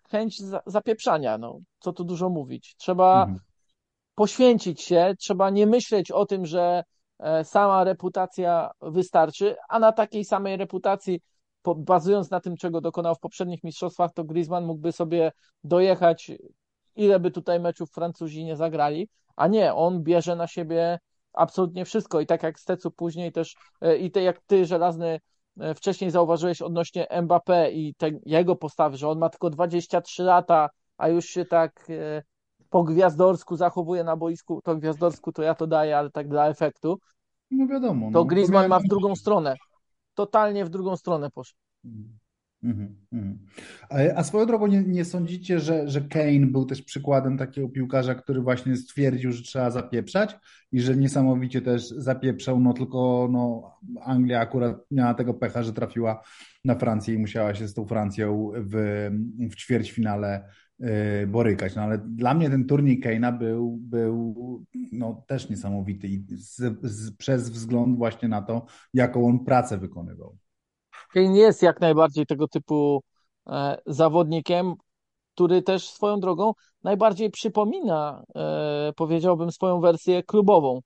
chęć 0.09 0.41
zapieprzania. 0.65 1.37
No, 1.37 1.59
co 1.79 1.93
tu 1.93 2.03
dużo 2.03 2.29
mówić. 2.29 2.75
Trzeba 2.77 3.23
mhm 3.23 3.39
poświęcić 4.15 4.81
się, 4.81 5.15
trzeba 5.19 5.49
nie 5.49 5.67
myśleć 5.67 6.11
o 6.11 6.25
tym, 6.25 6.45
że 6.45 6.83
sama 7.43 7.83
reputacja 7.83 8.71
wystarczy, 8.81 9.55
a 9.69 9.79
na 9.79 9.91
takiej 9.91 10.25
samej 10.25 10.57
reputacji, 10.57 11.21
bazując 11.75 12.31
na 12.31 12.39
tym, 12.39 12.57
czego 12.57 12.81
dokonał 12.81 13.15
w 13.15 13.19
poprzednich 13.19 13.63
mistrzostwach, 13.63 14.13
to 14.13 14.23
Griezmann 14.23 14.65
mógłby 14.65 14.91
sobie 14.91 15.31
dojechać, 15.63 16.31
ile 16.95 17.19
by 17.19 17.31
tutaj 17.31 17.59
meczów 17.59 17.91
Francuzi 17.91 18.45
nie 18.45 18.55
zagrali, 18.55 19.09
a 19.35 19.47
nie, 19.47 19.73
on 19.73 20.03
bierze 20.03 20.35
na 20.35 20.47
siebie 20.47 20.99
absolutnie 21.33 21.85
wszystko. 21.85 22.21
I 22.21 22.25
tak 22.25 22.43
jak 22.43 22.59
Stecu 22.59 22.91
później 22.91 23.31
też, 23.31 23.55
e, 23.81 23.97
i 23.97 24.11
te, 24.11 24.23
jak 24.23 24.41
ty 24.41 24.65
żelazny 24.65 25.19
e, 25.59 25.75
wcześniej 25.75 26.11
zauważyłeś 26.11 26.61
odnośnie 26.61 27.07
Mbappé 27.11 27.71
i 27.71 27.95
te, 27.95 28.11
jego 28.25 28.55
postawy, 28.55 28.97
że 28.97 29.09
on 29.09 29.19
ma 29.19 29.29
tylko 29.29 29.49
23 29.49 30.23
lata, 30.23 30.69
a 30.97 31.07
już 31.07 31.25
się 31.25 31.45
tak 31.45 31.87
po 32.69 32.83
gwiazdorsku 32.83 33.55
zachowuje 33.55 34.03
na 34.03 34.15
boisku, 34.15 34.61
to 34.63 34.75
gwiazdorsku 34.75 35.31
to 35.31 35.43
ja 35.43 35.55
to 35.55 35.67
daję, 35.67 35.97
ale 35.97 36.11
tak 36.11 36.27
dla 36.27 36.47
efektu. 36.47 36.99
No 37.51 37.67
wiadomo. 37.67 38.05
To 38.05 38.19
no, 38.19 38.25
Griezmann 38.25 38.63
to 38.63 38.69
ma 38.69 38.79
w 38.79 38.87
drugą 38.87 39.15
stronę. 39.15 39.55
Totalnie 40.13 40.65
w 40.65 40.69
drugą 40.69 40.97
stronę 40.97 41.29
poszedł. 41.31 41.59
Mm 42.63 42.97
-hmm. 43.13 43.35
A, 43.89 44.19
a 44.19 44.23
swoją 44.23 44.45
drogą 44.45 44.67
nie, 44.67 44.83
nie, 44.83 45.05
sądzicie, 45.05 45.59
że, 45.59 45.89
że 45.89 46.01
Kane 46.01 46.45
był 46.45 46.65
też 46.65 46.81
przykładem 46.81 47.37
takiego 47.37 47.69
piłkarza, 47.69 48.15
który 48.15 48.41
właśnie 48.41 48.75
stwierdził, 48.75 49.31
że 49.31 49.43
trzeba 49.43 49.71
zapieprzać 49.71 50.35
i 50.71 50.81
że 50.81 50.95
niesamowicie 50.95 51.61
też 51.61 51.87
zapieprzał, 51.87 52.59
no 52.59 52.73
tylko 52.73 53.29
no, 53.31 53.71
Anglia 54.01 54.39
akurat 54.39 54.77
miała 54.91 55.13
tego 55.13 55.33
pecha, 55.33 55.63
że 55.63 55.73
trafiła 55.73 56.21
na 56.65 56.75
Francję 56.75 57.13
i 57.13 57.17
musiała 57.17 57.55
się 57.55 57.67
z 57.67 57.73
tą 57.73 57.85
Francją 57.85 58.51
w, 58.55 59.09
w 59.51 59.55
ćwierćfinale 59.55 60.49
borykać. 61.27 61.75
No 61.75 61.81
ale 61.81 61.97
dla 61.97 62.33
mnie 62.33 62.49
ten 62.49 62.65
turniej 62.65 63.01
Kane'a 63.01 63.37
był, 63.37 63.77
był 63.81 64.35
no, 64.91 65.23
też 65.27 65.49
niesamowity 65.49 66.07
i 66.07 66.25
z, 66.29 66.61
z, 66.83 67.17
przez 67.17 67.49
wzgląd 67.49 67.97
właśnie 67.97 68.27
na 68.27 68.41
to, 68.41 68.65
jaką 68.93 69.27
on 69.27 69.45
pracę 69.45 69.77
wykonywał. 69.77 70.37
Kane 71.13 71.37
jest 71.37 71.61
jak 71.61 71.81
najbardziej 71.81 72.25
tego 72.25 72.47
typu 72.47 73.03
e, 73.47 73.77
zawodnikiem, 73.85 74.73
który 75.33 75.61
też 75.61 75.89
swoją 75.89 76.19
drogą 76.19 76.53
najbardziej 76.83 77.31
przypomina, 77.31 78.23
e, 78.35 78.93
powiedziałbym, 78.95 79.51
swoją 79.51 79.81
wersję 79.81 80.23
klubową. 80.23 80.81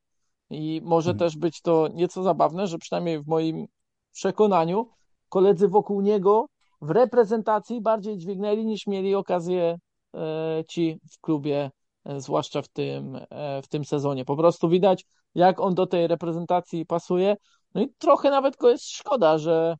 I 0.50 0.82
może 0.84 1.10
hmm. 1.10 1.20
też 1.20 1.38
być 1.38 1.62
to 1.62 1.88
nieco 1.94 2.24
zabawne, 2.24 2.68
że 2.68 2.78
przynajmniej 2.78 3.24
w 3.24 3.28
moim 3.28 3.66
przekonaniu 4.12 4.90
koledzy 5.30 5.68
wokół 5.68 6.02
niego 6.02 6.46
w 6.82 6.90
reprezentacji 6.90 7.82
bardziej 7.82 8.18
dźwignęli 8.18 8.66
niż 8.66 8.88
mieli 8.88 9.16
okazję 9.16 9.78
e, 10.16 10.64
ci 10.68 11.00
w 11.12 11.20
klubie, 11.22 11.72
e, 12.06 12.22
zwłaszcza 12.22 12.62
w 12.62 12.68
tym, 12.68 13.16
e, 13.30 13.62
w 13.62 13.68
tym 13.68 13.86
sezonie. 13.86 14.26
Po 14.26 14.38
prostu 14.38 14.70
widać, 14.70 15.06
jak 15.36 15.60
on 15.60 15.76
do 15.76 15.88
tej 15.88 16.08
reprezentacji 16.08 16.86
pasuje. 16.86 17.36
No 17.76 17.82
i 17.82 17.94
trochę 17.98 18.30
nawet 18.30 18.58
go 18.58 18.70
jest 18.70 18.90
szkoda, 18.90 19.38
że 19.38 19.76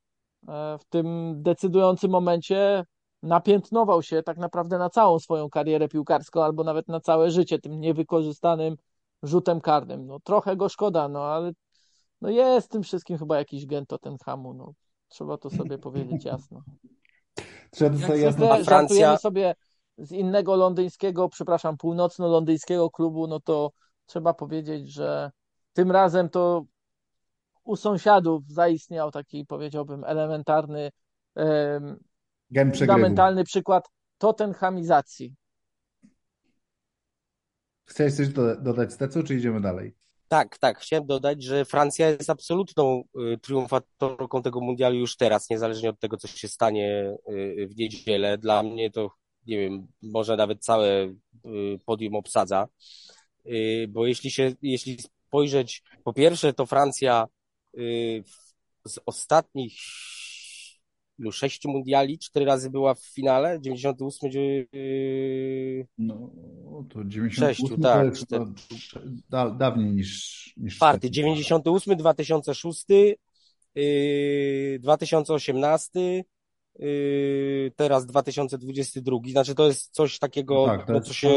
w 0.80 0.86
tym 0.90 1.36
decydującym 1.44 2.12
momencie 2.12 2.84
napiętnował 3.24 4.04
się 4.04 4.24
tak 4.24 4.38
naprawdę 4.38 4.78
na 4.78 4.90
całą 4.90 5.20
swoją 5.20 5.50
karierę 5.50 5.88
piłkarską, 5.88 6.44
albo 6.44 6.64
nawet 6.64 6.88
na 6.88 7.00
całe 7.00 7.32
życie 7.32 7.60
tym 7.60 7.80
niewykorzystanym 7.80 8.76
rzutem 9.24 9.62
karnym. 9.62 10.06
No 10.06 10.20
trochę 10.20 10.56
go 10.56 10.70
szkoda, 10.70 11.10
no 11.10 11.24
ale 11.24 11.52
no 12.22 12.30
jest 12.30 12.72
tym 12.72 12.84
wszystkim 12.84 13.18
chyba 13.18 13.38
jakiś 13.38 13.66
gen 13.66 13.86
Tottenhamu, 13.86 14.54
no. 14.54 14.74
Trzeba 15.10 15.38
to 15.38 15.50
sobie 15.50 15.78
powiedzieć 15.78 16.26
jasno. 16.26 16.64
Trzeba 17.72 17.98
to 17.98 18.08
sobie 18.08 18.20
jasno. 18.20 18.54
A 18.54 18.64
Francja... 18.64 19.18
sobie 19.18 19.56
z 19.98 20.12
innego 20.12 20.56
londyńskiego, 20.56 21.30
przepraszam, 21.30 21.78
północno-londyńskiego 21.78 22.90
klubu, 22.90 23.28
no 23.28 23.40
to 23.40 23.72
trzeba 24.06 24.34
powiedzieć, 24.34 24.94
że 24.94 25.32
tym 25.74 25.92
razem 25.92 26.30
to 26.30 26.66
u 27.64 27.76
sąsiadów 27.76 28.48
zaistniał 28.48 29.12
taki, 29.12 29.46
powiedziałbym, 29.46 30.04
elementarny, 30.04 30.92
um, 31.36 32.00
fundamentalny 32.74 33.44
przykład 33.44 33.90
tottenhamizacji. 34.18 35.36
Chcesz 37.86 38.14
coś 38.14 38.30
dodać, 38.62 38.94
Stecu, 38.94 39.24
czy 39.24 39.36
idziemy 39.36 39.62
dalej? 39.62 39.99
Tak, 40.30 40.58
tak. 40.58 40.80
Chciałem 40.80 41.06
dodać, 41.06 41.44
że 41.44 41.66
Francja 41.66 42.10
jest 42.10 42.30
absolutną 42.30 43.04
y, 43.34 43.38
triumfatorką 43.38 44.42
tego 44.42 44.62
mundialu 44.62 44.96
już 44.96 45.18
teraz, 45.18 45.50
niezależnie 45.50 45.90
od 45.90 46.00
tego, 46.00 46.18
co 46.18 46.28
się 46.28 46.48
stanie 46.48 47.18
y, 47.30 47.68
w 47.68 47.78
niedzielę. 47.78 48.38
Dla 48.38 48.64
mnie 48.64 48.92
to, 48.92 49.12
nie 49.48 49.58
wiem, 49.58 49.88
może 50.02 50.38
nawet 50.38 50.64
całe 50.66 51.06
y, 51.06 51.16
podium 51.86 52.16
obsadza, 52.16 52.68
bo 53.90 54.08
jeśli 54.08 54.32
się, 54.32 54.52
jeśli 54.62 54.98
spojrzeć, 55.28 55.84
po 56.04 56.14
pierwsze, 56.14 56.54
to 56.54 56.66
Francja 56.66 57.28
z 58.86 59.00
ostatnich 59.06 59.74
ilu, 61.20 61.32
sześciu 61.32 61.70
mundiali, 61.70 62.20
cztery 62.20 62.46
razy 62.46 62.70
była 62.70 62.94
w 62.94 63.00
finale, 63.00 63.62
98, 63.62 64.30
yy... 64.32 65.88
no 65.98 66.32
to 66.90 67.04
96, 67.04 67.40
sześciu, 67.40 67.82
tak, 67.82 68.18
to 68.30 68.46
da, 69.30 69.50
dawniej 69.50 69.92
niż, 69.92 70.54
niż 70.58 70.76
czwarty, 70.76 71.12
98, 71.12 71.98
2006, 71.98 72.86
yy, 73.76 74.80
2018, 74.80 76.24
yy, 76.80 77.72
teraz 77.76 78.06
2022, 78.06 79.18
znaczy 79.32 79.56
to 79.56 79.68
jest 79.68 79.90
coś 79.92 80.20
takiego, 80.20 80.56
no 80.56 80.78
tak, 80.78 80.88
to 80.88 80.94
no, 80.94 81.02
co 81.02 81.14
się 81.14 81.30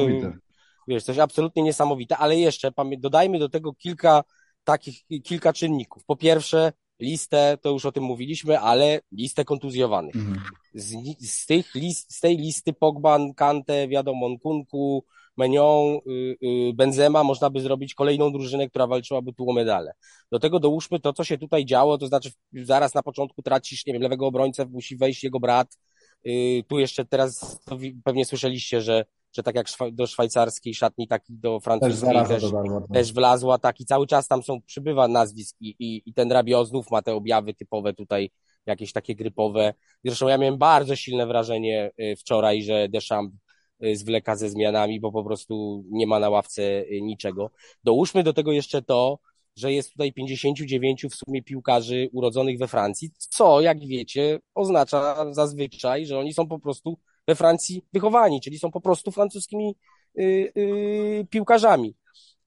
wiesz, 0.89 1.05
coś 1.05 1.19
absolutnie 1.19 1.63
niesamowite, 1.63 2.17
ale 2.17 2.37
jeszcze 2.37 2.73
dodajmy 2.99 3.39
do 3.39 3.49
tego 3.49 3.75
kilka 3.75 4.23
takich, 4.65 5.03
kilka 5.25 5.53
czynników. 5.53 6.05
Po 6.05 6.17
pierwsze, 6.17 6.73
listę, 7.03 7.59
to 7.61 7.71
już 7.71 7.87
o 7.87 7.93
tym 7.93 8.05
mówiliśmy, 8.05 8.61
ale 8.61 9.01
listę 9.13 9.45
kontuzjowanych. 9.45 10.17
Mhm. 10.17 10.41
Z, 10.75 10.95
z, 11.21 11.47
tych 11.47 11.75
list, 11.75 12.15
z 12.15 12.21
tej 12.21 12.37
listy 12.37 12.73
Pogban, 12.73 13.35
Kante, 13.35 13.89
wiadomo, 13.89 14.29
Nkunku, 14.29 15.05
Menion, 15.37 15.99
y, 16.07 16.37
y, 16.43 16.73
Benzema, 16.75 17.25
można 17.25 17.51
by 17.51 17.61
zrobić 17.61 17.95
kolejną 17.95 18.33
drużynę, 18.33 18.69
która 18.69 18.87
walczyłaby 18.87 19.33
tu 19.33 19.51
o 19.51 19.53
medale. 19.53 19.93
Do 20.31 20.39
tego 20.39 20.61
dołóżmy 20.61 21.01
to, 21.01 21.13
co 21.13 21.25
się 21.25 21.39
tutaj 21.39 21.65
działo, 21.65 21.99
to 21.99 22.07
znaczy 22.07 22.31
zaraz 22.53 22.95
na 22.95 23.03
początku 23.03 23.43
tracisz, 23.43 23.87
nie 23.87 23.93
wiem, 23.93 24.03
lewego 24.03 24.27
obrońcę, 24.27 24.67
musi 24.67 24.97
wejść 24.97 25.25
jego 25.25 25.41
brat, 25.41 25.79
y, 26.27 26.65
tu 26.69 26.79
jeszcze 26.79 27.05
teraz 27.05 27.61
pewnie 28.05 28.25
słyszeliście, 28.25 28.81
że 28.81 29.05
że 29.33 29.43
tak 29.43 29.55
jak 29.55 29.67
do 29.93 30.07
szwajcarskiej 30.07 30.75
szatni, 30.75 31.09
tak 31.09 31.31
i 31.31 31.39
do 31.39 31.61
francuskiej 31.61 32.13
też, 32.13 32.29
też, 32.29 32.51
też 32.93 33.13
wlazła, 33.13 33.59
tak 33.59 33.81
i 33.81 33.85
cały 33.85 34.07
czas 34.07 34.29
tam 34.29 34.43
są, 34.43 34.61
przybywa 34.63 35.09
nazwisk 35.09 35.57
i, 35.61 35.75
i, 35.79 36.03
i 36.07 36.15
ten 36.15 36.33
Rabiot 36.33 36.69
znów 36.69 36.91
ma 36.91 37.03
te 37.03 37.15
objawy 37.15 37.55
typowe 37.55 37.95
tutaj, 37.95 38.31
jakieś 38.67 38.93
takie 38.93 39.15
grypowe. 39.15 39.75
Zresztą 40.05 40.29
ja 40.29 40.39
miałem 40.39 40.59
bardzo 40.59 40.97
silne 40.97 41.27
wrażenie 41.27 41.91
y, 42.01 42.17
wczoraj, 42.17 42.63
że 42.63 42.89
Deschamps 42.89 43.37
y, 43.85 43.97
zwleka 43.97 44.37
ze 44.37 44.51
zmianami, 44.51 45.01
bo 45.01 45.13
po 45.13 45.25
prostu 45.25 45.85
nie 45.91 46.07
ma 46.07 46.19
na 46.19 46.31
ławce 46.31 46.63
y, 46.63 47.01
niczego. 47.03 47.51
Dołóżmy 47.85 48.23
do 48.23 48.33
tego 48.33 48.53
jeszcze 48.53 48.83
to, 48.83 49.19
że 49.57 49.73
jest 49.73 49.93
tutaj 49.93 50.13
59 50.13 51.07
w 51.07 51.15
sumie 51.15 51.43
piłkarzy 51.43 52.09
urodzonych 52.13 52.59
we 52.59 52.69
Francji, 52.69 53.11
co, 53.19 53.61
jak 53.61 53.87
wiecie, 53.87 54.41
oznacza 54.55 55.27
zazwyczaj, 55.31 56.07
że 56.07 56.19
oni 56.19 56.35
są 56.35 56.49
po 56.49 56.59
prostu 56.59 56.99
we 57.29 57.35
Francji 57.35 57.85
wychowani, 57.93 58.41
czyli 58.41 58.59
są 58.59 58.71
po 58.71 58.81
prostu 58.81 59.11
francuskimi 59.11 59.77
y, 60.19 60.53
y, 60.57 61.27
piłkarzami. 61.31 61.95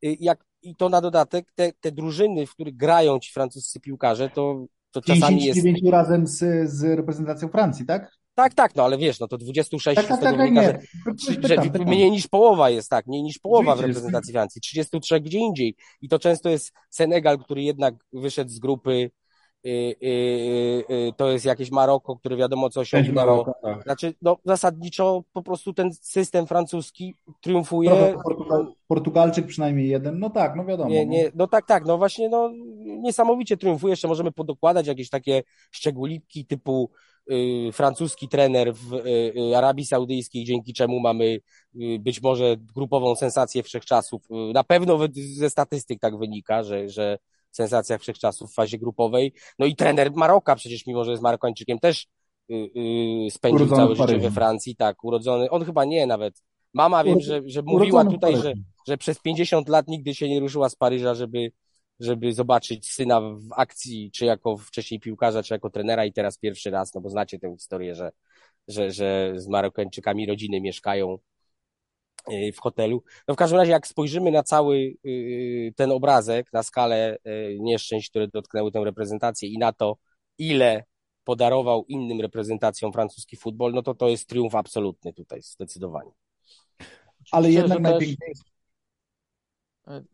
Y, 0.06 0.18
jak, 0.20 0.46
I 0.62 0.76
to 0.76 0.90
na 0.90 1.02
dodatek, 1.02 1.52
te, 1.56 1.72
te 1.74 1.92
drużyny, 1.92 2.46
w 2.46 2.52
których 2.52 2.76
grają 2.76 3.20
ci 3.20 3.32
francuscy 3.34 3.80
piłkarze, 3.80 4.30
to, 4.30 4.66
to 4.92 5.02
czasami 5.02 5.44
jest... 5.44 5.60
razem 5.92 6.28
z, 6.28 6.70
z 6.70 6.84
reprezentacją 6.84 7.50
Francji, 7.50 7.86
tak? 7.86 8.12
Tak, 8.36 8.54
tak, 8.54 8.76
no 8.76 8.84
ale 8.84 8.98
wiesz, 8.98 9.20
no 9.20 9.28
to 9.28 9.38
26 9.38 9.96
tak, 9.96 10.08
tak, 10.08 10.22
tak, 10.22 10.38
wynika, 10.38 10.62
że, 10.62 11.48
że 11.48 11.86
mniej 11.86 12.12
niż 12.12 12.28
połowa 12.28 12.70
jest, 12.70 12.90
tak, 12.90 13.08
mniej 13.08 13.24
niż 13.24 13.40
połowa 13.40 13.76
w 13.76 13.80
reprezentacji 13.80 14.34
Francji, 14.34 14.62
33 14.62 15.22
gdzie 15.22 15.40
indziej. 15.40 15.76
I 16.02 16.10
to 16.10 16.20
często 16.20 16.50
jest 16.50 16.72
Senegal, 16.90 17.38
który 17.38 17.64
jednak 17.64 17.96
wyszedł 18.14 18.52
z 18.52 18.60
grupy 18.60 19.12
to 21.18 21.32
jest 21.32 21.46
jakieś 21.46 21.72
Maroko, 21.72 22.16
które 22.16 22.36
wiadomo 22.38 22.70
co 22.70 22.80
osiągnęło. 22.80 23.56
Tak. 23.62 23.84
Znaczy, 23.84 24.14
no 24.22 24.38
zasadniczo 24.46 25.24
po 25.34 25.42
prostu 25.42 25.74
ten 25.74 25.94
system 25.94 26.48
francuski 26.48 27.16
triumfuje. 27.42 28.16
Portugal, 28.24 28.74
Portugalczyk 28.88 29.46
przynajmniej 29.46 29.90
jeden, 29.90 30.20
no 30.20 30.30
tak, 30.30 30.56
no 30.56 30.66
wiadomo. 30.66 30.90
Nie, 30.90 31.06
no. 31.06 31.12
nie, 31.12 31.32
no 31.36 31.48
tak, 31.48 31.66
tak, 31.66 31.86
no 31.86 31.98
właśnie, 31.98 32.30
no 32.30 32.52
niesamowicie 32.86 33.58
triumfuje. 33.58 33.92
Jeszcze 33.92 34.08
możemy 34.08 34.32
podokładać 34.32 34.88
jakieś 34.88 35.10
takie 35.10 35.44
szczególiki 35.72 36.46
typu 36.46 36.90
y, 37.32 37.70
francuski 37.74 38.28
trener 38.28 38.74
w 38.74 38.94
y, 38.94 39.58
Arabii 39.58 39.86
Saudyjskiej, 39.86 40.46
dzięki 40.46 40.74
czemu 40.74 41.00
mamy 41.00 41.26
y, 41.26 42.00
być 42.00 42.22
może 42.22 42.56
grupową 42.76 43.16
sensację 43.16 43.64
wszechczasów. 43.64 44.22
Na 44.54 44.64
pewno 44.64 45.00
ze 45.38 45.50
statystyk 45.50 46.00
tak 46.00 46.18
wynika, 46.18 46.64
że, 46.64 46.90
że 46.90 47.18
sensacja 47.56 47.98
wszechczasów 47.98 48.52
w 48.52 48.54
fazie 48.54 48.78
grupowej. 48.78 49.34
No 49.60 49.66
i 49.66 49.76
trener 49.76 50.12
Maroka, 50.16 50.56
przecież 50.56 50.88
mimo, 50.88 51.04
że 51.04 51.12
jest 51.12 51.24
Marokańczykiem, 51.24 51.80
też 51.80 52.08
yy, 52.50 52.58
yy, 52.58 53.32
spędził 53.32 53.66
urodzony 53.66 53.96
całe 53.96 54.08
życie 54.08 54.20
we 54.20 54.32
Francji, 54.32 54.76
tak, 54.76 55.04
urodzony, 55.04 55.50
on 55.50 55.66
chyba 55.66 55.86
nie 55.86 56.08
nawet. 56.08 56.42
Mama 56.74 57.04
wiem, 57.04 57.20
że, 57.20 57.42
że 57.46 57.62
mówiła 57.62 58.06
tutaj, 58.06 58.38
że, 58.38 58.54
że 58.88 58.98
przez 58.98 59.20
50 59.20 59.70
lat 59.70 59.88
nigdy 59.88 60.16
się 60.16 60.30
nie 60.30 60.40
ruszyła 60.40 60.70
z 60.70 60.76
Paryża, 60.76 61.16
żeby, 61.16 61.52
żeby 62.00 62.34
zobaczyć 62.34 62.92
syna 62.92 63.22
w 63.22 63.54
akcji, 63.56 64.12
czy 64.12 64.26
jako 64.26 64.58
wcześniej 64.58 65.00
piłkarza, 65.00 65.44
czy 65.44 65.54
jako 65.54 65.70
trenera 65.70 66.06
i 66.06 66.14
teraz 66.14 66.38
pierwszy 66.38 66.72
raz, 66.72 66.94
no 66.94 67.02
bo 67.02 67.10
znacie 67.10 67.40
tę 67.40 67.56
historię, 67.58 67.96
że, 67.96 68.12
że, 68.68 68.92
że 68.92 69.34
z 69.36 69.48
Marokańczykami 69.48 70.26
rodziny 70.26 70.62
mieszkają 70.62 71.18
w 72.54 72.60
hotelu. 72.60 73.04
No 73.28 73.34
w 73.34 73.38
każdym 73.38 73.60
razie, 73.60 73.72
jak 73.72 73.88
spojrzymy 73.88 74.32
na 74.32 74.44
cały 74.44 74.94
y, 75.06 75.74
ten 75.76 75.92
obrazek, 75.92 76.54
na 76.54 76.64
skalę 76.64 77.18
y, 77.28 77.58
nieszczęść, 77.60 78.10
które 78.10 78.28
dotknęły 78.28 78.72
tę 78.72 78.84
reprezentację 78.84 79.50
i 79.50 79.58
na 79.58 79.74
to, 79.74 79.98
ile 80.38 80.84
podarował 81.24 81.86
innym 81.88 82.22
reprezentacjom 82.22 82.94
francuski 82.94 83.38
futbol, 83.38 83.74
no 83.74 83.82
to 83.82 83.96
to 83.96 84.10
jest 84.10 84.30
triumf 84.30 84.56
absolutny 84.56 85.14
tutaj, 85.14 85.42
zdecydowanie. 85.42 86.12
Ale 87.32 87.48
Myślę, 87.48 87.62
jednak 87.62 87.80
najpiękniejszy. 87.80 88.44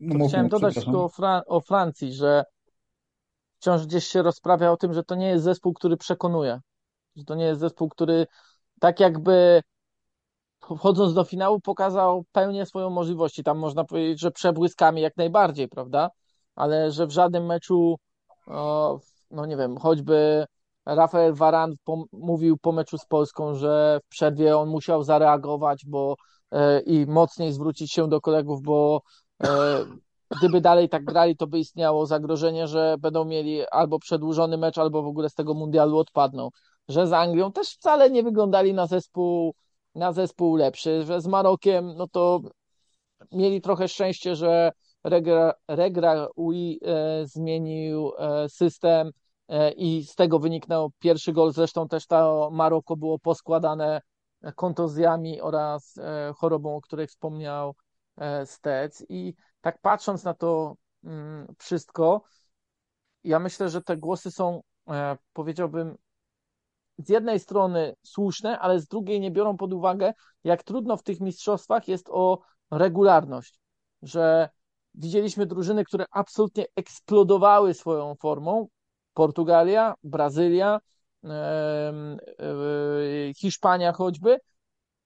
No, 0.00 0.28
chciałem 0.28 0.48
dodać 0.48 0.74
tylko 0.74 1.04
o, 1.04 1.08
Fran 1.08 1.42
o 1.46 1.60
Francji, 1.60 2.12
że 2.12 2.44
wciąż 3.58 3.86
gdzieś 3.86 4.06
się 4.06 4.22
rozprawia 4.22 4.72
o 4.72 4.76
tym, 4.76 4.94
że 4.94 5.04
to 5.04 5.14
nie 5.14 5.28
jest 5.28 5.44
zespół, 5.44 5.74
który 5.74 5.96
przekonuje. 5.96 6.60
Że 7.16 7.24
to 7.24 7.34
nie 7.34 7.44
jest 7.44 7.60
zespół, 7.60 7.88
który 7.88 8.26
tak 8.80 9.00
jakby 9.00 9.62
wchodząc 10.76 11.14
do 11.14 11.24
finału, 11.24 11.60
pokazał 11.60 12.24
pełnię 12.32 12.66
swoją 12.66 12.90
możliwości. 12.90 13.42
Tam 13.42 13.58
można 13.58 13.84
powiedzieć, 13.84 14.20
że 14.20 14.30
przebłyskami 14.30 15.00
jak 15.00 15.16
najbardziej, 15.16 15.68
prawda? 15.68 16.10
Ale 16.54 16.90
że 16.90 17.06
w 17.06 17.10
żadnym 17.10 17.46
meczu, 17.46 17.98
no 19.30 19.46
nie 19.46 19.56
wiem, 19.56 19.76
choćby 19.78 20.46
Rafael 20.86 21.34
Varan 21.34 21.74
mówił 22.12 22.58
po 22.58 22.72
meczu 22.72 22.98
z 22.98 23.06
Polską, 23.06 23.54
że 23.54 24.00
w 24.04 24.08
przerwie 24.08 24.56
on 24.56 24.68
musiał 24.68 25.02
zareagować 25.02 25.84
bo, 25.86 26.16
e, 26.50 26.80
i 26.80 27.06
mocniej 27.06 27.52
zwrócić 27.52 27.92
się 27.92 28.08
do 28.08 28.20
kolegów, 28.20 28.62
bo 28.62 29.02
e, 29.44 29.48
gdyby 30.38 30.60
dalej 30.60 30.88
tak 30.88 31.04
grali, 31.04 31.36
to 31.36 31.46
by 31.46 31.58
istniało 31.58 32.06
zagrożenie, 32.06 32.68
że 32.68 32.96
będą 32.98 33.24
mieli 33.24 33.66
albo 33.70 33.98
przedłużony 33.98 34.56
mecz, 34.56 34.78
albo 34.78 35.02
w 35.02 35.06
ogóle 35.06 35.30
z 35.30 35.34
tego 35.34 35.54
mundialu 35.54 35.98
odpadną. 35.98 36.48
Że 36.88 37.06
z 37.06 37.12
Anglią 37.12 37.52
też 37.52 37.68
wcale 37.68 38.10
nie 38.10 38.22
wyglądali 38.22 38.74
na 38.74 38.86
zespół 38.86 39.54
na 39.94 40.12
zespół 40.12 40.56
lepszy, 40.56 41.02
że 41.04 41.20
z 41.20 41.26
Marokiem, 41.26 41.94
no 41.96 42.08
to 42.08 42.40
mieli 43.32 43.60
trochę 43.60 43.88
szczęście, 43.88 44.36
że 44.36 44.72
Regra, 45.04 45.52
Regra 45.68 46.28
UI 46.36 46.80
e, 46.82 47.26
zmienił 47.26 48.12
e, 48.18 48.48
system 48.48 49.10
e, 49.48 49.72
i 49.72 50.04
z 50.04 50.14
tego 50.14 50.38
wyniknął 50.38 50.90
pierwszy 50.98 51.32
gol. 51.32 51.52
Zresztą 51.52 51.88
też 51.88 52.06
to 52.06 52.50
Maroko 52.52 52.96
było 52.96 53.18
poskładane 53.18 54.00
kontuzjami 54.56 55.40
oraz 55.40 55.98
e, 55.98 56.32
chorobą, 56.36 56.76
o 56.76 56.80
której 56.80 57.06
wspomniał 57.06 57.74
e, 58.16 58.46
Stec. 58.46 59.04
I 59.08 59.34
tak 59.60 59.78
patrząc 59.80 60.24
na 60.24 60.34
to 60.34 60.76
mm, 61.04 61.46
wszystko, 61.58 62.22
ja 63.24 63.38
myślę, 63.38 63.68
że 63.68 63.82
te 63.82 63.96
głosy 63.96 64.30
są, 64.30 64.62
e, 64.88 65.16
powiedziałbym, 65.32 65.96
z 66.98 67.08
jednej 67.08 67.40
strony 67.40 67.94
słuszne, 68.02 68.58
ale 68.58 68.80
z 68.80 68.86
drugiej 68.86 69.20
nie 69.20 69.30
biorą 69.30 69.56
pod 69.56 69.72
uwagę, 69.72 70.12
jak 70.44 70.62
trudno 70.62 70.96
w 70.96 71.02
tych 71.02 71.20
mistrzostwach 71.20 71.88
jest 71.88 72.08
o 72.10 72.38
regularność, 72.70 73.60
że 74.02 74.48
widzieliśmy 74.94 75.46
drużyny, 75.46 75.84
które 75.84 76.04
absolutnie 76.10 76.66
eksplodowały 76.76 77.74
swoją 77.74 78.14
formą. 78.14 78.68
Portugalia, 79.14 79.94
Brazylia, 80.02 80.80
Hiszpania 83.36 83.92
choćby, 83.92 84.38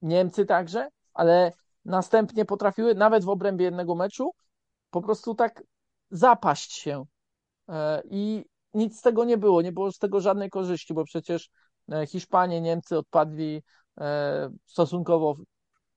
Niemcy 0.03 0.47
także, 0.47 0.89
ale 1.15 1.53
następnie 1.85 2.45
potrafiły 2.45 2.95
nawet 2.95 3.25
w 3.25 3.29
obrębie 3.29 3.65
jednego 3.65 3.95
meczu 3.95 4.31
po 4.91 5.03
prostu 5.03 5.35
tak 5.35 5.63
zapaść 6.11 6.73
się. 6.73 7.05
E, 7.69 8.03
I 8.11 8.45
nic 8.75 8.99
z 8.99 9.03
tego 9.03 9.25
nie 9.25 9.39
było, 9.39 9.63
nie 9.63 9.73
było 9.73 9.93
z 9.93 9.99
tego 9.99 10.21
żadnej 10.21 10.51
korzyści, 10.51 10.95
bo 10.95 11.05
przecież 11.05 11.51
E, 11.51 11.66
Hiszpanie, 12.07 12.61
Niemcy 12.61 12.99
odpadli 12.99 13.63
e, 14.01 14.51
stosunkowo, 14.65 15.37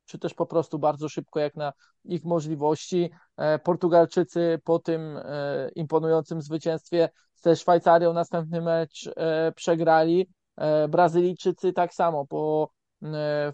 czy 0.06 0.20
też 0.20 0.34
po 0.34 0.46
prostu 0.46 0.80
bardzo 0.80 1.10
szybko, 1.10 1.40
jak 1.40 1.56
na 1.56 1.74
ich 2.04 2.26
możliwości. 2.26 3.10
E, 3.38 3.60
Portugalczycy 3.60 4.60
po 4.64 4.80
tym 4.80 5.20
imponującym 5.76 6.42
zwycięstwie 6.42 7.10
ze 7.36 7.56
Szwajcarią 7.56 8.14
następny 8.14 8.62
mecz 8.62 9.10
przegrali. 9.56 10.30
Brazylijczycy 10.90 11.74
tak 11.74 11.94
samo 11.94 12.26
po 12.26 12.72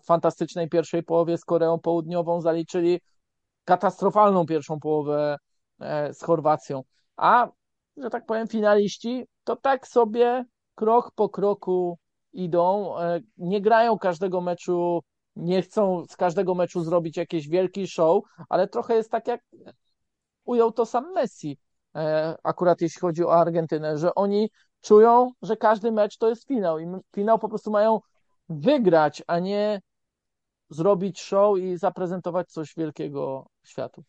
fantastycznej 0.05 0.69
pierwszej 0.69 1.03
połowie 1.03 1.37
z 1.37 1.45
Koreą 1.45 1.79
Południową 1.79 2.41
zaliczyli 2.41 3.01
katastrofalną 3.63 4.45
pierwszą 4.45 4.79
połowę 4.79 5.37
z 6.11 6.23
Chorwacją. 6.23 6.83
A, 7.15 7.47
że 7.97 8.09
tak 8.09 8.25
powiem, 8.25 8.47
finaliści 8.47 9.27
to 9.43 9.55
tak 9.55 9.87
sobie 9.87 10.45
krok 10.75 11.11
po 11.15 11.29
kroku 11.29 11.99
idą, 12.35 12.97
e, 12.99 13.19
nie 13.37 13.61
grają 13.61 13.99
każdego 13.99 14.41
meczu, 14.41 15.01
nie 15.35 15.61
chcą 15.61 16.05
z 16.05 16.15
każdego 16.15 16.55
meczu 16.55 16.83
zrobić 16.83 17.17
jakiś 17.17 17.47
wielki 17.47 17.87
show, 17.87 18.23
ale 18.49 18.67
trochę 18.67 18.95
jest 18.95 19.11
tak 19.11 19.27
jak 19.27 19.41
ujął 20.45 20.71
to 20.71 20.85
sam 20.85 21.13
Messi, 21.13 21.57
e, 21.95 22.35
akurat 22.43 22.81
jeśli 22.81 22.99
chodzi 22.99 23.23
o 23.23 23.33
Argentynę, 23.33 23.97
że 23.97 24.15
oni 24.15 24.49
czują, 24.81 25.31
że 25.41 25.57
każdy 25.57 25.91
mecz 25.91 26.17
to 26.17 26.29
jest 26.29 26.47
finał 26.47 26.79
i 26.79 26.85
finał 27.15 27.39
po 27.39 27.49
prostu 27.49 27.71
mają 27.71 27.99
wygrać, 28.49 29.23
a 29.27 29.39
nie 29.39 29.81
zrobić 30.69 31.21
show 31.21 31.57
i 31.57 31.77
zaprezentować 31.77 32.47
coś 32.49 32.73
wielkiego 32.77 33.47
światu. 33.63 34.03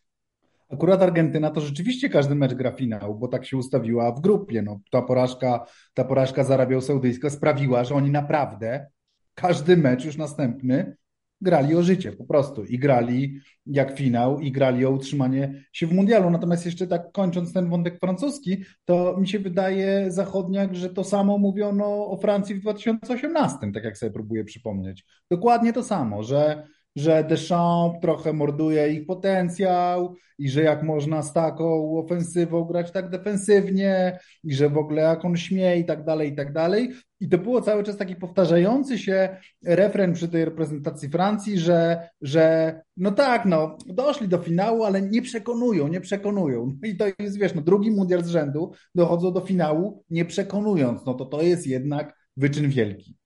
Akurat 0.69 1.01
Argentyna 1.01 1.51
to 1.51 1.61
rzeczywiście 1.61 2.09
każdy 2.09 2.35
mecz 2.35 2.53
gra 2.53 2.71
finał, 2.71 3.15
bo 3.15 3.27
tak 3.27 3.45
się 3.45 3.57
ustawiła 3.57 4.11
w 4.11 4.21
grupie. 4.21 4.61
No, 4.61 4.79
ta 4.91 5.01
porażka, 5.01 5.65
ta 5.93 6.03
porażka 6.03 6.43
z 6.43 6.51
Arabią 6.51 6.81
Saudyjską 6.81 7.29
sprawiła, 7.29 7.83
że 7.83 7.95
oni 7.95 8.11
naprawdę 8.11 8.87
każdy 9.33 9.77
mecz 9.77 10.05
już 10.05 10.17
następny 10.17 10.95
grali 11.41 11.75
o 11.75 11.83
życie 11.83 12.11
po 12.11 12.25
prostu 12.25 12.63
i 12.63 12.79
grali 12.79 13.39
jak 13.65 13.97
finał 13.97 14.39
i 14.39 14.51
grali 14.51 14.85
o 14.85 14.91
utrzymanie 14.91 15.63
się 15.73 15.87
w 15.87 15.93
mundialu. 15.93 16.29
Natomiast 16.29 16.65
jeszcze 16.65 16.87
tak 16.87 17.11
kończąc 17.11 17.53
ten 17.53 17.69
wątek 17.69 17.99
francuski, 17.99 18.63
to 18.85 19.17
mi 19.17 19.27
się 19.27 19.39
wydaje 19.39 20.11
zachodniak, 20.11 20.75
że 20.75 20.89
to 20.89 21.03
samo 21.03 21.37
mówiono 21.37 22.07
o 22.07 22.17
Francji 22.17 22.55
w 22.55 22.61
2018, 22.61 23.71
tak 23.73 23.83
jak 23.83 23.97
sobie 23.97 24.11
próbuję 24.11 24.43
przypomnieć. 24.43 25.05
Dokładnie 25.31 25.73
to 25.73 25.83
samo, 25.83 26.23
że 26.23 26.67
że 26.97 27.23
Deschamps 27.23 27.99
trochę 28.01 28.33
morduje 28.33 28.93
ich 28.93 29.05
potencjał 29.05 30.15
i 30.37 30.49
że 30.49 30.63
jak 30.63 30.83
można 30.83 31.23
z 31.23 31.33
taką 31.33 31.97
ofensywą 31.97 32.63
grać 32.63 32.91
tak 32.91 33.09
defensywnie 33.09 34.19
i 34.43 34.53
że 34.53 34.69
w 34.69 34.77
ogóle 34.77 35.01
jak 35.01 35.25
on 35.25 35.37
śmie 35.37 35.77
i 35.77 35.85
tak 35.85 36.03
dalej, 36.03 36.31
i 36.31 36.35
tak 36.35 36.53
dalej. 36.53 36.91
I 37.19 37.29
to 37.29 37.37
było 37.37 37.61
cały 37.61 37.83
czas 37.83 37.97
taki 37.97 38.15
powtarzający 38.15 38.99
się 38.99 39.37
refren 39.65 40.13
przy 40.13 40.27
tej 40.27 40.45
reprezentacji 40.45 41.09
Francji, 41.09 41.59
że, 41.59 42.09
że 42.21 42.75
no 42.97 43.11
tak, 43.11 43.45
no 43.45 43.77
doszli 43.87 44.27
do 44.27 44.37
finału, 44.37 44.83
ale 44.83 45.01
nie 45.01 45.21
przekonują, 45.21 45.87
nie 45.87 46.01
przekonują. 46.01 46.77
No 46.81 46.89
i 46.89 46.97
to 46.97 47.05
jest, 47.19 47.39
wiesz, 47.39 47.55
no 47.55 47.61
drugi 47.61 47.91
mundial 47.91 48.23
z 48.23 48.27
rzędu 48.27 48.71
dochodzą 48.95 49.33
do 49.33 49.41
finału 49.41 50.03
nie 50.09 50.25
przekonując, 50.25 51.05
no 51.05 51.13
to 51.13 51.25
to 51.25 51.41
jest 51.41 51.67
jednak 51.67 52.13
wyczyn 52.37 52.69
wielki. 52.69 53.17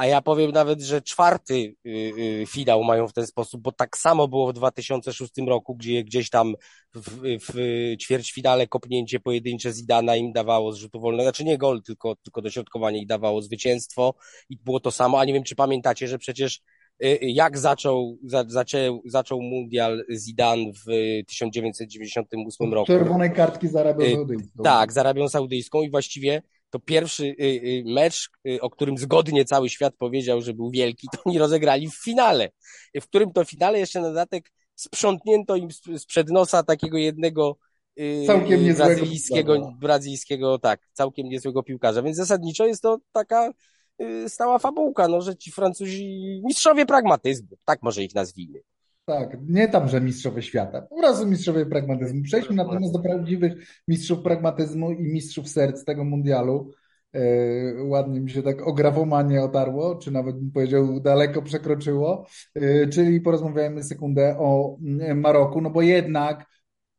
A 0.00 0.06
ja 0.06 0.22
powiem 0.22 0.50
nawet, 0.50 0.80
że 0.80 1.02
czwarty 1.02 1.54
y, 1.54 1.88
y, 1.88 2.44
finał 2.48 2.84
mają 2.84 3.08
w 3.08 3.12
ten 3.12 3.26
sposób, 3.26 3.62
bo 3.62 3.72
tak 3.72 3.98
samo 3.98 4.28
było 4.28 4.48
w 4.48 4.52
2006 4.52 5.32
roku, 5.46 5.74
gdzie 5.74 6.04
gdzieś 6.04 6.30
tam 6.30 6.54
w, 6.94 7.38
w 7.48 7.54
ćwierćfinale 8.02 8.66
kopnięcie 8.66 9.20
pojedyncze 9.20 9.72
Zidana 9.72 10.16
im 10.16 10.32
dawało 10.32 10.72
z 10.72 10.76
rzutu 10.76 11.00
wolnego, 11.00 11.22
znaczy 11.22 11.44
nie 11.44 11.58
gol, 11.58 11.82
tylko, 11.82 12.16
tylko 12.16 12.42
dośrodkowanie 12.42 13.00
ich 13.00 13.06
dawało 13.06 13.42
zwycięstwo 13.42 14.14
i 14.50 14.56
było 14.56 14.80
to 14.80 14.90
samo, 14.90 15.20
a 15.20 15.24
nie 15.24 15.32
wiem, 15.32 15.42
czy 15.42 15.56
pamiętacie, 15.56 16.08
że 16.08 16.18
przecież 16.18 16.60
y, 17.04 17.18
jak 17.22 17.58
zaczął, 17.58 18.18
za, 18.24 18.44
zaczął, 18.48 19.02
zaczął 19.04 19.42
mundial 19.42 20.04
Zidane 20.10 20.72
w 20.86 20.90
1998 21.26 22.74
roku. 22.74 22.86
Czerwonej 22.86 23.32
kartki 23.32 23.68
z 23.68 23.76
Arabią 23.76 24.14
Saudyjską. 24.14 24.62
Tak, 24.62 24.92
z 24.92 24.98
Arabią 24.98 25.28
Saudyjską 25.28 25.82
i 25.82 25.90
właściwie 25.90 26.42
to 26.70 26.78
pierwszy 26.78 27.24
y, 27.24 27.36
y, 27.40 27.82
mecz, 27.86 28.30
y, 28.48 28.60
o 28.60 28.70
którym 28.70 28.98
zgodnie 28.98 29.44
cały 29.44 29.68
świat 29.68 29.94
powiedział, 29.96 30.40
że 30.40 30.54
był 30.54 30.70
wielki, 30.70 31.08
to 31.12 31.18
oni 31.24 31.38
rozegrali 31.38 31.88
w 31.88 32.04
finale, 32.04 32.50
w 32.94 33.04
którym 33.06 33.32
to 33.32 33.44
finale 33.44 33.78
jeszcze 33.78 34.00
na 34.00 34.08
dodatek 34.08 34.52
sprzątnięto 34.74 35.56
im 35.56 35.68
sprzed 35.98 36.30
nosa 36.30 36.62
takiego 36.62 36.98
jednego 36.98 37.56
całkiem 38.26 38.74
brazylijskiego, 38.74 39.72
brazylijskiego, 39.80 40.58
tak, 40.58 40.80
całkiem 40.92 41.28
niezłego 41.28 41.62
piłkarza, 41.62 42.02
więc 42.02 42.16
zasadniczo 42.16 42.66
jest 42.66 42.82
to 42.82 42.98
taka 43.12 43.52
stała 44.28 44.58
fabułka, 44.58 45.08
no, 45.08 45.22
że 45.22 45.36
ci 45.36 45.52
Francuzi 45.52 46.40
mistrzowie 46.44 46.86
pragmatyzmu, 46.86 47.48
tak 47.64 47.82
może 47.82 48.02
ich 48.02 48.14
nazwijmy. 48.14 48.60
Tak, 49.04 49.36
nie 49.48 49.68
tam, 49.68 49.88
że 49.88 50.00
mistrzowie 50.00 50.42
świata, 50.42 50.82
po 50.82 50.96
prostu 50.96 51.26
mistrzowie 51.26 51.66
pragmatyzmu. 51.66 52.22
Przejdźmy 52.22 52.56
natomiast 52.56 52.92
do 52.92 52.98
prawdziwych 52.98 53.52
mistrzów 53.88 54.22
pragmatyzmu 54.22 54.92
i 54.92 55.02
mistrzów 55.02 55.48
serc 55.48 55.84
tego 55.84 56.04
mundialu. 56.04 56.70
E, 57.14 57.20
ładnie 57.84 58.20
mi 58.20 58.30
się 58.30 58.42
tak 58.42 58.66
o 58.66 58.74
otarło, 59.44 59.96
czy 59.96 60.10
nawet 60.10 60.36
bym 60.36 60.50
powiedział 60.50 61.00
daleko 61.00 61.42
przekroczyło, 61.42 62.26
e, 62.54 62.86
czyli 62.86 63.20
porozmawiajmy 63.20 63.82
sekundę 63.82 64.36
o 64.38 64.76
mm, 64.82 65.20
Maroku, 65.20 65.60
no 65.60 65.70
bo 65.70 65.82
jednak 65.82 66.46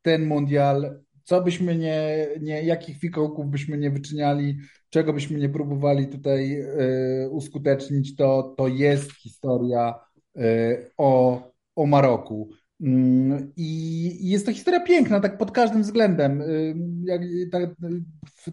ten 0.01 0.25
mundial, 0.25 0.99
co 1.23 1.41
byśmy 1.41 1.75
nie, 1.77 2.27
nie 2.41 2.63
jakich 2.63 2.97
fikołków 2.99 3.47
byśmy 3.47 3.77
nie 3.77 3.91
wyczyniali, 3.91 4.57
czego 4.89 5.13
byśmy 5.13 5.39
nie 5.39 5.49
próbowali 5.49 6.07
tutaj 6.07 6.61
e, 6.61 7.29
uskutecznić, 7.29 8.15
to, 8.15 8.55
to 8.57 8.67
jest 8.67 9.11
historia 9.11 9.95
o 10.97 11.50
o 11.75 11.85
Maroku. 11.85 12.49
Mm, 12.81 13.51
I 13.57 14.29
jest 14.29 14.45
to 14.45 14.51
historia 14.51 14.79
piękna, 14.79 15.19
tak 15.19 15.37
pod 15.37 15.51
każdym 15.51 15.81
względem. 15.81 16.43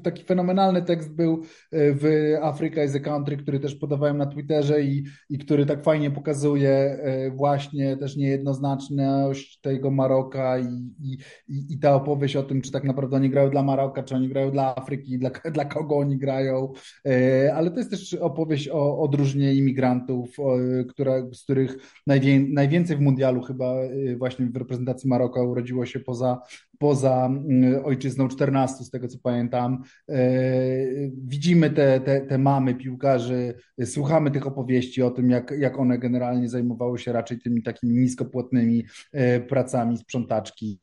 Taki 0.03 0.25
fenomenalny 0.25 0.83
tekst 0.83 1.15
był 1.15 1.35
y, 1.35 1.45
w 1.73 2.35
Africa 2.43 2.85
is 2.85 2.95
a 2.95 3.01
Country, 3.01 3.37
który 3.37 3.61
też 3.61 3.75
podawałem 3.75 4.19
na 4.19 4.27
Twitterze 4.27 4.83
i, 4.83 5.05
i 5.31 5.39
który 5.39 5.67
tak 5.67 5.83
fajnie 5.85 6.11
pokazuje 6.11 6.99
y, 7.27 7.31
właśnie 7.31 7.97
też 7.97 8.17
niejednoznaczność 8.17 9.61
tego 9.61 9.91
Maroka 9.91 10.59
i, 10.59 10.95
i, 11.01 11.19
i 11.49 11.79
ta 11.79 11.95
opowieść 11.95 12.37
o 12.37 12.43
tym, 12.43 12.63
czy 12.63 12.73
tak 12.73 12.85
naprawdę 12.85 13.17
oni 13.17 13.31
grają 13.31 13.51
dla 13.51 13.63
Maroka, 13.63 14.03
czy 14.03 14.15
oni 14.15 14.29
grają 14.29 14.51
dla 14.51 14.77
Afryki, 14.77 15.19
dla, 15.19 15.31
dla 15.55 15.65
kogo 15.65 15.97
oni 15.97 16.19
grają. 16.19 16.73
Ale 17.55 17.71
to 17.71 17.79
jest 17.79 17.91
też 17.91 18.15
opowieść 18.15 18.69
o 18.69 19.01
odróżnieniu 19.01 19.59
imigrantów, 19.59 20.37
która, 20.89 21.13
z 21.33 21.45
których 21.45 21.77
najwię, 22.07 22.41
najwięcej 22.41 22.97
w 22.97 23.01
mundialu 23.01 23.43
chyba 23.43 23.75
właśnie 24.19 24.47
w 24.47 24.57
reprezentacji 24.57 25.09
Maroka 25.09 25.43
urodziło 25.43 25.87
się 25.87 26.01
poza, 26.01 26.43
poza 26.79 27.27
mm, 27.27 27.85
ojczyzną 27.85 28.29
14, 28.29 28.85
z 28.85 28.91
tego 28.91 29.09
co 29.09 29.19
pamiętam. 29.23 29.78
E, 30.09 30.19
widzimy 31.27 31.71
te, 31.71 32.01
te, 32.01 32.21
te 32.21 32.39
mamy 32.39 32.75
piłkarzy, 32.75 33.55
słuchamy 33.85 34.31
tych 34.31 34.47
opowieści 34.47 35.03
o 35.03 35.11
tym, 35.11 35.31
jak, 35.31 35.55
jak 35.59 35.79
one 35.79 35.99
generalnie 35.99 36.49
zajmowały 36.49 36.99
się 36.99 37.13
raczej 37.13 37.39
tymi 37.39 37.63
takimi 37.63 38.01
niskopłatnymi 38.01 38.85
e, 39.13 39.41
pracami 39.41 39.99
sprzątaczki, 39.99 40.79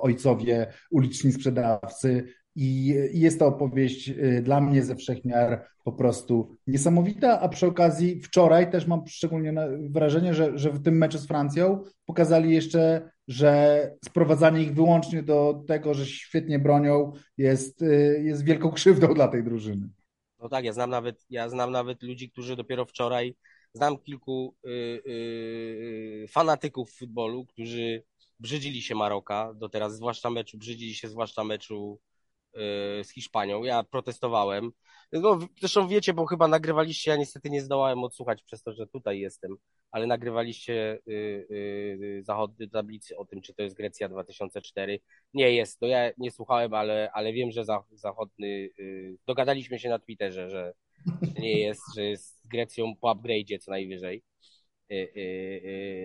ojcowie, 0.00 0.66
uliczni 0.90 1.32
sprzedawcy, 1.32 2.24
i 2.56 2.94
jest 3.12 3.38
to 3.38 3.46
opowieść 3.46 4.08
y, 4.08 4.42
dla 4.42 4.60
mnie 4.60 4.82
ze 4.82 4.96
wszechmiar 4.96 5.68
po 5.84 5.92
prostu 5.92 6.56
niesamowita, 6.66 7.40
a 7.40 7.48
przy 7.48 7.66
okazji 7.66 8.20
wczoraj 8.22 8.70
też 8.70 8.86
mam 8.86 9.06
szczególnie 9.06 9.54
wrażenie, 9.90 10.34
że, 10.34 10.58
że 10.58 10.70
w 10.70 10.82
tym 10.82 10.98
meczu 10.98 11.18
z 11.18 11.26
Francją 11.26 11.84
pokazali 12.04 12.54
jeszcze, 12.54 13.10
że 13.28 13.80
sprowadzanie 14.04 14.62
ich 14.62 14.74
wyłącznie 14.74 15.22
do 15.22 15.64
tego, 15.66 15.94
że 15.94 16.06
świetnie 16.06 16.58
bronią 16.58 17.12
jest, 17.38 17.82
y, 17.82 18.22
jest 18.24 18.44
wielką 18.44 18.70
krzywdą 18.70 19.14
dla 19.14 19.28
tej 19.28 19.44
drużyny. 19.44 19.88
No 20.38 20.48
tak, 20.48 20.64
ja 20.64 20.72
znam 20.72 20.90
nawet, 20.90 21.26
ja 21.30 21.48
znam 21.48 21.72
nawet 21.72 22.02
ludzi, 22.02 22.30
którzy 22.30 22.56
dopiero 22.56 22.84
wczoraj, 22.84 23.34
znam 23.72 23.98
kilku 23.98 24.54
yy, 24.64 25.02
yy, 25.06 26.28
fanatyków 26.28 26.92
futbolu, 26.92 27.46
którzy 27.46 28.02
brzydzili 28.40 28.82
się 28.82 28.94
Maroka 28.94 29.54
do 29.54 29.68
teraz, 29.68 29.96
zwłaszcza 29.96 30.30
meczu, 30.30 30.58
brzydzili 30.58 30.94
się 30.94 31.08
zwłaszcza 31.08 31.44
meczu 31.44 31.98
Y, 31.98 32.15
z 33.04 33.10
Hiszpanią. 33.10 33.62
Ja 33.62 33.82
protestowałem. 33.82 34.72
No, 35.12 35.38
zresztą 35.60 35.88
wiecie, 35.88 36.14
bo 36.14 36.26
chyba 36.26 36.48
nagrywaliście, 36.48 37.10
ja 37.10 37.16
niestety 37.16 37.50
nie 37.50 37.62
zdołałem 37.62 38.04
odsłuchać 38.04 38.42
przez 38.42 38.62
to, 38.62 38.72
że 38.72 38.86
tutaj 38.86 39.20
jestem, 39.20 39.56
ale 39.90 40.06
nagrywaliście 40.06 40.98
y, 41.08 41.12
y, 41.50 42.22
zachodnie 42.22 42.68
tablicy 42.68 43.16
o 43.16 43.24
tym, 43.24 43.42
czy 43.42 43.54
to 43.54 43.62
jest 43.62 43.76
Grecja 43.76 44.08
2004. 44.08 45.00
Nie 45.34 45.52
jest, 45.52 45.80
to 45.80 45.86
ja 45.86 46.10
nie 46.18 46.30
słuchałem, 46.30 46.74
ale, 46.74 47.10
ale 47.12 47.32
wiem, 47.32 47.50
że 47.50 47.64
za, 47.64 47.84
zachodny, 47.92 48.70
dogadaliśmy 49.26 49.78
się 49.78 49.88
na 49.88 49.98
Twitterze, 49.98 50.50
że, 50.50 50.72
nie 51.38 51.58
jest, 51.60 51.82
że 51.96 52.04
jest 52.04 52.42
z 52.42 52.48
Grecją 52.48 52.96
po 53.00 53.14
upgrade'zie 53.14 53.58
co 53.58 53.70
najwyżej. 53.70 54.22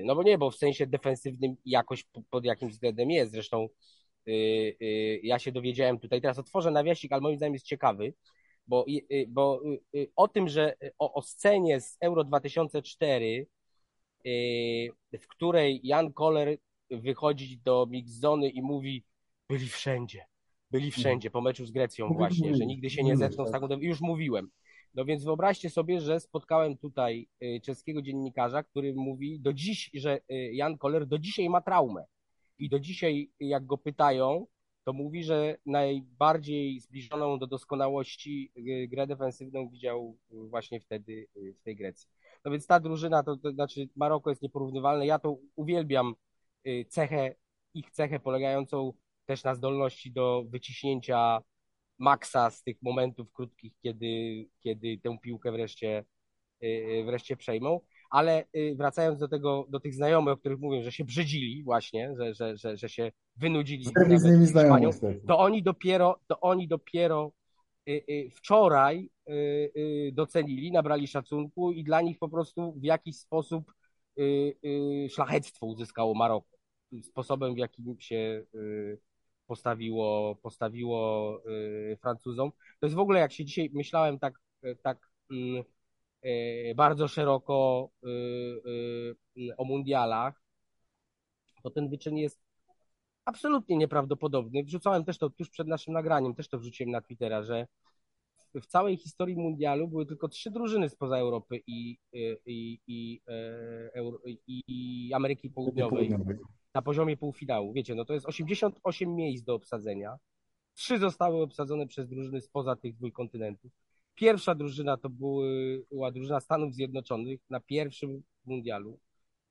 No 0.04 0.16
bo 0.16 0.24
nie, 0.24 0.38
bo 0.38 0.52
w 0.52 0.56
sensie 0.56 0.88
defensywnym 0.88 1.56
jakoś 1.66 2.06
pod 2.30 2.46
jakimś 2.46 2.74
względem 2.74 3.12
jest. 3.12 3.32
Zresztą 3.32 3.68
Y, 3.70 3.70
y, 3.70 4.01
ja 5.24 5.40
się 5.40 5.52
dowiedziałem 5.52 6.00
tutaj, 6.00 6.22
teraz 6.22 6.40
otworzę 6.40 6.72
nawiasik, 6.72 7.12
ale 7.12 7.22
moim 7.22 7.38
zdaniem 7.38 7.54
jest 7.54 7.66
ciekawy, 7.66 8.14
bo, 8.68 8.86
y, 8.88 9.26
bo 9.30 9.62
o 10.16 10.28
tym, 10.28 10.50
że 10.50 10.76
o, 11.00 11.14
o 11.14 11.22
scenie 11.22 11.82
z 11.82 11.98
Euro 12.02 12.24
2004, 12.24 13.48
w 15.14 15.28
której 15.28 15.80
Jan 15.84 16.14
Koller 16.14 16.58
wychodzi 16.90 17.60
do 17.64 17.88
mixzony 17.90 18.50
i 18.50 18.62
mówi, 18.62 19.06
byli 19.50 19.68
wszędzie, 19.68 20.26
byli 20.72 20.92
wszędzie, 20.92 21.32
po 21.32 21.42
meczu 21.42 21.66
z 21.66 21.72
Grecją 21.72 22.14
właśnie, 22.14 22.56
że 22.56 22.66
nigdy 22.66 22.90
się 22.90 23.04
nie 23.04 23.18
zetknął 23.18 23.48
z 23.48 23.52
taką, 23.52 23.68
już 23.68 24.02
mówiłem. 24.02 24.50
No 24.94 25.06
więc 25.06 25.24
wyobraźcie 25.24 25.70
sobie, 25.70 26.02
że 26.02 26.20
spotkałem 26.20 26.78
tutaj 26.78 27.28
czeskiego 27.64 28.02
dziennikarza, 28.02 28.64
który 28.64 28.94
mówi 28.94 29.40
do 29.40 29.54
dziś, 29.54 29.90
że 29.94 30.20
Jan 30.30 30.78
Koller 30.78 31.08
do 31.08 31.20
dzisiaj 31.20 31.50
ma 31.50 31.62
traumę 31.62 32.06
i 32.62 32.70
do 32.70 32.80
dzisiaj, 32.80 33.32
jak 33.40 33.66
go 33.66 33.78
pytają, 33.78 34.48
to 34.84 34.94
mówi, 34.94 35.24
że 35.24 35.58
najbardziej 35.66 36.80
zbliżoną 36.80 37.40
do 37.40 37.48
doskonałości 37.48 38.52
y, 38.58 38.88
grę 38.88 39.08
defensywną 39.08 39.70
widział 39.70 40.18
właśnie 40.30 40.80
wtedy 40.80 41.28
y, 41.38 41.54
w 41.60 41.62
tej 41.64 41.76
Grecji. 41.76 42.10
No 42.46 42.52
więc 42.52 42.68
ta 42.68 42.80
drużyna, 42.80 43.24
to, 43.24 43.38
to 43.38 43.52
znaczy 43.52 43.90
Maroko 43.96 44.30
jest 44.30 44.42
nieporównywalne. 44.42 45.06
Ja 45.06 45.20
to 45.20 45.38
uwielbiam 45.56 46.16
y, 46.68 46.86
cechę, 46.90 47.36
ich 47.74 47.92
cechę 47.92 48.20
polegającą 48.20 48.94
też 49.26 49.44
na 49.44 49.56
zdolności 49.56 50.12
do 50.12 50.44
wyciśnięcia 50.50 51.40
maksa 51.98 52.50
z 52.50 52.64
tych 52.64 52.82
momentów 52.82 53.32
krótkich, 53.34 53.74
kiedy, 53.84 54.46
kiedy 54.60 54.98
tę 55.04 55.18
piłkę 55.22 55.52
wreszcie, 55.52 56.06
wreszcie 57.06 57.38
przejmą. 57.38 57.80
Ale 58.12 58.46
y, 58.56 58.76
wracając 58.78 59.20
do 59.20 59.28
tego, 59.28 59.66
do 59.70 59.80
tych 59.80 59.94
znajomych, 59.94 60.34
o 60.34 60.38
których 60.38 60.60
mówię, 60.60 60.84
że 60.84 60.92
się 60.92 61.06
brzydzili 61.06 61.64
właśnie, 61.64 62.16
że, 62.16 62.34
że, 62.34 62.58
że, 62.58 62.78
że 62.78 62.90
się 62.90 63.12
wynudzili 63.36 63.86
z 63.86 64.24
nimi 64.24 64.48
znajomych. 64.48 64.96
to 65.28 65.40
oni 65.40 65.64
dopiero, 65.64 66.20
to 66.28 66.40
oni 66.40 66.68
dopiero 66.68 67.32
y, 67.90 68.04
y, 68.10 68.30
wczoraj 68.36 69.10
docenili, 70.14 70.72
nabrali 70.72 71.08
szacunku 71.08 71.72
i 71.72 71.84
dla 71.84 72.02
nich 72.02 72.20
po 72.20 72.30
prostu 72.30 72.74
w 72.74 72.84
jakiś 72.84 73.18
sposób 73.18 73.74
szlachectwo 75.10 75.66
uzyskało 75.66 76.14
Maroko. 76.14 76.58
Sposobem, 77.04 77.56
w 77.56 77.58
jakim 77.58 78.00
się 78.00 78.44
postawiło, 79.48 80.36
postawiło 80.36 81.42
Francuzom. 82.02 82.52
To 82.80 82.86
jest 82.86 82.96
w 82.96 83.00
ogóle, 83.00 83.20
jak 83.20 83.32
się 83.32 83.46
dzisiaj 83.46 83.70
myślałem 83.74 84.20
tak, 84.20 84.34
tak 84.84 84.98
mm, 85.32 85.64
bardzo 86.76 87.08
szeroko 87.08 87.90
e, 88.04 88.08
e, 89.50 89.58
o 89.58 89.64
mundialach, 89.64 90.42
to 91.64 91.70
ten 91.70 91.90
wyczyn 91.90 92.18
jest 92.18 92.40
absolutnie 93.26 93.78
nieprawdopodobny. 93.78 94.64
Wrzucałem 94.64 95.06
też 95.06 95.18
to 95.18 95.30
tuż 95.30 95.50
przed 95.50 95.68
naszym 95.68 95.94
nagraniem, 95.94 96.36
też 96.36 96.48
to 96.48 96.60
wrzuciłem 96.60 96.92
na 96.92 97.02
Twittera, 97.02 97.44
że 97.44 97.68
w 98.56 98.66
całej 98.66 98.98
historii 98.98 99.36
mundialu 99.36 99.88
były 99.88 100.06
tylko 100.06 100.28
trzy 100.28 100.52
drużyny 100.52 100.90
spoza 100.90 101.18
Europy 101.18 101.62
i, 101.68 101.98
i, 102.14 102.38
i, 102.86 103.22
i, 104.48 104.64
i 104.68 105.14
Ameryki 105.14 105.50
Południowej 105.50 106.10
na 106.74 106.82
poziomie 106.82 107.18
półfinału. 107.18 107.74
Wiecie, 107.74 107.96
no 107.96 108.06
to 108.06 108.14
jest 108.14 108.26
88 108.26 109.16
miejsc 109.16 109.44
do 109.44 109.56
obsadzenia. 109.56 110.18
Trzy 110.74 110.98
zostały 110.98 111.42
obsadzone 111.42 111.88
przez 111.88 112.08
drużyny 112.08 112.42
spoza 112.42 112.76
tych 112.76 112.96
dwóch 112.96 113.14
kontynentów. 113.14 113.72
Pierwsza 114.16 114.56
drużyna 114.56 114.98
to 114.98 115.10
były, 115.10 115.82
była 115.92 116.12
drużyna 116.12 116.40
Stanów 116.40 116.74
Zjednoczonych 116.74 117.40
na 117.50 117.60
pierwszym 117.60 118.24
mundialu, 118.46 119.00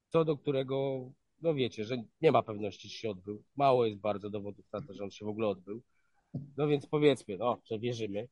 co 0.09 0.25
do 0.25 0.37
którego, 0.37 1.11
no 1.43 1.55
wiecie, 1.55 1.85
że 1.85 1.97
nie 2.21 2.33
ma 2.33 2.43
pewności, 2.43 2.89
czy 2.89 2.95
się 2.95 3.11
odbył. 3.11 3.43
Mało 3.57 3.87
jest 3.87 3.99
bardzo 3.99 4.31
dowodów 4.31 4.65
na 4.73 4.81
to, 4.81 4.95
że 4.95 5.05
on 5.05 5.11
się 5.11 5.25
w 5.25 5.29
ogóle 5.29 5.49
odbył. 5.49 5.83
No 6.57 6.69
więc 6.69 6.87
powiedzmy, 6.87 7.37
no, 7.39 7.61
że 7.65 7.79
wierzymy. 7.79 8.29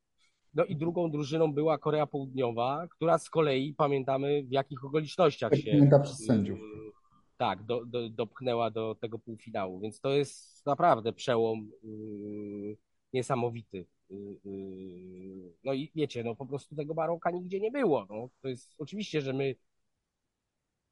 No 0.54 0.64
i 0.64 0.76
drugą 0.76 1.10
drużyną 1.10 1.52
była 1.52 1.78
Korea 1.78 2.06
Południowa, 2.06 2.86
która 2.90 3.18
z 3.18 3.30
kolei 3.30 3.74
pamiętamy 3.74 4.42
w 4.42 4.52
jakich 4.52 4.84
okolicznościach 4.84 5.54
się. 5.54 5.70
Pamięta 5.70 5.98
przez 5.98 6.26
sędziów. 6.26 6.58
Tak, 7.36 7.62
do, 7.62 7.84
do, 7.84 8.08
dopchnęła 8.08 8.70
do 8.70 8.94
tego 8.94 9.18
półfinału, 9.18 9.80
więc 9.80 10.00
to 10.00 10.10
jest 10.10 10.66
naprawdę 10.66 11.12
przełom 11.12 11.70
yy, 11.82 12.76
niesamowity. 13.12 13.86
Y, 14.10 14.14
y, 14.46 15.54
no 15.64 15.72
i 15.72 15.90
wiecie, 15.94 16.24
no 16.24 16.34
po 16.34 16.46
prostu 16.46 16.76
tego 16.76 16.94
baroka 16.94 17.30
nigdzie 17.30 17.60
nie 17.60 17.70
było. 17.70 18.06
No. 18.10 18.28
To 18.42 18.48
jest 18.48 18.74
oczywiście, 18.78 19.20
że 19.20 19.32
my 19.32 19.54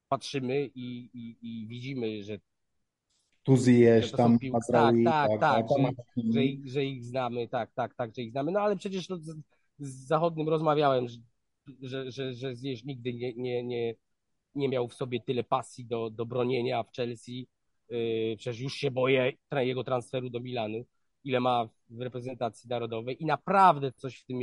patrzymy 0.08 0.70
i, 0.74 1.10
i, 1.14 1.36
i 1.42 1.66
widzimy, 1.66 2.22
że 2.22 2.38
tu 3.42 3.56
zjesz, 3.56 4.12
tam 4.12 4.38
pił... 4.38 4.52
Mazraoui, 4.52 5.04
tak, 5.04 5.30
tak, 5.30 5.40
tak, 5.40 5.66
tak 5.68 5.94
że, 6.16 6.32
że, 6.32 6.44
ich, 6.44 6.68
że, 6.68 6.84
ich, 6.84 7.04
znamy, 7.04 7.48
tak, 7.48 7.72
tak, 7.72 7.94
tak, 7.94 8.14
że 8.14 8.22
ich 8.22 8.30
znamy. 8.30 8.52
No 8.52 8.60
ale 8.60 8.76
przecież 8.76 9.08
no, 9.08 9.16
z, 9.16 9.36
z 9.78 10.06
Zachodnim 10.06 10.48
rozmawiałem, 10.48 11.08
że, 11.08 11.18
że, 11.82 12.10
że, 12.10 12.34
że 12.34 12.56
zjesz 12.56 12.84
nigdy 12.84 13.14
nie, 13.14 13.34
nie, 13.34 13.64
nie, 13.64 13.94
nie 14.54 14.68
miał 14.68 14.88
w 14.88 14.94
sobie 14.94 15.20
tyle 15.20 15.44
pasji 15.44 15.84
do, 15.84 16.10
do 16.10 16.26
bronienia 16.26 16.82
w 16.82 16.92
Chelsea. 16.92 17.46
Yy, 17.90 18.36
przecież 18.38 18.60
już 18.60 18.74
się 18.74 18.90
boję 18.90 19.32
jego 19.52 19.84
transferu 19.84 20.30
do 20.30 20.40
Milanu 20.40 20.84
ile 21.26 21.40
ma 21.40 21.68
w 21.90 22.00
reprezentacji 22.00 22.68
narodowej 22.68 23.22
i 23.22 23.26
naprawdę 23.26 23.92
coś 23.92 24.20
w 24.20 24.24
tym, 24.24 24.40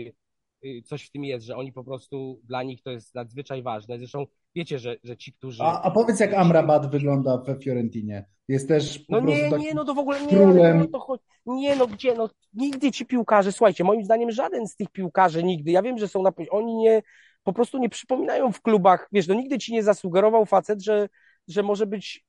y, 0.65 0.81
coś 0.86 1.05
w 1.05 1.11
tym 1.11 1.23
jest, 1.23 1.45
że 1.45 1.55
oni 1.55 1.73
po 1.73 1.84
prostu, 1.84 2.41
dla 2.43 2.63
nich 2.63 2.81
to 2.81 2.91
jest 2.91 3.15
nadzwyczaj 3.15 3.63
ważne. 3.63 3.97
Zresztą 3.97 4.25
wiecie, 4.55 4.79
że, 4.79 4.95
że 5.03 5.17
ci, 5.17 5.34
którzy... 5.34 5.63
A, 5.63 5.81
a 5.81 5.91
powiedz, 5.91 6.19
jak 6.19 6.34
Amrabat 6.34 6.91
wygląda 6.91 7.38
we 7.38 7.55
Fiorentinie? 7.55 8.25
Jest 8.47 8.67
też 8.67 8.99
po 8.99 9.05
No 9.09 9.19
nie, 9.19 9.51
nie, 9.51 9.73
no 9.73 9.86
to 9.86 9.93
w 9.93 9.99
ogóle 9.99 10.21
nie, 10.21 10.27
królem... 10.27 10.88
no, 10.91 10.99
to 10.99 11.19
nie, 11.45 11.75
no 11.75 11.88
gdzie, 11.88 12.15
no 12.15 12.29
nigdy 12.53 12.91
ci 12.91 13.05
piłkarze, 13.05 13.51
słuchajcie, 13.51 13.84
moim 13.84 14.03
zdaniem 14.03 14.31
żaden 14.31 14.67
z 14.67 14.75
tych 14.75 14.89
piłkarzy 14.89 15.43
nigdy, 15.43 15.71
ja 15.71 15.81
wiem, 15.81 15.97
że 15.97 16.07
są 16.07 16.21
na, 16.21 16.31
oni 16.49 16.75
nie, 16.75 17.01
po 17.43 17.53
prostu 17.53 17.77
nie 17.77 17.89
przypominają 17.89 18.51
w 18.51 18.61
klubach, 18.61 19.07
wiesz, 19.11 19.27
no 19.27 19.34
nigdy 19.36 19.57
ci 19.57 19.73
nie 19.73 19.84
zasugerował 19.84 20.45
facet, 20.45 20.84
że, 20.84 21.09
że 21.47 21.63
może 21.63 21.86
być 21.86 22.25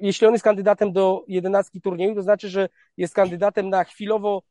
jeśli 0.00 0.26
on 0.26 0.32
jest 0.32 0.44
kandydatem 0.44 0.92
do 0.92 1.24
jedenastki 1.28 1.80
turnieju, 1.80 2.14
to 2.14 2.22
znaczy, 2.22 2.48
że 2.48 2.68
jest 2.96 3.14
kandydatem 3.14 3.68
na 3.68 3.84
chwilowo 3.84 4.42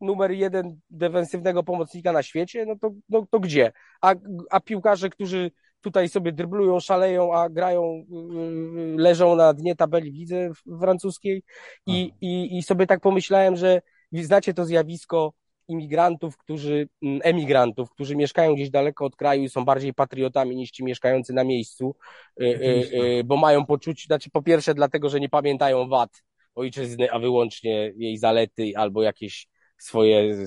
numer 0.00 0.30
jeden 0.30 0.80
defensywnego 0.90 1.62
pomocnika 1.62 2.12
na 2.12 2.22
świecie, 2.22 2.66
no 2.66 2.76
to, 2.80 2.90
no, 3.08 3.26
to 3.30 3.40
gdzie? 3.40 3.72
A, 4.00 4.14
a 4.50 4.60
piłkarze, 4.60 5.10
którzy 5.10 5.50
tutaj 5.80 6.08
sobie 6.08 6.32
dryblują, 6.32 6.80
szaleją, 6.80 7.34
a 7.34 7.48
grają, 7.48 8.04
yy, 8.10 8.96
leżą 8.96 9.36
na 9.36 9.52
dnie 9.52 9.76
tabeli 9.76 10.12
widzę 10.12 10.50
francuskiej 10.80 11.42
i, 11.86 12.12
i, 12.20 12.58
i 12.58 12.62
sobie 12.62 12.86
tak 12.86 13.00
pomyślałem, 13.00 13.56
że 13.56 13.82
znacie 14.12 14.54
to 14.54 14.64
zjawisko 14.64 15.32
imigrantów, 15.68 16.36
którzy, 16.36 16.88
mm, 17.02 17.20
emigrantów, 17.24 17.90
którzy 17.90 18.16
mieszkają 18.16 18.54
gdzieś 18.54 18.70
daleko 18.70 19.04
od 19.04 19.16
kraju 19.16 19.42
i 19.42 19.48
są 19.48 19.64
bardziej 19.64 19.94
patriotami 19.94 20.56
niż 20.56 20.70
ci 20.70 20.84
mieszkający 20.84 21.32
na 21.32 21.44
miejscu, 21.44 21.96
y, 22.40 22.44
y, 22.44 23.18
y, 23.20 23.24
bo 23.24 23.36
mają 23.36 23.66
poczucie, 23.66 24.06
znaczy 24.06 24.30
po 24.30 24.42
pierwsze 24.42 24.74
dlatego, 24.74 25.08
że 25.08 25.20
nie 25.20 25.28
pamiętają 25.28 25.88
wad 25.88 26.22
ojczyzny, 26.54 27.12
a 27.12 27.18
wyłącznie 27.18 27.92
jej 27.96 28.18
zalety 28.18 28.72
albo 28.76 29.02
jakieś 29.02 29.48
swoje 29.78 30.46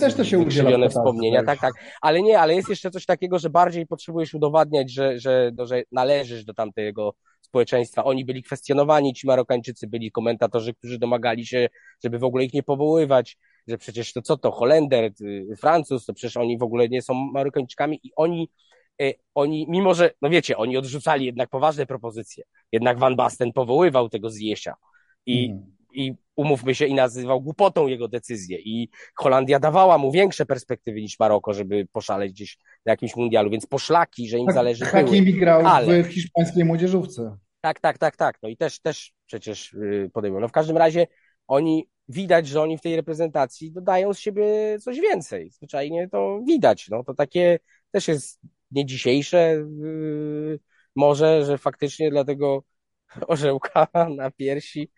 też 0.00 0.14
to 0.14 0.24
się 0.24 0.38
udziela 0.38 0.88
wspomnienia, 0.88 1.44
tak, 1.44 1.60
tak, 1.60 1.72
ale 2.00 2.22
nie, 2.22 2.40
ale 2.40 2.54
jest 2.54 2.68
jeszcze 2.68 2.90
coś 2.90 3.06
takiego, 3.06 3.38
że 3.38 3.50
bardziej 3.50 3.86
potrzebujesz 3.86 4.34
udowadniać, 4.34 4.92
że, 4.92 5.18
że, 5.18 5.50
no, 5.56 5.66
że 5.66 5.82
należysz 5.92 6.44
do 6.44 6.54
tamtego 6.54 7.14
społeczeństwa. 7.40 8.04
Oni 8.04 8.24
byli 8.24 8.42
kwestionowani, 8.42 9.14
ci 9.14 9.26
Marokańczycy 9.26 9.86
byli 9.86 10.10
komentatorzy, 10.10 10.74
którzy 10.74 10.98
domagali 10.98 11.46
się, 11.46 11.68
żeby 12.04 12.18
w 12.18 12.24
ogóle 12.24 12.44
ich 12.44 12.52
nie 12.54 12.62
powoływać, 12.62 13.36
że 13.66 13.78
przecież 13.78 14.12
to 14.12 14.22
co 14.22 14.36
to, 14.36 14.50
Holender, 14.50 15.12
y, 15.20 15.56
Francuz, 15.60 16.06
to 16.06 16.14
przecież 16.14 16.36
oni 16.36 16.58
w 16.58 16.62
ogóle 16.62 16.88
nie 16.88 17.02
są 17.02 17.14
Marokańczykami 17.14 18.00
i 18.02 18.10
oni, 18.16 18.48
y, 19.02 19.14
oni, 19.34 19.66
mimo 19.68 19.94
że, 19.94 20.10
no 20.22 20.30
wiecie, 20.30 20.56
oni 20.56 20.76
odrzucali 20.76 21.26
jednak 21.26 21.50
poważne 21.50 21.86
propozycje, 21.86 22.44
jednak 22.72 22.98
Van 22.98 23.16
Basten 23.16 23.52
powoływał 23.52 24.08
tego 24.08 24.30
Zjesia 24.30 24.74
i, 25.26 25.50
mm. 25.50 25.75
I 25.96 26.14
umówmy 26.36 26.74
się, 26.74 26.86
i 26.86 26.94
nazywał 26.94 27.40
głupotą 27.40 27.86
jego 27.86 28.08
decyzję 28.08 28.58
i 28.58 28.88
Holandia 29.14 29.58
dawała 29.58 29.98
mu 29.98 30.12
większe 30.12 30.46
perspektywy 30.46 31.00
niż 31.00 31.18
Maroko, 31.18 31.54
żeby 31.54 31.86
poszaleć 31.92 32.32
gdzieś 32.32 32.58
na 32.86 32.92
jakimś 32.92 33.16
mundialu, 33.16 33.50
więc 33.50 33.66
poszlaki, 33.66 34.28
że 34.28 34.38
im 34.38 34.46
tak, 34.46 34.54
zależy 34.54 34.84
Hakimi 34.84 35.34
grał 35.34 35.66
ale... 35.66 36.02
w 36.02 36.06
hiszpańskiej 36.06 36.64
młodzieżówce. 36.64 37.36
Tak, 37.60 37.80
tak, 37.80 37.98
tak, 37.98 38.16
tak, 38.16 38.38
no 38.42 38.48
i 38.48 38.56
też, 38.56 38.80
też 38.80 39.12
przecież 39.26 39.72
y, 39.72 40.10
podejmują. 40.12 40.40
No 40.40 40.48
w 40.48 40.52
każdym 40.52 40.76
razie 40.76 41.06
oni 41.46 41.88
widać, 42.08 42.48
że 42.48 42.62
oni 42.62 42.78
w 42.78 42.80
tej 42.80 42.96
reprezentacji 42.96 43.72
dodają 43.72 44.14
z 44.14 44.18
siebie 44.18 44.44
coś 44.80 45.00
więcej. 45.00 45.50
Zwyczajnie 45.50 46.08
to 46.08 46.40
widać. 46.46 46.88
No 46.88 47.04
to 47.04 47.14
takie 47.14 47.58
też 47.90 48.08
jest 48.08 48.40
nie 48.70 48.86
dzisiejsze 48.86 49.64
yy, 49.80 50.58
może, 50.96 51.44
że 51.44 51.58
faktycznie 51.58 52.10
dlatego 52.10 52.64
orzełka 53.28 53.86
na 54.16 54.30
piersi, 54.30 54.90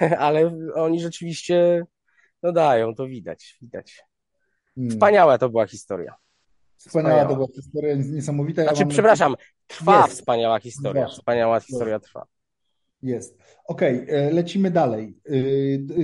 ale 0.18 0.58
oni 0.74 1.00
rzeczywiście 1.00 1.86
no 2.42 2.52
dają, 2.52 2.94
to 2.94 3.06
widać, 3.06 3.58
widać. 3.62 4.04
Hmm. 4.74 4.90
Wspaniała 4.90 5.38
to 5.38 5.48
była 5.48 5.66
historia. 5.66 6.14
Wspaniała, 6.76 7.14
wspaniała. 7.14 7.28
to 7.28 7.34
była 7.34 7.46
historia, 7.54 7.94
niesamowita. 7.94 8.62
Znaczy, 8.62 8.82
ja 8.82 8.86
przepraszam, 8.86 9.34
trwa 9.66 10.02
jest. 10.02 10.14
wspaniała 10.14 10.60
historia. 10.60 11.06
Wspaniała 11.06 11.60
historia 11.60 12.00
trwa. 12.00 12.26
Jest. 13.02 13.38
Okej, 13.66 14.02
okay, 14.02 14.16
e, 14.16 14.30
lecimy 14.30 14.70
dalej. 14.70 15.18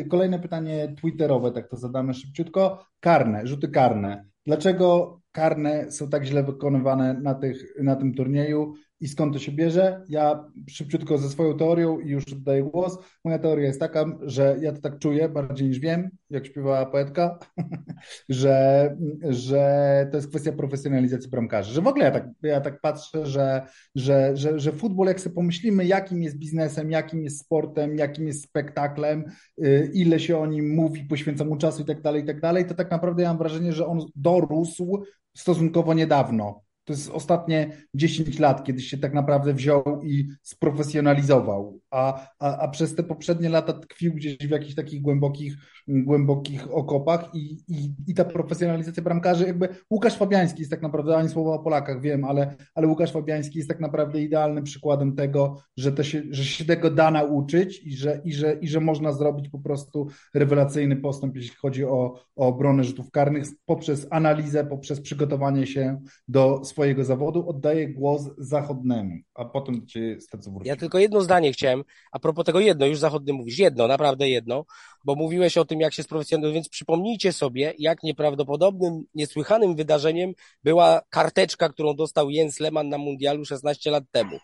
E, 0.00 0.04
kolejne 0.04 0.38
pytanie 0.38 0.94
twitterowe, 1.00 1.52
tak 1.52 1.68
to 1.68 1.76
zadamy 1.76 2.14
szybciutko. 2.14 2.84
Karne, 3.00 3.46
rzuty 3.46 3.68
karne. 3.68 4.24
Dlaczego 4.46 5.20
karne 5.32 5.92
są 5.92 6.08
tak 6.08 6.24
źle 6.24 6.44
wykonywane 6.44 7.14
na, 7.14 7.34
tych, 7.34 7.74
na 7.82 7.96
tym 7.96 8.14
turnieju 8.14 8.74
i 9.00 9.08
skąd 9.08 9.32
to 9.32 9.38
się 9.38 9.52
bierze? 9.52 10.04
Ja 10.08 10.44
szybciutko 10.68 11.18
ze 11.18 11.28
swoją 11.28 11.58
teorią 11.58 11.98
i 12.00 12.08
już 12.08 12.32
oddaję 12.32 12.62
głos. 12.62 12.98
Moja 13.24 13.38
teoria 13.38 13.66
jest 13.66 13.80
taka, 13.80 14.18
że 14.22 14.56
ja 14.60 14.72
to 14.72 14.80
tak 14.80 14.98
czuję 14.98 15.28
bardziej 15.28 15.68
niż 15.68 15.78
wiem, 15.78 16.10
jak 16.30 16.46
śpiewała 16.46 16.86
poetka, 16.86 17.38
że, 18.28 18.96
że 19.28 20.08
to 20.10 20.16
jest 20.16 20.28
kwestia 20.28 20.52
profesjonalizacji 20.52 21.30
bramkarzy. 21.30 21.72
Że 21.72 21.82
w 21.82 21.86
ogóle 21.86 22.04
ja 22.04 22.10
tak, 22.10 22.28
ja 22.42 22.60
tak 22.60 22.80
patrzę, 22.80 23.26
że, 23.26 23.66
że, 23.94 24.36
że, 24.36 24.58
że 24.58 24.72
futbol, 24.72 25.06
jak 25.06 25.20
sobie 25.20 25.34
pomyślimy, 25.34 25.84
jakim 25.84 26.22
jest 26.22 26.38
biznesem, 26.38 26.90
jakim 26.90 27.24
jest 27.24 27.40
sportem, 27.40 27.96
jakim 27.96 28.26
jest 28.26 28.44
spektaklem, 28.44 29.24
y, 29.64 29.90
ile 29.94 30.20
się 30.20 30.38
o 30.38 30.46
nim 30.46 30.74
mówi, 30.74 31.04
poświęca 31.04 31.44
mu 31.44 31.56
czasu 31.56 31.82
i 31.82 31.84
tak 31.84 32.02
dalej, 32.02 32.22
i 32.22 32.26
tak 32.26 32.40
dalej, 32.40 32.66
to 32.66 32.74
tak 32.74 32.90
naprawdę 32.90 33.22
ja 33.22 33.28
mam 33.28 33.38
wrażenie, 33.38 33.72
że 33.72 33.86
on 33.86 34.00
dorósł 34.16 35.02
stosunkowo 35.36 35.94
niedawno 35.94 36.62
jest 36.92 37.10
ostatnie 37.10 37.72
10 37.94 38.38
lat, 38.38 38.64
kiedy 38.64 38.80
się 38.80 38.98
tak 38.98 39.14
naprawdę 39.14 39.54
wziął 39.54 40.02
i 40.02 40.28
sprofesjonalizował, 40.42 41.80
a, 41.90 42.26
a, 42.38 42.58
a 42.58 42.68
przez 42.68 42.94
te 42.94 43.02
poprzednie 43.02 43.48
lata 43.48 43.72
tkwił 43.72 44.14
gdzieś 44.14 44.36
w 44.36 44.50
jakichś 44.50 44.74
takich 44.74 45.02
głębokich, 45.02 45.56
głębokich 45.88 46.74
okopach 46.74 47.34
i, 47.34 47.58
i, 47.68 47.94
i 48.06 48.14
ta 48.14 48.24
profesjonalizacja 48.24 49.02
bramkarzy, 49.02 49.46
jakby 49.46 49.68
Łukasz 49.90 50.16
Fabiański 50.16 50.60
jest 50.60 50.70
tak 50.70 50.82
naprawdę, 50.82 51.16
ani 51.16 51.28
słowa 51.28 51.50
o 51.50 51.58
Polakach 51.58 52.00
wiem, 52.00 52.24
ale, 52.24 52.56
ale 52.74 52.86
Łukasz 52.86 53.12
Fabiański 53.12 53.58
jest 53.58 53.68
tak 53.68 53.80
naprawdę 53.80 54.22
idealnym 54.22 54.64
przykładem 54.64 55.16
tego, 55.16 55.62
że, 55.76 55.92
to 55.92 56.02
się, 56.02 56.22
że 56.30 56.44
się 56.44 56.64
tego 56.64 56.90
da 56.90 57.10
nauczyć 57.10 57.82
i 57.82 57.96
że, 57.96 58.20
i, 58.24 58.32
że, 58.32 58.54
i 58.54 58.68
że 58.68 58.80
można 58.80 59.12
zrobić 59.12 59.48
po 59.48 59.58
prostu 59.58 60.08
rewelacyjny 60.34 60.96
postęp, 60.96 61.36
jeśli 61.36 61.56
chodzi 61.56 61.84
o, 61.84 62.14
o 62.36 62.46
obronę 62.46 62.84
rzutów 62.84 63.10
karnych 63.10 63.44
poprzez 63.66 64.06
analizę, 64.10 64.66
poprzez 64.66 65.00
przygotowanie 65.00 65.66
się 65.66 66.00
do 66.28 66.64
swojego 66.64 66.79
zawodu. 67.00 67.48
Oddaję 67.48 67.88
głos 67.88 68.22
zachodnemu, 68.38 69.14
a 69.34 69.44
potem 69.44 69.86
cię 69.86 70.20
Stecu 70.20 70.52
wróci. 70.52 70.68
Ja 70.68 70.76
tylko 70.76 70.98
jedno 70.98 71.20
zdanie 71.20 71.52
chciałem, 71.52 71.84
a 72.12 72.18
propos 72.18 72.44
tego 72.44 72.60
jedno, 72.60 72.86
już 72.86 72.98
zachodny 72.98 73.32
mówisz, 73.32 73.58
jedno, 73.58 73.86
naprawdę 73.86 74.28
jedno, 74.28 74.64
bo 75.04 75.14
mówiłeś 75.14 75.58
o 75.58 75.64
tym, 75.64 75.80
jak 75.80 75.94
się 75.94 76.02
sprofesjonalizuje, 76.02 76.54
więc 76.54 76.68
przypomnijcie 76.68 77.32
sobie, 77.32 77.74
jak 77.78 78.02
nieprawdopodobnym, 78.02 79.04
niesłychanym 79.14 79.76
wydarzeniem 79.76 80.32
była 80.64 81.00
karteczka, 81.10 81.68
którą 81.68 81.94
dostał 81.94 82.30
Jens 82.30 82.60
Lehmann 82.60 82.88
na 82.88 82.98
mundialu 82.98 83.44
16 83.44 83.90
lat 83.90 84.04
temu. 84.10 84.38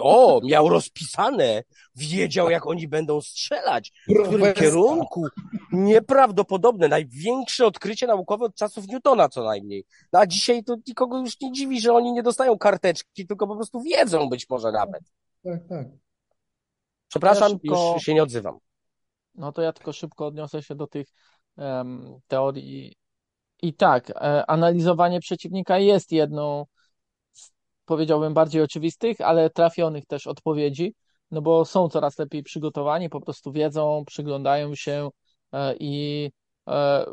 O, 0.00 0.40
miał 0.44 0.68
rozpisane, 0.68 1.62
wiedział 1.96 2.50
jak 2.50 2.66
oni 2.66 2.88
będą 2.88 3.20
strzelać, 3.20 3.92
w 4.08 4.26
którym 4.26 4.54
kierunku. 4.54 5.26
Nieprawdopodobne, 5.72 6.88
największe 6.88 7.66
odkrycie 7.66 8.06
naukowe 8.06 8.44
od 8.44 8.54
czasów 8.54 8.88
Newtona 8.88 9.28
co 9.28 9.44
najmniej. 9.44 9.84
No 10.12 10.20
a 10.20 10.26
dzisiaj 10.26 10.64
to 10.64 10.76
nikogo 10.88 11.18
już 11.18 11.40
nie 11.40 11.52
dziwi, 11.52 11.80
że 11.80 11.92
oni 11.92 12.12
nie 12.12 12.22
dostają 12.22 12.58
karteczki, 12.58 13.26
tylko 13.26 13.46
po 13.46 13.56
prostu 13.56 13.80
wiedzą 13.80 14.28
być 14.28 14.48
może 14.50 14.72
nawet. 14.72 15.02
Tak, 15.44 15.60
tak. 15.68 15.86
Przepraszam, 17.08 17.52
ja 17.52 17.58
szybko, 17.58 17.92
już 17.94 18.02
się 18.02 18.14
nie 18.14 18.22
odzywam. 18.22 18.58
No 19.34 19.52
to 19.52 19.62
ja 19.62 19.72
tylko 19.72 19.92
szybko 19.92 20.26
odniosę 20.26 20.62
się 20.62 20.74
do 20.74 20.86
tych 20.86 21.06
um, 21.56 22.20
teorii. 22.26 22.96
I 23.62 23.74
tak, 23.74 24.10
e, 24.10 24.46
analizowanie 24.50 25.20
przeciwnika 25.20 25.78
jest 25.78 26.12
jedną 26.12 26.66
powiedziałbym, 27.84 28.34
bardziej 28.34 28.62
oczywistych, 28.62 29.20
ale 29.20 29.50
trafionych 29.50 30.06
też 30.06 30.26
odpowiedzi, 30.26 30.94
no 31.30 31.42
bo 31.42 31.64
są 31.64 31.88
coraz 31.88 32.18
lepiej 32.18 32.42
przygotowani, 32.42 33.08
po 33.08 33.20
prostu 33.20 33.52
wiedzą, 33.52 34.04
przyglądają 34.06 34.74
się 34.74 35.10
e, 35.52 35.74
i 35.76 36.30
e, 36.68 37.06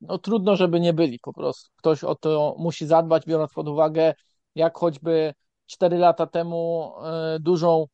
no, 0.00 0.18
trudno, 0.18 0.56
żeby 0.56 0.80
nie 0.80 0.92
byli 0.92 1.18
po 1.22 1.32
prostu. 1.32 1.70
Ktoś 1.76 2.04
o 2.04 2.14
to 2.14 2.54
musi 2.58 2.86
zadbać, 2.86 3.26
biorąc 3.26 3.52
pod 3.52 3.68
uwagę, 3.68 4.14
jak 4.54 4.78
choćby 4.78 5.34
4 5.66 5.98
lata 5.98 6.26
temu 6.26 6.92
e, 7.04 7.38
dużą 7.40 7.86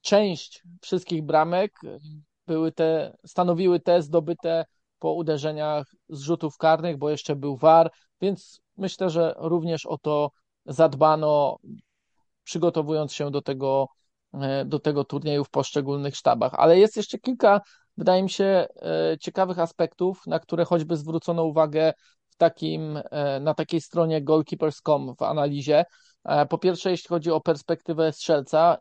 część 0.00 0.62
wszystkich 0.80 1.22
bramek 1.22 1.72
były 2.46 2.72
te, 2.72 3.16
stanowiły 3.26 3.80
te 3.80 4.02
zdobyte 4.02 4.64
po 4.98 5.12
uderzeniach 5.12 5.86
z 6.08 6.20
rzutów 6.20 6.56
karnych, 6.56 6.96
bo 6.96 7.10
jeszcze 7.10 7.36
był 7.36 7.56
VAR, 7.56 7.90
więc 8.20 8.60
myślę, 8.76 9.10
że 9.10 9.34
również 9.38 9.86
o 9.86 9.98
to 9.98 10.30
zadbano, 10.66 11.58
przygotowując 12.44 13.12
się 13.12 13.30
do 13.30 13.42
tego, 13.42 13.88
e, 14.34 14.64
do 14.64 14.78
tego 14.78 15.04
turnieju 15.04 15.44
w 15.44 15.50
poszczególnych 15.50 16.16
sztabach. 16.16 16.54
Ale 16.54 16.78
jest 16.78 16.96
jeszcze 16.96 17.18
kilka, 17.18 17.60
wydaje 17.96 18.22
mi 18.22 18.30
się, 18.30 18.44
e, 18.44 19.16
ciekawych 19.20 19.58
aspektów, 19.58 20.26
na 20.26 20.38
które 20.38 20.64
choćby 20.64 20.96
zwrócono 20.96 21.44
uwagę 21.44 21.92
w 22.28 22.36
takim, 22.36 23.00
e, 23.10 23.40
na 23.40 23.54
takiej 23.54 23.80
stronie 23.80 24.22
goalkeepers.com 24.22 25.14
w 25.18 25.22
analizie. 25.22 25.84
Po 26.48 26.58
pierwsze, 26.58 26.90
jeśli 26.90 27.08
chodzi 27.08 27.30
o 27.30 27.40
perspektywę 27.40 28.12
strzelca, 28.12 28.78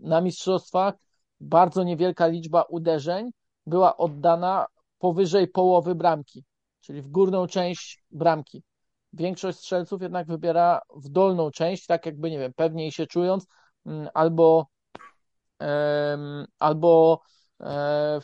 na 0.00 0.20
mistrzostwach 0.20 0.94
bardzo 1.40 1.82
niewielka 1.82 2.26
liczba 2.26 2.62
uderzeń 2.62 3.30
była 3.66 3.96
oddana 3.96 4.66
powyżej 4.98 5.48
połowy 5.48 5.94
bramki, 5.94 6.44
czyli 6.80 7.02
w 7.02 7.08
górną 7.08 7.46
część 7.46 8.04
bramki 8.10 8.62
większość 9.12 9.58
strzelców 9.58 10.02
jednak 10.02 10.26
wybiera 10.26 10.80
w 10.96 11.08
dolną 11.08 11.50
część, 11.50 11.86
tak 11.86 12.06
jakby, 12.06 12.30
nie 12.30 12.38
wiem, 12.38 12.52
pewniej 12.56 12.92
się 12.92 13.06
czując, 13.06 13.46
mm, 13.86 14.08
albo 14.14 14.66
albo 16.58 17.20
e, 17.60 18.20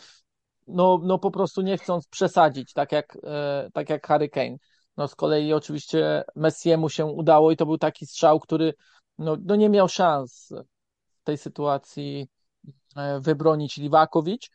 no, 0.67 1.01
no 1.03 1.19
po 1.19 1.31
prostu 1.31 1.63
nie 1.63 1.79
chcąc 1.79 2.07
przesadzić, 2.07 2.73
tak 2.73 2.93
jak, 2.93 3.19
e, 3.25 3.71
tak 3.73 3.91
jak 3.91 4.07
Harry 4.07 4.29
Kane. 4.29 4.57
No 4.97 5.09
z 5.09 5.15
kolei 5.15 5.53
oczywiście 5.53 6.25
Messiemu 6.37 6.89
się 6.89 7.07
udało 7.07 7.51
i 7.51 7.57
to 7.57 7.67
był 7.67 7.79
taki 7.79 8.07
strzał, 8.07 8.41
który 8.41 8.75
no, 9.19 9.37
no 9.45 9.57
nie 9.57 9.69
miał 9.69 9.89
szans 9.89 10.53
w 11.21 11.25
tej 11.25 11.39
sytuacji 11.39 12.29
e, 12.97 13.21
wybronić 13.21 13.77
Liwakowicz. 13.77 14.51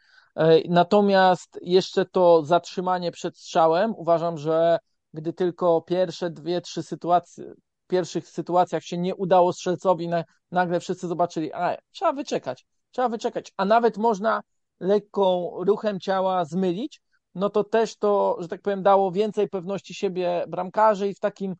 Natomiast 0.69 1.59
jeszcze 1.61 2.05
to 2.05 2.45
zatrzymanie 2.45 3.11
przed 3.11 3.37
strzałem 3.37 3.95
uważam, 3.95 4.37
że 4.37 4.77
gdy 5.13 5.33
tylko 5.33 5.81
pierwsze 5.81 6.29
dwie, 6.29 6.61
trzy 6.61 6.83
sytuacje, 6.83 7.53
w 7.83 7.87
pierwszych 7.87 8.27
sytuacjach 8.27 8.83
się 8.83 8.97
nie 8.97 9.15
udało 9.15 9.53
strzelcowi, 9.53 10.09
nagle 10.51 10.79
wszyscy 10.79 11.07
zobaczyli, 11.07 11.53
a 11.53 11.77
trzeba 11.91 12.13
wyczekać, 12.13 12.65
trzeba 12.91 13.09
wyczekać, 13.09 13.53
a 13.57 13.65
nawet 13.65 13.97
można 13.97 14.41
lekką 14.79 15.51
ruchem 15.63 15.99
ciała 15.99 16.45
zmylić, 16.45 17.01
no 17.35 17.49
to 17.49 17.63
też 17.63 17.97
to, 17.97 18.37
że 18.39 18.47
tak 18.47 18.61
powiem, 18.61 18.83
dało 18.83 19.11
więcej 19.11 19.49
pewności 19.49 19.93
siebie 19.93 20.45
bramkarzy 20.47 21.07
i 21.07 21.13
w 21.13 21.19
takim 21.19 21.55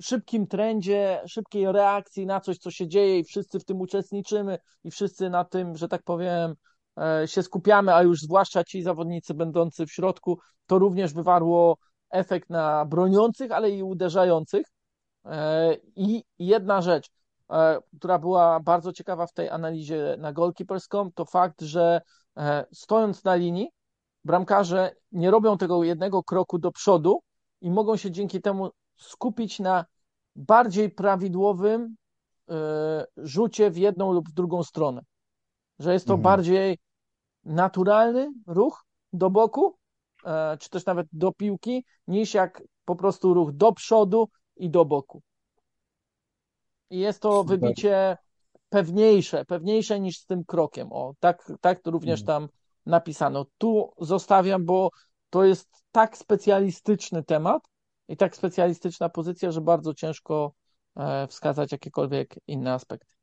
szybkim 0.00 0.46
trendzie, 0.46 1.22
szybkiej 1.26 1.72
reakcji 1.72 2.26
na 2.26 2.40
coś, 2.40 2.58
co 2.58 2.70
się 2.70 2.88
dzieje 2.88 3.18
i 3.18 3.24
wszyscy 3.24 3.60
w 3.60 3.64
tym 3.64 3.80
uczestniczymy 3.80 4.58
i 4.84 4.90
wszyscy 4.90 5.30
na 5.30 5.44
tym, 5.44 5.76
że 5.76 5.88
tak 5.88 6.02
powiem, 6.02 6.54
e, 6.98 7.28
się 7.28 7.42
skupiamy, 7.42 7.94
a 7.94 8.02
już 8.02 8.20
zwłaszcza 8.20 8.64
ci 8.64 8.82
zawodnicy 8.82 9.34
będący 9.34 9.86
w 9.86 9.92
środku, 9.92 10.38
to 10.66 10.78
również 10.78 11.14
wywarło 11.14 11.78
efekt 12.10 12.50
na 12.50 12.84
broniących, 12.84 13.52
ale 13.52 13.70
i 13.70 13.82
uderzających. 13.82 14.66
E, 15.24 15.74
I 15.96 16.24
jedna 16.38 16.82
rzecz, 16.82 17.10
e, 17.50 17.78
która 17.98 18.18
była 18.18 18.60
bardzo 18.60 18.92
ciekawa 18.92 19.26
w 19.26 19.32
tej 19.32 19.50
analizie 19.50 20.16
na 20.18 20.32
goalkeeperską, 20.32 21.12
to 21.12 21.24
fakt, 21.24 21.60
że 21.60 22.00
e, 22.36 22.66
stojąc 22.72 23.24
na 23.24 23.34
linii, 23.34 23.68
bramkarze 24.24 24.90
nie 25.12 25.30
robią 25.30 25.58
tego 25.58 25.84
jednego 25.84 26.22
kroku 26.22 26.58
do 26.58 26.72
przodu 26.72 27.20
i 27.60 27.70
mogą 27.70 27.96
się 27.96 28.10
dzięki 28.10 28.40
temu 28.40 28.70
skupić 28.96 29.58
na 29.58 29.84
bardziej 30.36 30.90
prawidłowym 30.90 31.96
rzucie 33.16 33.70
w 33.70 33.76
jedną 33.76 34.12
lub 34.12 34.28
w 34.28 34.32
drugą 34.32 34.62
stronę. 34.62 35.02
Że 35.78 35.92
jest 35.92 36.06
to 36.06 36.14
mhm. 36.14 36.22
bardziej 36.22 36.78
naturalny 37.44 38.30
ruch 38.46 38.84
do 39.12 39.30
boku 39.30 39.78
czy 40.60 40.70
też 40.70 40.86
nawet 40.86 41.06
do 41.12 41.32
piłki, 41.32 41.84
niż 42.06 42.34
jak 42.34 42.62
po 42.84 42.96
prostu 42.96 43.34
ruch 43.34 43.52
do 43.52 43.72
przodu 43.72 44.28
i 44.56 44.70
do 44.70 44.84
boku. 44.84 45.22
I 46.90 46.98
jest 46.98 47.22
to 47.22 47.42
Super. 47.42 47.60
wybicie 47.60 48.16
pewniejsze, 48.68 49.44
pewniejsze 49.44 50.00
niż 50.00 50.18
z 50.18 50.26
tym 50.26 50.44
krokiem. 50.44 50.92
O, 50.92 51.14
tak, 51.20 51.52
tak 51.60 51.82
to 51.82 51.90
również 51.90 52.24
hmm. 52.24 52.26
tam 52.26 52.58
napisano. 52.86 53.46
Tu 53.58 53.92
zostawiam, 54.00 54.64
bo 54.64 54.90
to 55.30 55.44
jest 55.44 55.68
tak 55.92 56.16
specjalistyczny 56.16 57.24
temat 57.24 57.62
i 58.08 58.16
tak 58.16 58.36
specjalistyczna 58.36 59.08
pozycja, 59.08 59.50
że 59.50 59.60
bardzo 59.60 59.94
ciężko 59.94 60.52
e, 60.96 61.26
wskazać 61.26 61.72
jakiekolwiek 61.72 62.34
inne 62.46 62.72
aspekty. 62.72 63.14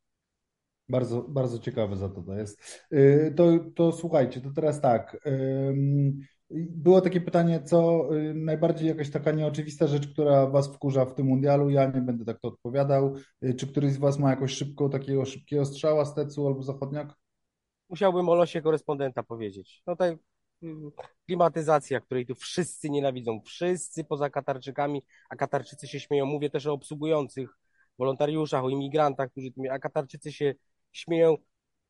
Bardzo, 0.90 1.22
bardzo 1.22 1.60
ciekawe 1.60 1.96
za 1.96 2.10
to 2.10 2.22
to 2.22 2.34
jest. 2.34 2.82
Y, 2.94 3.34
to, 3.38 3.44
to 3.76 3.92
słuchajcie, 3.92 4.42
to 4.42 4.50
teraz 4.56 4.82
tak. 4.82 5.18
Było 6.52 7.02
takie 7.02 7.22
pytanie, 7.22 7.64
co 7.64 8.10
y, 8.16 8.34
najbardziej 8.34 8.88
jakaś 8.88 9.10
taka 9.12 9.32
nieoczywista 9.32 9.88
rzecz, 9.88 10.08
która 10.08 10.48
Was 10.48 10.68
wkurza 10.68 11.06
w 11.06 11.14
tym 11.14 11.26
mundialu? 11.26 11.70
Ja 11.70 11.86
nie 11.86 12.02
będę 12.02 12.26
tak 12.26 12.40
to 12.40 12.48
odpowiadał. 12.48 13.16
Y, 13.44 13.54
czy 13.54 13.68
któryś 13.68 13.92
z 13.92 13.98
Was 13.98 14.20
ma 14.20 14.30
jakąś 14.30 14.52
szybką, 14.52 14.90
takiego 14.90 15.26
szybkiego 15.26 15.66
strzała, 15.66 16.06
Stecu 16.06 16.48
albo 16.48 16.64
Zachodniak? 16.64 17.14
Musiałbym 17.90 18.30
o 18.30 18.36
losie 18.36 18.62
korespondenta 18.62 19.24
powiedzieć. 19.24 19.84
No 19.88 19.96
tak, 19.96 20.18
klimatyzacja, 21.26 22.00
której 22.00 22.26
tu 22.26 22.36
wszyscy 22.36 22.90
nienawidzą. 22.90 23.42
Wszyscy 23.46 24.04
poza 24.04 24.30
Katarczykami, 24.30 25.04
a 25.30 25.36
Katarczycy 25.36 25.88
się 25.88 26.00
śmieją. 26.00 26.26
Mówię 26.26 26.50
też 26.50 26.68
o 26.68 26.74
obsługujących 26.74 27.58
wolontariuszach, 27.98 28.64
o 28.64 28.70
imigrantach, 28.70 29.32
którzy 29.32 29.50
a 29.72 29.80
Katarczycy 29.80 30.32
się 30.32 30.54
śmieją. 30.92 31.38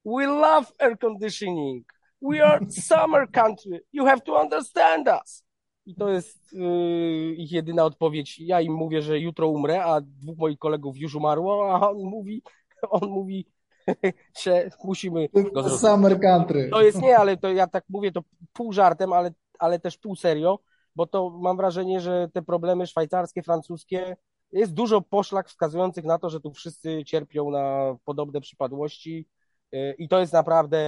We 0.05 0.25
love 0.25 0.67
air 0.79 0.97
conditioning. 1.05 1.94
We 2.31 2.45
are 2.45 2.59
summer 2.69 3.31
country. 3.31 3.81
You 3.93 4.05
have 4.05 4.21
to 4.21 4.41
understand 4.41 5.07
us. 5.07 5.43
I 5.85 5.95
to 5.95 6.09
jest 6.09 6.53
yy, 6.53 7.35
ich 7.35 7.51
jedyna 7.51 7.85
odpowiedź. 7.85 8.39
Ja 8.39 8.61
im 8.61 8.73
mówię, 8.73 9.01
że 9.01 9.19
jutro 9.19 9.47
umrę, 9.47 9.83
a 9.83 10.01
dwóch 10.01 10.37
moich 10.37 10.59
kolegów 10.59 10.97
już 10.97 11.15
umarło, 11.15 11.75
a 11.75 11.89
on 11.89 11.97
mówi, 11.97 12.43
on 12.89 13.09
mówi, 13.09 13.45
że 14.43 14.69
musimy 14.83 15.29
go. 15.53 15.69
Summer 15.69 16.19
country. 16.19 16.69
To 16.71 16.81
jest 16.81 17.01
nie, 17.01 17.17
ale 17.17 17.37
to 17.37 17.53
ja 17.53 17.67
tak 17.67 17.83
mówię 17.89 18.11
to 18.11 18.21
pół 18.53 18.73
żartem, 18.73 19.13
ale, 19.13 19.31
ale 19.59 19.79
też 19.79 19.97
pół 19.97 20.15
serio, 20.15 20.59
bo 20.95 21.07
to 21.07 21.29
mam 21.29 21.57
wrażenie, 21.57 21.99
że 21.99 22.29
te 22.33 22.41
problemy 22.41 22.87
szwajcarskie, 22.87 23.43
francuskie 23.43 24.15
jest 24.51 24.73
dużo 24.73 25.01
poszlak 25.01 25.49
wskazujących 25.49 26.05
na 26.05 26.19
to, 26.19 26.29
że 26.29 26.41
tu 26.41 26.51
wszyscy 26.51 27.03
cierpią 27.05 27.51
na 27.51 27.95
podobne 28.05 28.41
przypadłości 28.41 29.27
y, 29.73 29.95
i 29.97 30.07
to 30.07 30.19
jest 30.19 30.33
naprawdę, 30.33 30.79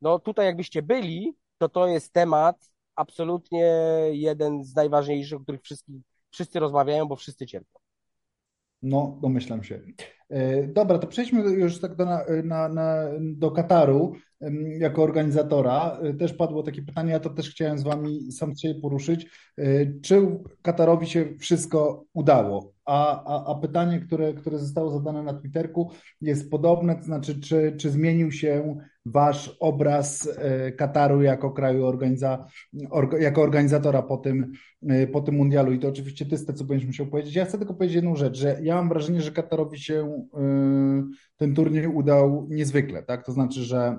no 0.00 0.18
tutaj 0.18 0.46
jakbyście 0.46 0.82
byli, 0.82 1.36
to 1.58 1.68
to 1.68 1.86
jest 1.86 2.12
temat 2.12 2.70
absolutnie 2.94 3.66
jeden 4.10 4.64
z 4.64 4.74
najważniejszych, 4.74 5.38
o 5.38 5.42
których 5.42 5.62
wszyscy, 5.62 5.92
wszyscy 6.30 6.60
rozmawiają, 6.60 7.06
bo 7.06 7.16
wszyscy 7.16 7.46
cierpią. 7.46 7.80
No, 8.82 9.18
domyślam 9.22 9.64
się. 9.64 9.80
E, 10.28 10.66
dobra, 10.66 10.98
to 10.98 11.06
przejdźmy 11.06 11.42
już 11.42 11.80
tak 11.80 11.96
do, 11.96 12.04
na, 12.44 12.68
na, 12.68 13.04
do 13.20 13.50
Kataru 13.50 14.12
jako 14.78 15.02
organizatora. 15.02 15.98
E, 16.02 16.14
też 16.14 16.32
padło 16.32 16.62
takie 16.62 16.82
pytanie, 16.82 17.12
ja 17.12 17.20
to 17.20 17.30
też 17.30 17.50
chciałem 17.50 17.78
z 17.78 17.82
Wami 17.82 18.32
sam 18.32 18.56
siebie 18.56 18.80
poruszyć. 18.80 19.26
E, 19.58 19.64
czy 20.00 20.38
Katarowi 20.62 21.06
się 21.06 21.34
wszystko 21.38 22.04
udało? 22.12 22.72
A, 22.84 23.24
a, 23.24 23.52
a 23.52 23.54
pytanie, 23.54 24.00
które, 24.00 24.34
które 24.34 24.58
zostało 24.58 24.90
zadane 24.90 25.22
na 25.22 25.34
Twitterku 25.34 25.90
jest 26.20 26.50
podobne, 26.50 26.96
to 26.96 27.02
znaczy, 27.02 27.40
czy, 27.40 27.74
czy 27.78 27.90
zmienił 27.90 28.32
się 28.32 28.76
Wasz 29.12 29.56
obraz 29.60 30.28
Kataru 30.76 31.22
jako 31.22 31.50
kraju 31.50 31.86
organiza, 31.86 32.46
jako 33.20 33.42
organizatora 33.42 34.02
po 34.02 34.16
tym, 34.16 34.52
po 35.12 35.20
tym 35.20 35.34
mundialu? 35.34 35.72
I 35.72 35.78
to 35.78 35.88
oczywiście 35.88 36.26
Ty 36.26 36.38
co 36.38 36.64
będziesz 36.64 36.86
musiał 36.86 37.06
powiedzieć. 37.06 37.34
Ja 37.34 37.44
chcę 37.44 37.58
tylko 37.58 37.74
powiedzieć 37.74 37.94
jedną 37.94 38.16
rzecz, 38.16 38.38
że 38.38 38.58
ja 38.62 38.74
mam 38.74 38.88
wrażenie, 38.88 39.20
że 39.20 39.32
Katarowi 39.32 39.78
się 39.78 40.20
Y, 40.38 41.02
ten 41.36 41.54
turniej 41.54 41.86
udał 41.86 42.46
niezwykle, 42.50 43.02
tak? 43.02 43.26
To 43.26 43.32
znaczy, 43.32 43.60
że 43.60 43.98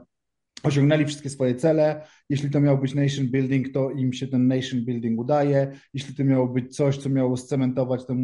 osiągnęli 0.63 1.05
wszystkie 1.05 1.29
swoje 1.29 1.55
cele. 1.55 2.01
Jeśli 2.29 2.49
to 2.49 2.61
miał 2.61 2.77
być 2.77 2.95
nation 2.95 3.27
building, 3.27 3.73
to 3.73 3.91
im 3.91 4.13
się 4.13 4.27
ten 4.27 4.47
nation 4.47 4.81
building 4.85 5.19
udaje. 5.19 5.71
Jeśli 5.93 6.15
to 6.15 6.23
miało 6.23 6.47
być 6.47 6.75
coś, 6.75 6.97
co 6.97 7.09
miało 7.09 7.37
scementować 7.37 8.05
ten 8.05 8.23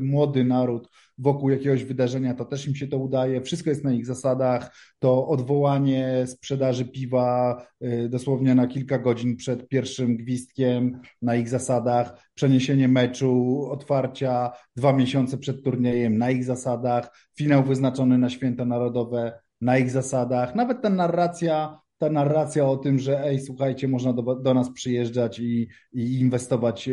młody, 0.00 0.44
naród 0.44 0.88
wokół 1.18 1.50
jakiegoś 1.50 1.84
wydarzenia, 1.84 2.34
to 2.34 2.44
też 2.44 2.68
im 2.68 2.74
się 2.74 2.86
to 2.86 2.98
udaje. 2.98 3.40
Wszystko 3.40 3.70
jest 3.70 3.84
na 3.84 3.92
ich 3.92 4.06
zasadach. 4.06 4.76
To 4.98 5.28
odwołanie 5.28 6.24
sprzedaży 6.26 6.84
piwa 6.84 7.62
y, 7.84 8.08
dosłownie 8.08 8.54
na 8.54 8.66
kilka 8.66 8.98
godzin 8.98 9.36
przed 9.36 9.68
pierwszym 9.68 10.16
gwizdkiem 10.16 11.00
na 11.22 11.36
ich 11.36 11.48
zasadach, 11.48 12.30
przeniesienie 12.34 12.88
meczu, 12.88 13.64
otwarcia 13.70 14.52
dwa 14.76 14.92
miesiące 14.92 15.38
przed 15.38 15.64
turniejem 15.64 16.18
na 16.18 16.30
ich 16.30 16.44
zasadach, 16.44 17.28
finał 17.36 17.64
wyznaczony 17.64 18.18
na 18.18 18.30
święta 18.30 18.64
narodowe 18.64 19.40
na 19.60 19.78
ich 19.78 19.90
zasadach. 19.90 20.54
Nawet 20.54 20.82
ta 20.82 20.90
narracja, 20.90 21.80
ta 21.98 22.10
narracja 22.10 22.66
o 22.68 22.76
tym, 22.76 22.98
że 22.98 23.24
ej, 23.24 23.40
słuchajcie, 23.40 23.88
można 23.88 24.12
do, 24.12 24.34
do 24.34 24.54
nas 24.54 24.70
przyjeżdżać 24.70 25.38
i, 25.38 25.68
i 25.92 26.20
inwestować 26.20 26.88
e, 26.88 26.92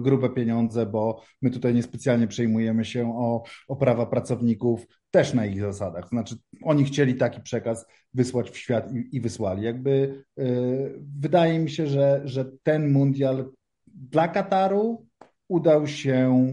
grube 0.00 0.30
pieniądze, 0.30 0.86
bo 0.86 1.22
my 1.42 1.50
tutaj 1.50 1.74
niespecjalnie 1.74 2.26
przejmujemy 2.26 2.84
się 2.84 3.14
o, 3.16 3.42
o 3.68 3.76
prawa 3.76 4.06
pracowników, 4.06 4.86
też 5.10 5.34
na 5.34 5.46
ich 5.46 5.60
zasadach. 5.60 6.08
Znaczy, 6.08 6.36
oni 6.62 6.84
chcieli 6.84 7.14
taki 7.14 7.40
przekaz 7.40 7.86
wysłać 8.14 8.50
w 8.50 8.56
świat 8.56 8.92
i, 8.92 9.16
i 9.16 9.20
wysłali. 9.20 9.62
Jakby 9.62 10.24
yy, 10.36 11.00
wydaje 11.18 11.58
mi 11.58 11.70
się, 11.70 11.86
że, 11.86 12.20
że 12.24 12.44
ten 12.62 12.92
mundial 12.92 13.52
dla 13.86 14.28
Kataru 14.28 15.06
udał 15.48 15.86
się 15.86 16.46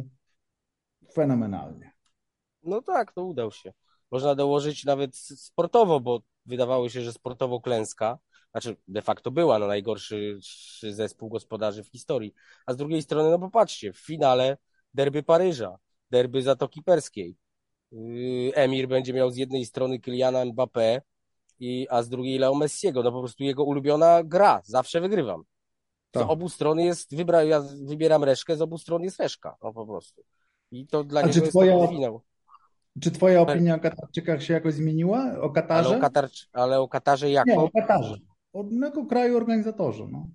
fenomenalnie. 1.13 1.91
No 2.63 2.81
tak, 2.81 3.11
to 3.11 3.23
udał 3.23 3.51
się 3.51 3.73
można 4.11 4.35
dołożyć 4.35 4.85
nawet 4.85 5.15
sportowo, 5.17 5.99
bo 5.99 6.21
wydawało 6.45 6.89
się, 6.89 7.01
że 7.01 7.13
sportowo 7.13 7.61
klęska, 7.61 8.19
znaczy 8.51 8.75
de 8.87 9.01
facto 9.01 9.31
była 9.31 9.59
no, 9.59 9.67
najgorszy 9.67 10.39
zespół 10.81 11.29
gospodarzy 11.29 11.83
w 11.83 11.87
historii. 11.87 12.33
A 12.65 12.73
z 12.73 12.77
drugiej 12.77 13.01
strony, 13.01 13.29
no 13.29 13.39
popatrzcie, 13.39 13.93
w 13.93 13.97
finale 13.97 14.57
derby 14.93 15.23
Paryża, 15.23 15.77
derby 16.11 16.41
Zatoki 16.41 16.83
Perskiej. 16.83 17.35
Yy, 17.91 18.55
Emir 18.55 18.87
będzie 18.87 19.13
miał 19.13 19.31
z 19.31 19.37
jednej 19.37 19.65
strony 19.65 19.99
Kyliana 19.99 20.45
Mbappé, 20.45 21.01
i, 21.59 21.87
a 21.89 22.03
z 22.03 22.09
drugiej 22.09 22.39
Leo 22.39 22.55
Messiego. 22.55 23.03
No 23.03 23.11
po 23.11 23.19
prostu 23.19 23.43
jego 23.43 23.63
ulubiona 23.63 24.23
gra. 24.23 24.61
Zawsze 24.65 25.01
wygrywam. 25.01 25.43
Z 26.09 26.11
tak. 26.11 26.29
obu 26.29 26.49
stron 26.49 26.79
jest, 26.79 27.15
wybra, 27.15 27.43
ja 27.43 27.63
wybieram 27.81 28.23
reszkę, 28.23 28.57
z 28.57 28.61
obu 28.61 28.77
stron 28.77 29.03
jest 29.03 29.19
reszka. 29.19 29.55
No 29.63 29.73
po 29.73 29.85
prostu. 29.85 30.23
I 30.71 30.87
to 30.87 31.03
dla 31.03 31.21
a 31.21 31.23
niego 31.23 31.39
jest 31.39 31.51
twoja, 31.51 31.87
finał. 31.87 32.21
Czy 33.01 33.11
twoja 33.11 33.41
opinia 33.41 33.75
o 33.75 33.79
Katarczykach 33.79 34.43
się 34.43 34.53
jakoś 34.53 34.73
zmieniła? 34.73 35.41
O 35.41 35.49
Katarze? 35.49 35.89
Ale 35.89 35.97
o, 35.97 36.01
Katar, 36.01 36.29
ale 36.53 36.79
o 36.79 36.87
Katarze 36.87 37.31
jako? 37.31 37.49
Nie, 37.49 37.59
o 37.59 37.69
Katarze. 37.69 38.17
Odnego 38.53 39.05
kraju 39.05 39.37
organizatorzy. 39.37 40.03
No. 40.11 40.27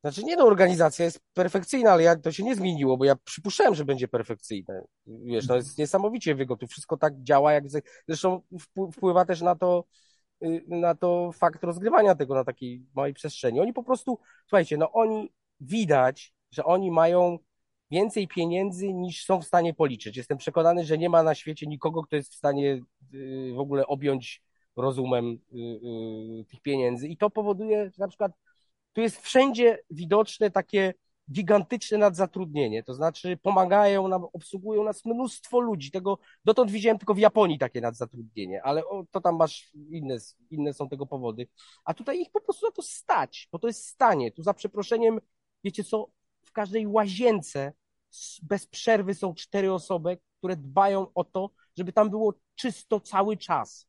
Znaczy 0.00 0.24
nie 0.24 0.36
no, 0.36 0.44
organizacja 0.44 1.04
jest 1.04 1.20
perfekcyjna, 1.34 1.92
ale 1.92 2.02
ja, 2.02 2.16
to 2.16 2.32
się 2.32 2.44
nie 2.44 2.56
zmieniło, 2.56 2.96
bo 2.96 3.04
ja 3.04 3.16
przypuszczałem, 3.24 3.74
że 3.74 3.84
będzie 3.84 4.08
perfekcyjne. 4.08 4.82
Wiesz, 5.06 5.48
no 5.48 5.56
jest 5.56 5.78
niesamowicie 5.78 6.34
wygodne. 6.34 6.68
Wszystko 6.68 6.96
tak 6.96 7.22
działa, 7.22 7.52
jak 7.52 7.64
zresztą 8.08 8.40
wpływa 8.92 9.24
też 9.24 9.40
na 9.40 9.54
to, 9.54 9.84
y, 10.44 10.64
na 10.68 10.94
to 10.94 11.30
fakt 11.32 11.64
rozgrywania 11.64 12.14
tego 12.14 12.34
na 12.34 12.44
takiej 12.44 12.86
małej 12.94 13.14
przestrzeni. 13.14 13.60
Oni 13.60 13.72
po 13.72 13.82
prostu, 13.82 14.18
słuchajcie, 14.46 14.76
no 14.76 14.92
oni 14.92 15.32
widać, 15.60 16.34
że 16.50 16.64
oni 16.64 16.90
mają 16.90 17.38
więcej 17.90 18.28
pieniędzy 18.28 18.92
niż 18.92 19.24
są 19.24 19.40
w 19.40 19.44
stanie 19.44 19.74
policzyć. 19.74 20.16
Jestem 20.16 20.38
przekonany, 20.38 20.84
że 20.84 20.98
nie 20.98 21.08
ma 21.08 21.22
na 21.22 21.34
świecie 21.34 21.66
nikogo, 21.66 22.02
kto 22.02 22.16
jest 22.16 22.32
w 22.32 22.36
stanie 22.36 22.80
y, 23.14 23.52
w 23.54 23.58
ogóle 23.58 23.86
objąć 23.86 24.42
rozumem 24.76 25.26
y, 25.26 25.56
y, 26.40 26.44
tych 26.44 26.60
pieniędzy. 26.60 27.08
I 27.08 27.16
to 27.16 27.30
powoduje, 27.30 27.84
że 27.84 27.98
na 27.98 28.08
przykład 28.08 28.32
tu 28.92 29.00
jest 29.00 29.20
wszędzie 29.20 29.78
widoczne 29.90 30.50
takie 30.50 30.94
gigantyczne 31.32 31.98
nadzatrudnienie, 31.98 32.82
to 32.82 32.94
znaczy 32.94 33.36
pomagają 33.36 34.08
nam, 34.08 34.24
obsługują 34.32 34.84
nas 34.84 35.04
mnóstwo 35.04 35.60
ludzi. 35.60 35.90
Tego 35.90 36.18
dotąd 36.44 36.70
widziałem 36.70 36.98
tylko 36.98 37.14
w 37.14 37.18
Japonii 37.18 37.58
takie 37.58 37.80
nadzatrudnienie, 37.80 38.62
ale 38.62 38.86
o, 38.86 39.04
to 39.10 39.20
tam 39.20 39.36
masz 39.36 39.70
inne, 39.90 40.16
inne 40.50 40.74
są 40.74 40.88
tego 40.88 41.06
powody. 41.06 41.48
A 41.84 41.94
tutaj 41.94 42.20
ich 42.20 42.30
po 42.30 42.40
prostu 42.40 42.66
na 42.66 42.72
to 42.72 42.82
stać, 42.82 43.48
bo 43.52 43.58
to 43.58 43.66
jest 43.66 43.86
stanie. 43.86 44.32
Tu 44.32 44.42
za 44.42 44.54
przeproszeniem, 44.54 45.20
wiecie 45.64 45.84
co, 45.84 46.06
każdej 46.58 46.86
łazience 46.86 47.72
bez 48.42 48.66
przerwy 48.66 49.14
są 49.14 49.34
cztery 49.34 49.72
osoby, 49.72 50.18
które 50.38 50.56
dbają 50.56 51.06
o 51.14 51.24
to, 51.24 51.50
żeby 51.76 51.92
tam 51.92 52.10
było 52.10 52.34
czysto 52.54 53.00
cały 53.00 53.36
czas. 53.36 53.86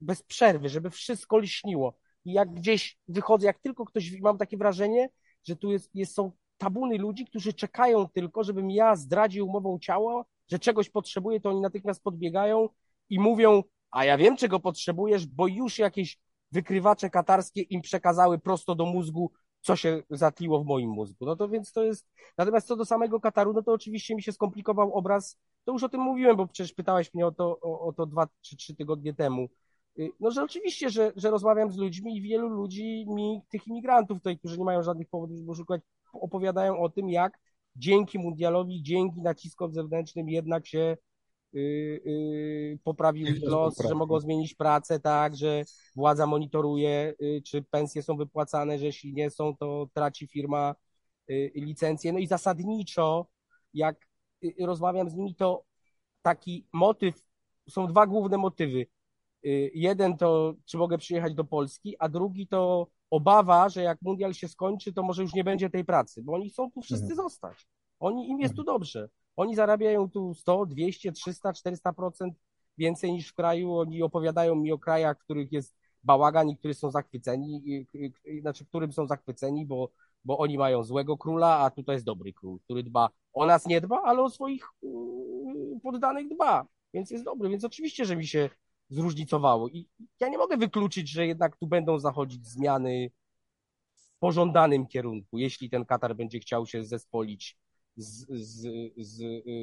Bez 0.00 0.22
przerwy, 0.22 0.68
żeby 0.68 0.90
wszystko 0.90 1.38
lśniło. 1.38 1.98
I 2.24 2.32
jak 2.32 2.54
gdzieś 2.54 2.98
wychodzę, 3.08 3.46
jak 3.46 3.58
tylko 3.58 3.84
ktoś, 3.84 4.20
mam 4.20 4.38
takie 4.38 4.56
wrażenie, 4.56 5.08
że 5.44 5.56
tu 5.56 5.70
jest, 5.70 5.90
jest, 5.94 6.14
są 6.14 6.32
tabuny 6.58 6.98
ludzi, 6.98 7.26
którzy 7.26 7.52
czekają 7.52 8.08
tylko, 8.08 8.44
żebym 8.44 8.70
ja 8.70 8.96
zdradził 8.96 9.48
umową 9.48 9.78
ciała, 9.78 10.24
że 10.50 10.58
czegoś 10.58 10.90
potrzebuję, 10.90 11.40
to 11.40 11.50
oni 11.50 11.60
natychmiast 11.60 12.02
podbiegają 12.02 12.68
i 13.08 13.20
mówią, 13.20 13.62
a 13.90 14.04
ja 14.04 14.18
wiem, 14.18 14.36
czego 14.36 14.60
potrzebujesz, 14.60 15.26
bo 15.26 15.46
już 15.46 15.78
jakieś 15.78 16.18
wykrywacze 16.52 17.10
katarskie 17.10 17.62
im 17.62 17.82
przekazały 17.82 18.38
prosto 18.38 18.74
do 18.74 18.86
mózgu, 18.86 19.32
co 19.60 19.76
się 19.76 20.02
zatliło 20.10 20.64
w 20.64 20.66
moim 20.66 20.90
mózgu. 20.90 21.26
No 21.26 21.36
to 21.36 21.48
więc 21.48 21.72
to 21.72 21.84
jest. 21.84 22.06
Natomiast 22.38 22.66
co 22.66 22.76
do 22.76 22.84
samego 22.84 23.20
Kataru, 23.20 23.52
no 23.52 23.62
to 23.62 23.72
oczywiście 23.72 24.14
mi 24.14 24.22
się 24.22 24.32
skomplikował 24.32 24.94
obraz. 24.94 25.38
To 25.64 25.72
już 25.72 25.82
o 25.82 25.88
tym 25.88 26.00
mówiłem, 26.00 26.36
bo 26.36 26.46
przecież 26.46 26.72
pytałeś 26.72 27.14
mnie 27.14 27.26
o 27.26 27.32
to, 27.32 27.60
o, 27.60 27.80
o 27.80 27.92
to 27.92 28.06
dwa 28.06 28.28
czy 28.40 28.56
trzy 28.56 28.76
tygodnie 28.76 29.14
temu. 29.14 29.48
Y, 29.98 30.10
no, 30.20 30.30
że 30.30 30.42
oczywiście, 30.42 30.90
że, 30.90 31.12
że 31.16 31.30
rozmawiam 31.30 31.72
z 31.72 31.76
ludźmi 31.76 32.16
i 32.16 32.22
wielu 32.22 32.48
ludzi 32.48 33.06
mi, 33.08 33.40
tych 33.48 33.66
imigrantów 33.66 34.18
tutaj, 34.18 34.38
którzy 34.38 34.58
nie 34.58 34.64
mają 34.64 34.82
żadnych 34.82 35.08
powodów, 35.08 35.38
żeby 35.38 35.54
szukać, 35.54 35.80
opowiadają 36.12 36.78
o 36.78 36.88
tym, 36.88 37.08
jak 37.08 37.38
dzięki 37.76 38.18
mundialowi, 38.18 38.82
dzięki 38.82 39.22
naciskom 39.22 39.72
zewnętrznym 39.72 40.28
jednak 40.28 40.66
się 40.66 40.96
poprawił 42.84 43.26
ich 43.26 43.42
los, 43.42 43.78
że 43.88 43.94
mogą 43.94 44.20
zmienić 44.20 44.54
pracę, 44.54 45.00
tak, 45.00 45.36
że 45.36 45.64
władza 45.96 46.26
monitoruje, 46.26 47.14
yy, 47.20 47.42
czy 47.42 47.62
pensje 47.62 48.02
są 48.02 48.16
wypłacane, 48.16 48.78
że 48.78 48.86
jeśli 48.86 49.14
nie 49.14 49.30
są, 49.30 49.56
to 49.56 49.88
traci 49.94 50.26
firma 50.26 50.74
licencję. 51.54 52.12
No 52.12 52.18
i 52.18 52.26
zasadniczo, 52.26 53.26
jak 53.74 54.06
rozmawiam 54.60 55.10
z 55.10 55.14
nimi, 55.14 55.34
to 55.34 55.64
taki 56.22 56.66
motyw, 56.72 57.22
są 57.68 57.86
dwa 57.86 58.06
główne 58.06 58.38
motywy. 58.38 58.86
Jeden 59.74 60.16
to, 60.16 60.54
czy 60.64 60.78
mogę 60.78 60.98
przyjechać 60.98 61.34
do 61.34 61.44
Polski, 61.44 61.96
a 61.98 62.08
drugi 62.08 62.46
to 62.46 62.86
obawa, 63.10 63.68
że 63.68 63.82
jak 63.82 64.02
mundial 64.02 64.34
się 64.34 64.48
skończy, 64.48 64.92
to 64.92 65.02
może 65.02 65.22
już 65.22 65.34
nie 65.34 65.44
będzie 65.44 65.70
tej 65.70 65.84
pracy, 65.84 66.22
bo 66.22 66.32
oni 66.32 66.50
chcą 66.50 66.70
tu 66.70 66.82
wszyscy 66.82 67.10
mhm. 67.10 67.16
zostać. 67.16 67.66
Oni, 68.00 68.28
im 68.28 68.40
jest 68.40 68.54
tu 68.54 68.62
mhm. 68.62 68.74
dobrze. 68.74 69.08
Oni 69.40 69.54
zarabiają 69.54 70.10
tu 70.10 70.34
100, 70.34 70.66
200, 70.66 71.12
300, 71.12 71.52
400% 71.52 72.30
więcej 72.78 73.12
niż 73.12 73.28
w 73.28 73.34
kraju. 73.34 73.76
Oni 73.76 74.02
opowiadają 74.02 74.54
mi 74.54 74.72
o 74.72 74.78
krajach, 74.78 75.18
w 75.20 75.24
których 75.24 75.52
jest 75.52 75.74
bałagan 76.02 76.48
i 76.48 76.56
którzy 76.56 76.74
są 76.74 76.90
zachwyceni, 76.90 77.62
znaczy 78.40 78.66
którym 78.66 78.92
są 78.92 79.06
zachwyceni, 79.06 79.66
bo, 79.66 79.90
bo 80.24 80.38
oni 80.38 80.58
mają 80.58 80.84
złego 80.84 81.18
króla, 81.18 81.58
a 81.58 81.70
tutaj 81.70 81.96
jest 81.96 82.06
dobry 82.06 82.32
król, 82.32 82.58
który 82.60 82.82
dba 82.82 83.10
o 83.32 83.46
nas 83.46 83.66
nie 83.66 83.80
dba, 83.80 84.02
ale 84.02 84.22
o 84.22 84.30
swoich 84.30 84.66
yy, 84.82 85.80
poddanych 85.82 86.28
dba, 86.28 86.66
więc 86.94 87.10
jest 87.10 87.24
dobry. 87.24 87.48
Więc 87.48 87.64
oczywiście, 87.64 88.04
że 88.04 88.16
mi 88.16 88.26
się 88.26 88.50
zróżnicowało 88.88 89.68
i 89.68 89.88
ja 90.20 90.28
nie 90.28 90.38
mogę 90.38 90.56
wykluczyć, 90.56 91.08
że 91.08 91.26
jednak 91.26 91.56
tu 91.56 91.66
będą 91.66 91.98
zachodzić 91.98 92.46
zmiany 92.46 93.10
w 93.94 94.18
pożądanym 94.18 94.86
kierunku, 94.86 95.38
jeśli 95.38 95.70
ten 95.70 95.84
Katar 95.84 96.16
będzie 96.16 96.38
chciał 96.38 96.66
się 96.66 96.84
zespolić 96.84 97.59
z, 98.00 98.26
z, 98.28 98.66
z, 98.96 99.16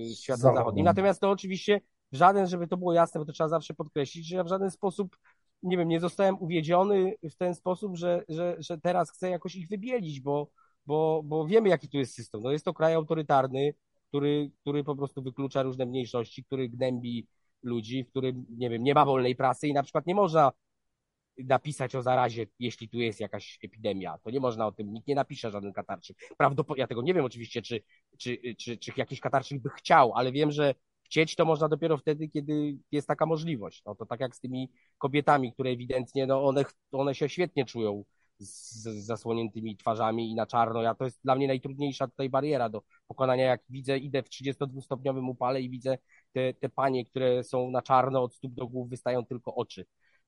z 0.07 0.19
światem 0.19 0.55
zachodnim. 0.55 0.85
Natomiast 0.85 1.21
to 1.21 1.29
oczywiście 1.29 1.81
w 2.11 2.15
żaden, 2.15 2.47
żeby 2.47 2.67
to 2.67 2.77
było 2.77 2.93
jasne, 2.93 3.19
bo 3.19 3.25
to 3.25 3.31
trzeba 3.31 3.49
zawsze 3.49 3.73
podkreślić, 3.73 4.27
że 4.27 4.35
ja 4.35 4.43
w 4.43 4.47
żaden 4.47 4.71
sposób, 4.71 5.17
nie 5.63 5.77
wiem, 5.77 5.87
nie 5.87 5.99
zostałem 5.99 6.41
uwiedziony 6.41 7.13
w 7.23 7.35
ten 7.35 7.55
sposób, 7.55 7.97
że, 7.97 8.23
że, 8.29 8.55
że 8.59 8.77
teraz 8.77 9.11
chcę 9.11 9.29
jakoś 9.29 9.55
ich 9.55 9.67
wybielić, 9.69 10.21
bo, 10.21 10.47
bo, 10.85 11.21
bo 11.25 11.47
wiemy, 11.47 11.69
jaki 11.69 11.89
tu 11.89 11.97
jest 11.97 12.13
system. 12.13 12.41
No 12.41 12.51
jest 12.51 12.65
to 12.65 12.73
kraj 12.73 12.93
autorytarny, 12.93 13.73
który, 14.07 14.51
który 14.61 14.83
po 14.83 14.95
prostu 14.95 15.21
wyklucza 15.21 15.63
różne 15.63 15.85
mniejszości, 15.85 16.43
który 16.43 16.69
gnębi 16.69 17.27
ludzi, 17.63 18.03
w 18.03 18.09
którym, 18.09 18.45
nie 18.49 18.69
wiem, 18.69 18.83
nie 18.83 18.93
ma 18.93 19.05
wolnej 19.05 19.35
prasy 19.35 19.67
i 19.67 19.73
na 19.73 19.83
przykład 19.83 20.07
nie 20.07 20.15
można 20.15 20.51
napisać 21.37 21.95
o 21.95 22.01
zarazie, 22.01 22.47
jeśli 22.59 22.89
tu 22.89 22.99
jest 22.99 23.19
jakaś 23.19 23.59
epidemia. 23.63 24.17
To 24.23 24.29
nie 24.29 24.39
można 24.39 24.67
o 24.67 24.71
tym, 24.71 24.93
nikt 24.93 25.07
nie 25.07 25.15
napisze 25.15 25.51
żaden 25.51 25.73
katarczyk. 25.73 26.17
Prawdopodobnie, 26.37 26.81
ja 26.81 26.87
tego 26.87 27.01
nie 27.01 27.13
wiem 27.13 27.25
oczywiście, 27.25 27.61
czy, 27.61 27.83
czy, 28.17 28.37
czy, 28.57 28.77
czy 28.77 28.91
jakiś 28.97 29.19
katarczyk 29.19 29.61
by 29.61 29.69
chciał, 29.69 30.13
ale 30.15 30.31
wiem, 30.31 30.51
że 30.51 30.75
chcieć 31.03 31.35
to 31.35 31.45
można 31.45 31.69
dopiero 31.69 31.97
wtedy, 31.97 32.29
kiedy 32.29 32.77
jest 32.91 33.07
taka 33.07 33.25
możliwość. 33.25 33.81
No 33.85 33.95
to 33.95 34.05
tak 34.05 34.19
jak 34.19 34.35
z 34.35 34.39
tymi 34.39 34.71
kobietami, 34.97 35.53
które 35.53 35.69
ewidentnie, 35.69 36.27
no 36.27 36.45
one, 36.45 36.65
one 36.91 37.15
się 37.15 37.29
świetnie 37.29 37.65
czują 37.65 38.03
z, 38.39 38.71
z 38.83 39.05
zasłoniętymi 39.05 39.77
twarzami 39.77 40.31
i 40.31 40.35
na 40.35 40.45
czarno. 40.45 40.81
Ja 40.81 40.95
to 40.95 41.05
jest 41.05 41.19
dla 41.23 41.35
mnie 41.35 41.47
najtrudniejsza 41.47 42.07
tutaj 42.07 42.29
bariera 42.29 42.69
do 42.69 42.81
pokonania. 43.07 43.45
Jak 43.45 43.61
widzę, 43.69 43.97
idę 43.97 44.23
w 44.23 44.29
32-stopniowym 44.29 45.29
upale 45.29 45.61
i 45.61 45.69
widzę 45.69 45.97
te, 46.33 46.53
te 46.53 46.69
panie, 46.69 47.05
które 47.05 47.43
są 47.43 47.71
na 47.71 47.81
czarno 47.81 48.23
od 48.23 48.35
stóp 48.35 48.53
do 48.53 48.67
głów, 48.67 48.89
wystają 48.89 49.25
tylko 49.25 49.55
oczy. 49.55 49.85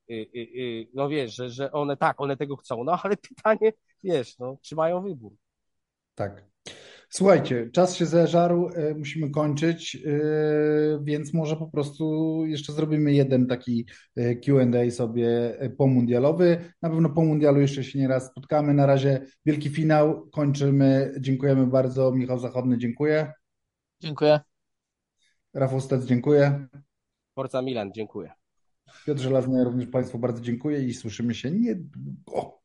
Y, 0.10 0.30
y, 0.36 0.40
y, 0.40 0.88
no 0.94 1.10
wiesz, 1.10 1.36
że, 1.36 1.50
że 1.50 1.72
one 1.72 1.98
tak, 1.98 2.22
one 2.22 2.38
tego 2.38 2.56
chcą, 2.56 2.84
no 2.84 3.00
ale 3.04 3.18
pytanie, 3.30 3.74
wiesz, 4.04 4.40
no, 4.40 4.58
czy 4.62 4.76
mają 4.76 5.04
wybór? 5.04 5.34
Tak. 6.16 6.50
Słuchajcie, 7.10 7.70
czas 7.74 7.96
się 7.96 8.06
zeżarł, 8.06 8.70
musimy 8.98 9.30
kończyć, 9.30 9.98
więc 11.02 11.34
może 11.34 11.56
po 11.56 11.68
prostu 11.68 12.46
jeszcze 12.46 12.74
zrobimy 12.74 13.14
jeden 13.14 13.48
taki 13.48 13.86
QA 14.46 14.92
sobie 14.92 15.58
pomundialowy. 15.78 16.74
Na 16.82 16.90
pewno 16.90 17.10
po 17.10 17.22
mundialu 17.22 17.62
jeszcze 17.62 17.84
się 17.84 18.00
nie 18.00 18.08
raz 18.08 18.26
spotkamy. 18.26 18.74
Na 18.74 18.86
razie 18.86 19.26
wielki 19.46 19.70
finał, 19.70 20.30
kończymy. 20.30 21.14
Dziękujemy 21.20 21.68
bardzo. 21.68 22.12
Michał 22.12 22.40
Zachodny, 22.40 22.78
dziękuję. 22.78 23.34
Dziękuję. 24.00 24.40
Rafał 25.54 25.82
Stec, 25.82 26.06
dziękuję. 26.06 26.68
Forza 27.36 27.62
Milan, 27.62 27.92
dziękuję. 27.94 28.39
Piotr 29.06 29.22
Żelazny, 29.22 29.64
również 29.64 29.88
Państwu 29.88 30.20
bardzo 30.20 30.42
dziękuję 30.42 30.84
i 30.84 30.94
słyszymy 30.94 31.36
się 31.36 31.52
niedługo. 31.52 32.59